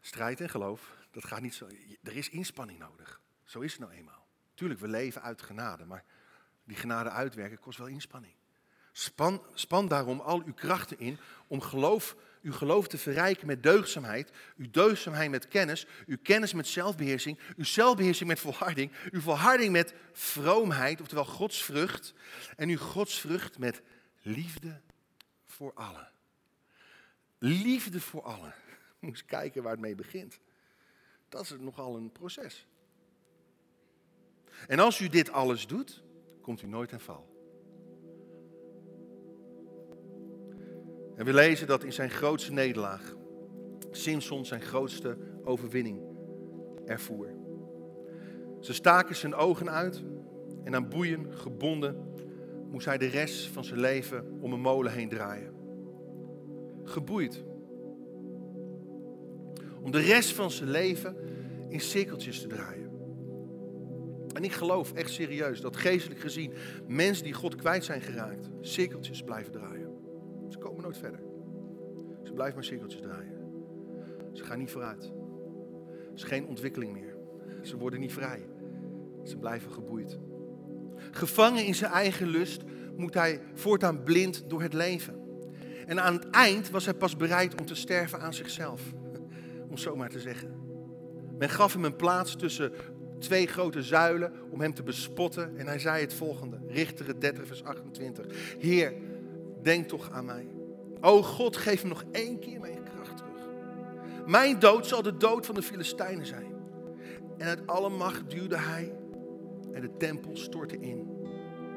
strijd 0.00 0.40
en 0.40 0.48
geloof, 0.48 0.96
dat 1.10 1.24
gaat 1.24 1.40
niet 1.40 1.54
zo. 1.54 1.66
Er 2.02 2.16
is 2.16 2.28
inspanning 2.28 2.78
nodig. 2.78 3.20
Zo 3.44 3.60
is 3.60 3.72
het 3.72 3.80
nou 3.80 3.92
eenmaal. 3.92 4.26
Tuurlijk, 4.54 4.80
we 4.80 4.88
leven 4.88 5.22
uit 5.22 5.42
genade, 5.42 5.84
maar 5.84 6.04
die 6.64 6.76
genade 6.76 7.10
uitwerken 7.10 7.58
kost 7.58 7.78
wel 7.78 7.86
inspanning. 7.86 8.37
Span, 8.92 9.42
span 9.54 9.88
daarom 9.88 10.20
al 10.20 10.42
uw 10.44 10.54
krachten 10.54 10.98
in 10.98 11.18
om 11.46 11.60
geloof 11.60 12.16
uw 12.42 12.52
geloof 12.52 12.88
te 12.88 12.98
verrijken 12.98 13.46
met 13.46 13.62
deugdzaamheid, 13.62 14.30
uw 14.56 14.70
deugdzaamheid 14.70 15.30
met 15.30 15.48
kennis, 15.48 15.86
uw 16.06 16.16
kennis 16.22 16.52
met 16.52 16.66
zelfbeheersing, 16.66 17.38
uw 17.56 17.64
zelfbeheersing 17.64 18.28
met 18.28 18.40
volharding, 18.40 18.92
uw 19.10 19.20
volharding 19.20 19.72
met 19.72 19.94
vroomheid, 20.12 21.00
oftewel 21.00 21.24
godsvrucht, 21.24 22.14
en 22.56 22.68
uw 22.68 22.78
godsvrucht 22.78 23.58
met 23.58 23.82
liefde 24.22 24.80
voor 25.46 25.72
allen. 25.74 26.10
Liefde 27.38 28.00
voor 28.00 28.22
allen. 28.22 28.54
Eens 29.00 29.24
kijken 29.24 29.62
waar 29.62 29.72
het 29.72 29.80
mee 29.80 29.94
begint. 29.94 30.40
Dat 31.28 31.42
is 31.42 31.50
nogal 31.58 31.96
een 31.96 32.12
proces. 32.12 32.66
En 34.68 34.78
als 34.78 35.00
u 35.00 35.08
dit 35.08 35.30
alles 35.30 35.66
doet, 35.66 36.02
komt 36.40 36.62
u 36.62 36.66
nooit 36.66 36.92
in 36.92 37.00
val. 37.00 37.37
En 41.18 41.24
we 41.24 41.34
lezen 41.34 41.66
dat 41.66 41.84
in 41.84 41.92
zijn 41.92 42.10
grootste 42.10 42.52
nederlaag 42.52 43.16
Simson 43.90 44.44
zijn 44.44 44.60
grootste 44.60 45.16
overwinning 45.44 46.00
ervoer. 46.86 47.28
Ze 48.60 48.72
staken 48.72 49.16
zijn 49.16 49.34
ogen 49.34 49.70
uit 49.70 50.02
en 50.64 50.74
aan 50.74 50.88
boeien 50.88 51.26
gebonden 51.34 51.96
moest 52.70 52.86
hij 52.86 52.98
de 52.98 53.06
rest 53.06 53.46
van 53.46 53.64
zijn 53.64 53.80
leven 53.80 54.38
om 54.40 54.52
een 54.52 54.60
molen 54.60 54.92
heen 54.92 55.08
draaien. 55.08 55.54
Geboeid. 56.84 57.44
Om 59.80 59.90
de 59.90 60.00
rest 60.00 60.32
van 60.32 60.50
zijn 60.50 60.70
leven 60.70 61.16
in 61.68 61.80
cirkeltjes 61.80 62.40
te 62.40 62.46
draaien. 62.46 62.90
En 64.32 64.44
ik 64.44 64.52
geloof 64.52 64.92
echt 64.92 65.10
serieus 65.10 65.60
dat 65.60 65.76
geestelijk 65.76 66.20
gezien 66.20 66.52
mensen 66.86 67.24
die 67.24 67.32
God 67.32 67.54
kwijt 67.54 67.84
zijn 67.84 68.00
geraakt, 68.00 68.48
cirkeltjes 68.60 69.22
blijven 69.22 69.52
draaien. 69.52 69.77
Ze 70.48 70.58
komen 70.58 70.82
nooit 70.82 70.98
verder. 70.98 71.20
Ze 72.22 72.32
blijven 72.32 72.54
maar 72.54 72.64
cirkeltjes 72.64 73.00
draaien. 73.00 73.38
Ze 74.32 74.44
gaan 74.44 74.58
niet 74.58 74.70
vooruit. 74.70 75.04
Er 76.08 76.14
is 76.14 76.22
geen 76.22 76.46
ontwikkeling 76.46 76.92
meer. 76.92 77.16
Ze 77.62 77.76
worden 77.76 78.00
niet 78.00 78.12
vrij. 78.12 78.46
Ze 79.24 79.36
blijven 79.36 79.72
geboeid. 79.72 80.18
Gevangen 81.10 81.64
in 81.64 81.74
zijn 81.74 81.92
eigen 81.92 82.26
lust 82.26 82.62
moet 82.96 83.14
hij 83.14 83.40
voortaan 83.54 84.02
blind 84.02 84.50
door 84.50 84.62
het 84.62 84.72
leven. 84.72 85.14
En 85.86 86.02
aan 86.02 86.14
het 86.14 86.30
eind 86.30 86.70
was 86.70 86.84
hij 86.84 86.94
pas 86.94 87.16
bereid 87.16 87.60
om 87.60 87.66
te 87.66 87.74
sterven 87.74 88.20
aan 88.20 88.34
zichzelf. 88.34 88.82
Om 89.70 89.76
zo 89.76 89.96
maar 89.96 90.08
te 90.08 90.20
zeggen. 90.20 90.50
Men 91.38 91.48
gaf 91.48 91.72
hem 91.72 91.84
een 91.84 91.96
plaats 91.96 92.36
tussen 92.36 92.72
twee 93.18 93.46
grote 93.46 93.82
zuilen 93.82 94.32
om 94.50 94.60
hem 94.60 94.74
te 94.74 94.82
bespotten. 94.82 95.58
En 95.58 95.66
hij 95.66 95.78
zei 95.78 96.00
het 96.00 96.14
volgende, 96.14 96.58
Richter 96.66 97.20
30 97.20 97.46
vers 97.46 97.64
28. 97.64 98.26
Heer, 98.58 98.92
denk 99.62 99.88
toch 99.88 100.10
aan 100.10 100.24
mij. 100.24 100.48
O 101.00 101.22
God, 101.22 101.56
geef 101.56 101.82
me 101.82 101.88
nog 101.88 102.04
één 102.10 102.38
keer 102.38 102.60
mijn 102.60 102.82
kracht 102.82 103.16
terug. 103.16 103.48
Mijn 104.26 104.58
dood 104.58 104.86
zal 104.86 105.02
de 105.02 105.16
dood 105.16 105.46
van 105.46 105.54
de 105.54 105.62
Filistijnen 105.62 106.26
zijn. 106.26 106.52
En 107.36 107.46
uit 107.46 107.66
alle 107.66 107.88
macht 107.88 108.30
duwde 108.30 108.58
hij 108.58 108.92
en 109.72 109.80
de 109.80 109.96
tempel 109.96 110.36
stortte 110.36 110.78
in. 110.78 111.08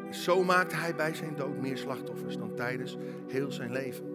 En 0.07 0.13
zo 0.13 0.43
maakte 0.43 0.75
hij 0.75 0.95
bij 0.95 1.13
zijn 1.13 1.35
dood 1.35 1.57
meer 1.57 1.77
slachtoffers 1.77 2.37
dan 2.37 2.55
tijdens 2.55 2.97
heel 3.27 3.51
zijn 3.51 3.71
leven. 3.71 4.05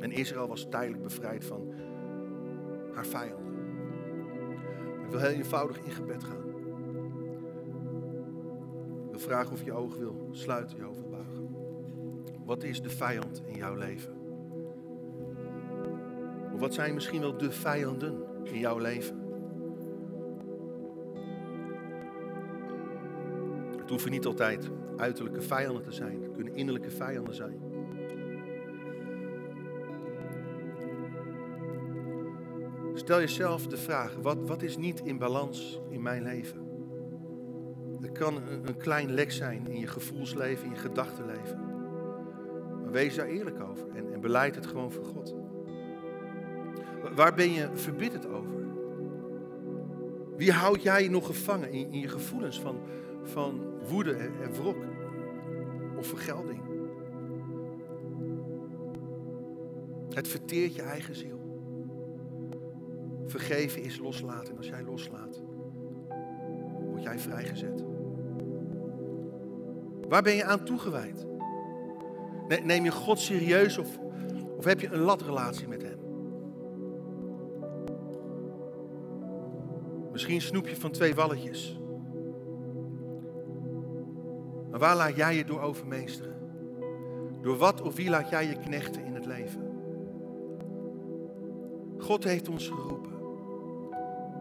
En 0.00 0.12
Israël 0.12 0.48
was 0.48 0.66
tijdelijk 0.70 1.02
bevrijd 1.02 1.44
van 1.44 1.72
haar 2.92 3.06
vijanden. 3.06 3.54
Ik 5.04 5.10
wil 5.10 5.20
heel 5.20 5.30
eenvoudig 5.30 5.78
in 5.78 5.90
gebed 5.90 6.24
gaan. 6.24 6.48
Ik 9.04 9.10
wil 9.10 9.20
vragen 9.20 9.52
of 9.52 9.64
je 9.64 9.72
ogen 9.72 9.98
wil 9.98 10.28
sluiten, 10.30 10.76
je. 10.76 11.05
Wat 12.46 12.62
is 12.62 12.82
de 12.82 12.90
vijand 12.90 13.42
in 13.46 13.56
jouw 13.56 13.74
leven? 13.74 14.14
Wat 16.58 16.74
zijn 16.74 16.94
misschien 16.94 17.20
wel 17.20 17.36
de 17.36 17.50
vijanden 17.50 18.22
in 18.42 18.58
jouw 18.58 18.78
leven? 18.78 19.24
Het 23.78 23.90
hoeven 23.90 24.10
niet 24.10 24.26
altijd 24.26 24.70
uiterlijke 24.96 25.40
vijanden 25.40 25.82
te 25.82 25.92
zijn. 25.92 26.22
Het 26.22 26.32
kunnen 26.32 26.54
innerlijke 26.54 26.90
vijanden 26.90 27.34
zijn. 27.34 27.60
Stel 32.94 33.18
jezelf 33.18 33.66
de 33.66 33.76
vraag, 33.76 34.16
wat, 34.22 34.38
wat 34.46 34.62
is 34.62 34.76
niet 34.76 35.00
in 35.00 35.18
balans 35.18 35.80
in 35.88 36.02
mijn 36.02 36.22
leven? 36.22 36.68
Het 38.00 38.12
kan 38.12 38.36
een, 38.36 38.68
een 38.68 38.76
klein 38.76 39.12
lek 39.12 39.32
zijn 39.32 39.66
in 39.66 39.80
je 39.80 39.86
gevoelsleven, 39.86 40.64
in 40.64 40.70
je 40.70 40.78
gedachtenleven. 40.78 41.65
Wees 42.90 43.14
daar 43.14 43.26
eerlijk 43.26 43.60
over 43.60 43.88
en, 43.94 44.12
en 44.12 44.20
beleid 44.20 44.54
het 44.54 44.66
gewoon 44.66 44.92
voor 44.92 45.04
God. 45.04 45.34
Waar 47.14 47.34
ben 47.34 47.52
je 47.52 47.68
verbitterd 47.72 48.26
over? 48.26 48.54
Wie 50.36 50.52
houd 50.52 50.82
jij 50.82 51.08
nog 51.08 51.26
gevangen 51.26 51.72
in, 51.72 51.92
in 51.92 52.00
je 52.00 52.08
gevoelens 52.08 52.60
van, 52.60 52.80
van 53.22 53.60
woede 53.88 54.12
en, 54.12 54.32
en 54.42 54.52
wrok 54.52 54.84
of 55.96 56.06
vergelding? 56.06 56.60
Het 60.14 60.28
verteert 60.28 60.74
je 60.74 60.82
eigen 60.82 61.14
ziel. 61.14 61.40
Vergeven 63.26 63.82
is 63.82 63.98
loslaten. 63.98 64.50
En 64.50 64.56
als 64.56 64.68
jij 64.68 64.82
loslaat, 64.82 65.42
word 66.90 67.02
jij 67.02 67.18
vrijgezet. 67.18 67.84
Waar 70.08 70.22
ben 70.22 70.34
je 70.34 70.44
aan 70.44 70.64
toegewijd? 70.64 71.26
Neem 72.48 72.84
je 72.84 72.90
God 72.90 73.18
serieus 73.18 73.78
of, 73.78 73.98
of 74.56 74.64
heb 74.64 74.80
je 74.80 74.92
een 74.92 75.00
latrelatie 75.00 75.68
met 75.68 75.82
Hem? 75.82 75.98
Misschien 80.12 80.40
snoep 80.40 80.68
je 80.68 80.76
van 80.76 80.90
twee 80.90 81.14
walletjes. 81.14 81.78
Maar 84.70 84.80
waar 84.80 84.96
laat 84.96 85.16
jij 85.16 85.36
je 85.36 85.44
door 85.44 85.60
overmeesteren? 85.60 86.34
Door 87.40 87.56
wat 87.56 87.82
of 87.82 87.96
wie 87.96 88.10
laat 88.10 88.28
jij 88.28 88.46
je 88.46 88.58
knechten 88.58 89.04
in 89.04 89.14
het 89.14 89.26
leven? 89.26 89.74
God 91.98 92.24
heeft 92.24 92.48
ons 92.48 92.68
geroepen 92.68 93.14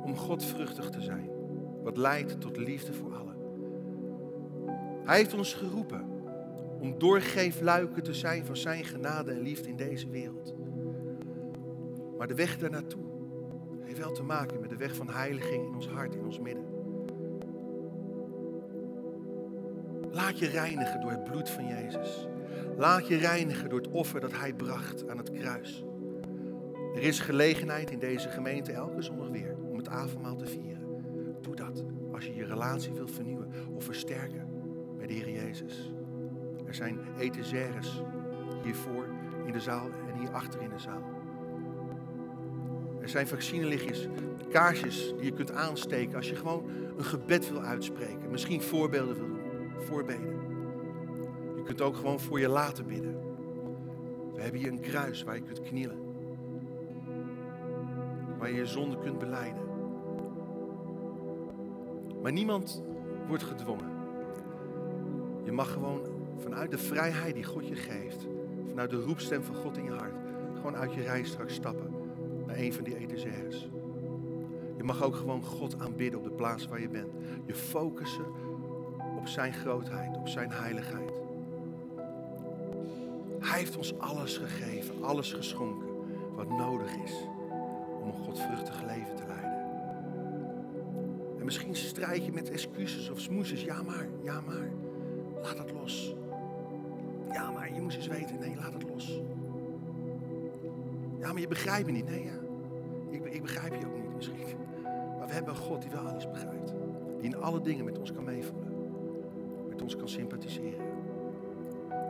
om 0.03 0.18
Godvruchtig 0.18 0.89
te 0.89 1.01
zijn, 1.01 1.30
wat 1.84 1.97
leidt 1.97 2.41
tot 2.41 2.58
liefde 2.58 2.93
voor 2.93 3.16
allen. 3.16 3.36
Hij 5.06 5.18
heeft 5.18 5.34
ons 5.34 5.53
geroepen 5.53 6.14
om 6.86 6.99
doorgeefluiken 6.99 8.03
te 8.03 8.13
zijn 8.13 8.45
van 8.45 8.57
zijn 8.57 8.86
genade 8.86 9.31
en 9.31 9.41
liefde 9.41 9.69
in 9.69 9.75
deze 9.75 10.09
wereld. 10.09 10.55
Maar 12.17 12.27
de 12.27 12.36
weg 12.36 12.57
daar 12.57 12.69
naartoe 12.69 13.03
heeft 13.81 13.99
wel 13.99 14.11
te 14.11 14.23
maken 14.23 14.59
met 14.59 14.69
de 14.69 14.77
weg 14.77 14.95
van 14.95 15.09
heiliging 15.09 15.65
in 15.65 15.75
ons 15.75 15.88
hart, 15.88 16.15
in 16.15 16.25
ons 16.25 16.39
midden. 16.39 16.63
Laat 20.11 20.39
je 20.39 20.47
reinigen 20.47 21.01
door 21.01 21.11
het 21.11 21.23
bloed 21.23 21.49
van 21.49 21.67
Jezus. 21.67 22.27
Laat 22.77 23.07
je 23.07 23.17
reinigen 23.17 23.69
door 23.69 23.79
het 23.79 23.91
offer 23.91 24.19
dat 24.19 24.31
Hij 24.31 24.53
bracht 24.53 25.09
aan 25.09 25.17
het 25.17 25.31
kruis. 25.31 25.86
Er 26.95 27.01
is 27.01 27.19
gelegenheid 27.19 27.91
in 27.91 27.99
deze 27.99 28.29
gemeente 28.29 28.71
elke 28.71 29.01
zondag 29.01 29.29
weer 29.29 29.55
om 29.69 29.77
het 29.77 29.88
avondmaal 29.88 30.36
te 30.36 30.47
vieren. 30.47 30.86
Doe 31.41 31.55
dat 31.55 31.86
als 32.11 32.25
je 32.25 32.36
je 32.36 32.45
relatie 32.45 32.93
wilt 32.93 33.11
vernieuwen 33.11 33.51
of 33.73 33.83
versterken 33.83 34.47
met 34.97 35.07
de 35.07 35.13
Heer 35.13 35.29
Jezus. 35.29 35.93
Er 36.68 36.74
zijn 36.76 36.99
etagères 37.18 38.01
hiervoor 38.63 39.07
in 39.45 39.51
de 39.51 39.59
zaal 39.59 39.89
en 40.07 40.20
hierachter 40.20 40.61
in 40.61 40.70
de 40.70 40.80
zaal. 40.80 41.03
Er 43.01 43.09
zijn 43.09 43.28
vaccinelichtjes, 43.28 44.07
kaarsjes 44.51 45.13
die 45.16 45.26
je 45.26 45.32
kunt 45.32 45.51
aansteken 45.51 46.16
als 46.16 46.30
je 46.30 46.36
gewoon 46.36 46.70
een 46.97 47.03
gebed 47.03 47.49
wil 47.49 47.61
uitspreken. 47.61 48.32
Misschien 48.32 48.61
voorbeelden 48.61 49.16
wil 49.16 49.28
doen. 49.28 49.39
Voorbeden. 49.78 50.39
Je 51.55 51.63
kunt 51.63 51.82
ook 51.82 51.95
gewoon 51.95 52.20
voor 52.20 52.39
je 52.39 52.47
laten 52.47 52.88
bidden. 52.88 53.16
We 54.34 54.41
hebben 54.41 54.59
hier 54.59 54.72
een 54.72 54.80
kruis 54.80 55.24
waar 55.24 55.36
je 55.36 55.41
kunt 55.41 55.61
knielen. 55.61 55.97
Waar 58.38 58.49
je 58.49 58.55
je 58.55 58.66
zonde 58.66 58.97
kunt 58.97 59.20
beleiden. 59.20 59.63
Maar 62.22 62.32
niemand 62.32 62.84
wordt 63.28 63.43
gedwongen. 63.43 63.89
Je 65.43 65.51
mag 65.51 65.72
gewoon 65.72 66.14
vanuit 66.38 66.71
de 66.71 66.77
vrijheid 66.77 67.33
die 67.33 67.43
God 67.43 67.67
je 67.67 67.75
geeft, 67.75 68.27
vanuit 68.69 68.89
de 68.89 69.01
roepstem 69.01 69.43
van 69.43 69.55
God 69.55 69.77
in 69.77 69.83
je 69.83 69.91
hart, 69.91 70.15
gewoon 70.55 70.75
uit 70.75 70.93
je 70.93 71.01
rij 71.01 71.23
straks 71.23 71.53
stappen 71.53 71.93
naar 72.45 72.57
een 72.57 72.73
van 72.73 72.83
die 72.83 72.97
etagères. 72.97 73.69
Je 74.77 74.83
mag 74.83 75.03
ook 75.03 75.15
gewoon 75.15 75.43
God 75.43 75.79
aanbidden 75.79 76.19
op 76.19 76.25
de 76.25 76.31
plaats 76.31 76.67
waar 76.67 76.81
je 76.81 76.89
bent. 76.89 77.11
Je 77.45 77.55
focussen 77.55 78.25
op 79.17 79.27
zijn 79.27 79.53
grootheid, 79.53 80.17
op 80.17 80.27
zijn 80.27 80.51
heiligheid. 80.51 81.11
Hij 83.39 83.59
heeft 83.59 83.77
ons 83.77 83.99
alles 83.99 84.38
gegeven, 84.38 85.03
alles 85.03 85.33
geschonken 85.33 85.88
wat 86.36 86.49
nodig 86.49 86.95
is 87.03 87.13
om 88.01 88.07
een 88.07 88.23
godvruchtig 88.23 88.83
leven 88.83 89.15
te 89.15 89.23
leiden. 89.27 89.55
En 91.39 91.45
misschien 91.45 91.75
strijd 91.75 92.25
je 92.25 92.31
met 92.31 92.49
excuses 92.49 93.09
of 93.09 93.19
smoesjes. 93.19 93.63
Ja 93.63 93.81
maar, 93.81 94.07
ja 94.23 94.41
maar. 94.41 94.84
Moest 97.86 97.97
eens 97.97 98.07
weten. 98.07 98.39
Nee, 98.39 98.55
laat 98.55 98.73
het 98.73 98.89
los. 98.89 99.21
Ja 101.19 101.31
maar 101.31 101.41
je 101.41 101.47
begrijpt 101.47 101.86
me 101.86 101.91
niet. 101.91 102.05
Nee 102.05 102.23
ja, 102.23 102.39
ik, 103.09 103.25
ik 103.25 103.41
begrijp 103.41 103.75
je 103.75 103.86
ook 103.86 103.95
niet 103.95 104.15
misschien. 104.15 104.57
Maar 105.17 105.27
we 105.27 105.33
hebben 105.33 105.53
een 105.53 105.59
God 105.59 105.81
die 105.81 105.91
wel 105.91 106.07
alles 106.07 106.29
begrijpt. 106.29 106.73
Die 107.17 107.25
in 107.25 107.36
alle 107.36 107.61
dingen 107.61 107.86
met 107.86 107.99
ons 107.99 108.11
kan 108.11 108.23
meevoelen. 108.23 108.73
Met 109.69 109.81
ons 109.81 109.95
kan 109.95 110.09
sympathiseren. 110.09 110.86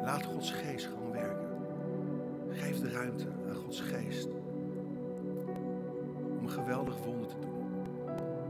Laat 0.03 0.25
Gods 0.25 0.51
geest 0.51 0.85
gewoon 0.85 1.11
werken. 1.11 1.47
Geef 2.49 2.79
de 2.79 2.91
ruimte 2.91 3.27
aan 3.49 3.55
Gods 3.55 3.81
geest. 3.81 4.27
Om 6.37 6.43
een 6.43 6.49
geweldig 6.49 6.97
wonder 7.05 7.27
te 7.27 7.39
doen. 7.39 7.53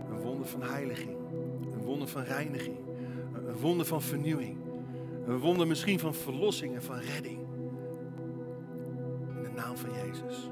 Een 0.09 0.21
wonder 0.21 0.47
van 0.47 0.61
heiliging. 0.63 1.17
Een 1.73 1.84
wonder 1.84 2.07
van 2.07 2.23
reiniging. 2.23 2.78
Een 3.47 3.57
wonder 3.57 3.86
van 3.86 4.01
vernieuwing. 4.01 4.57
Een 5.28 5.39
wonder 5.39 5.67
misschien 5.67 5.99
van 5.99 6.13
verlossing 6.13 6.76
en 6.76 6.84
van 6.84 6.99
redding. 6.99 7.39
In 9.36 9.43
de 9.43 9.51
naam 9.55 9.78
van 9.78 9.89
Jezus. 9.93 10.49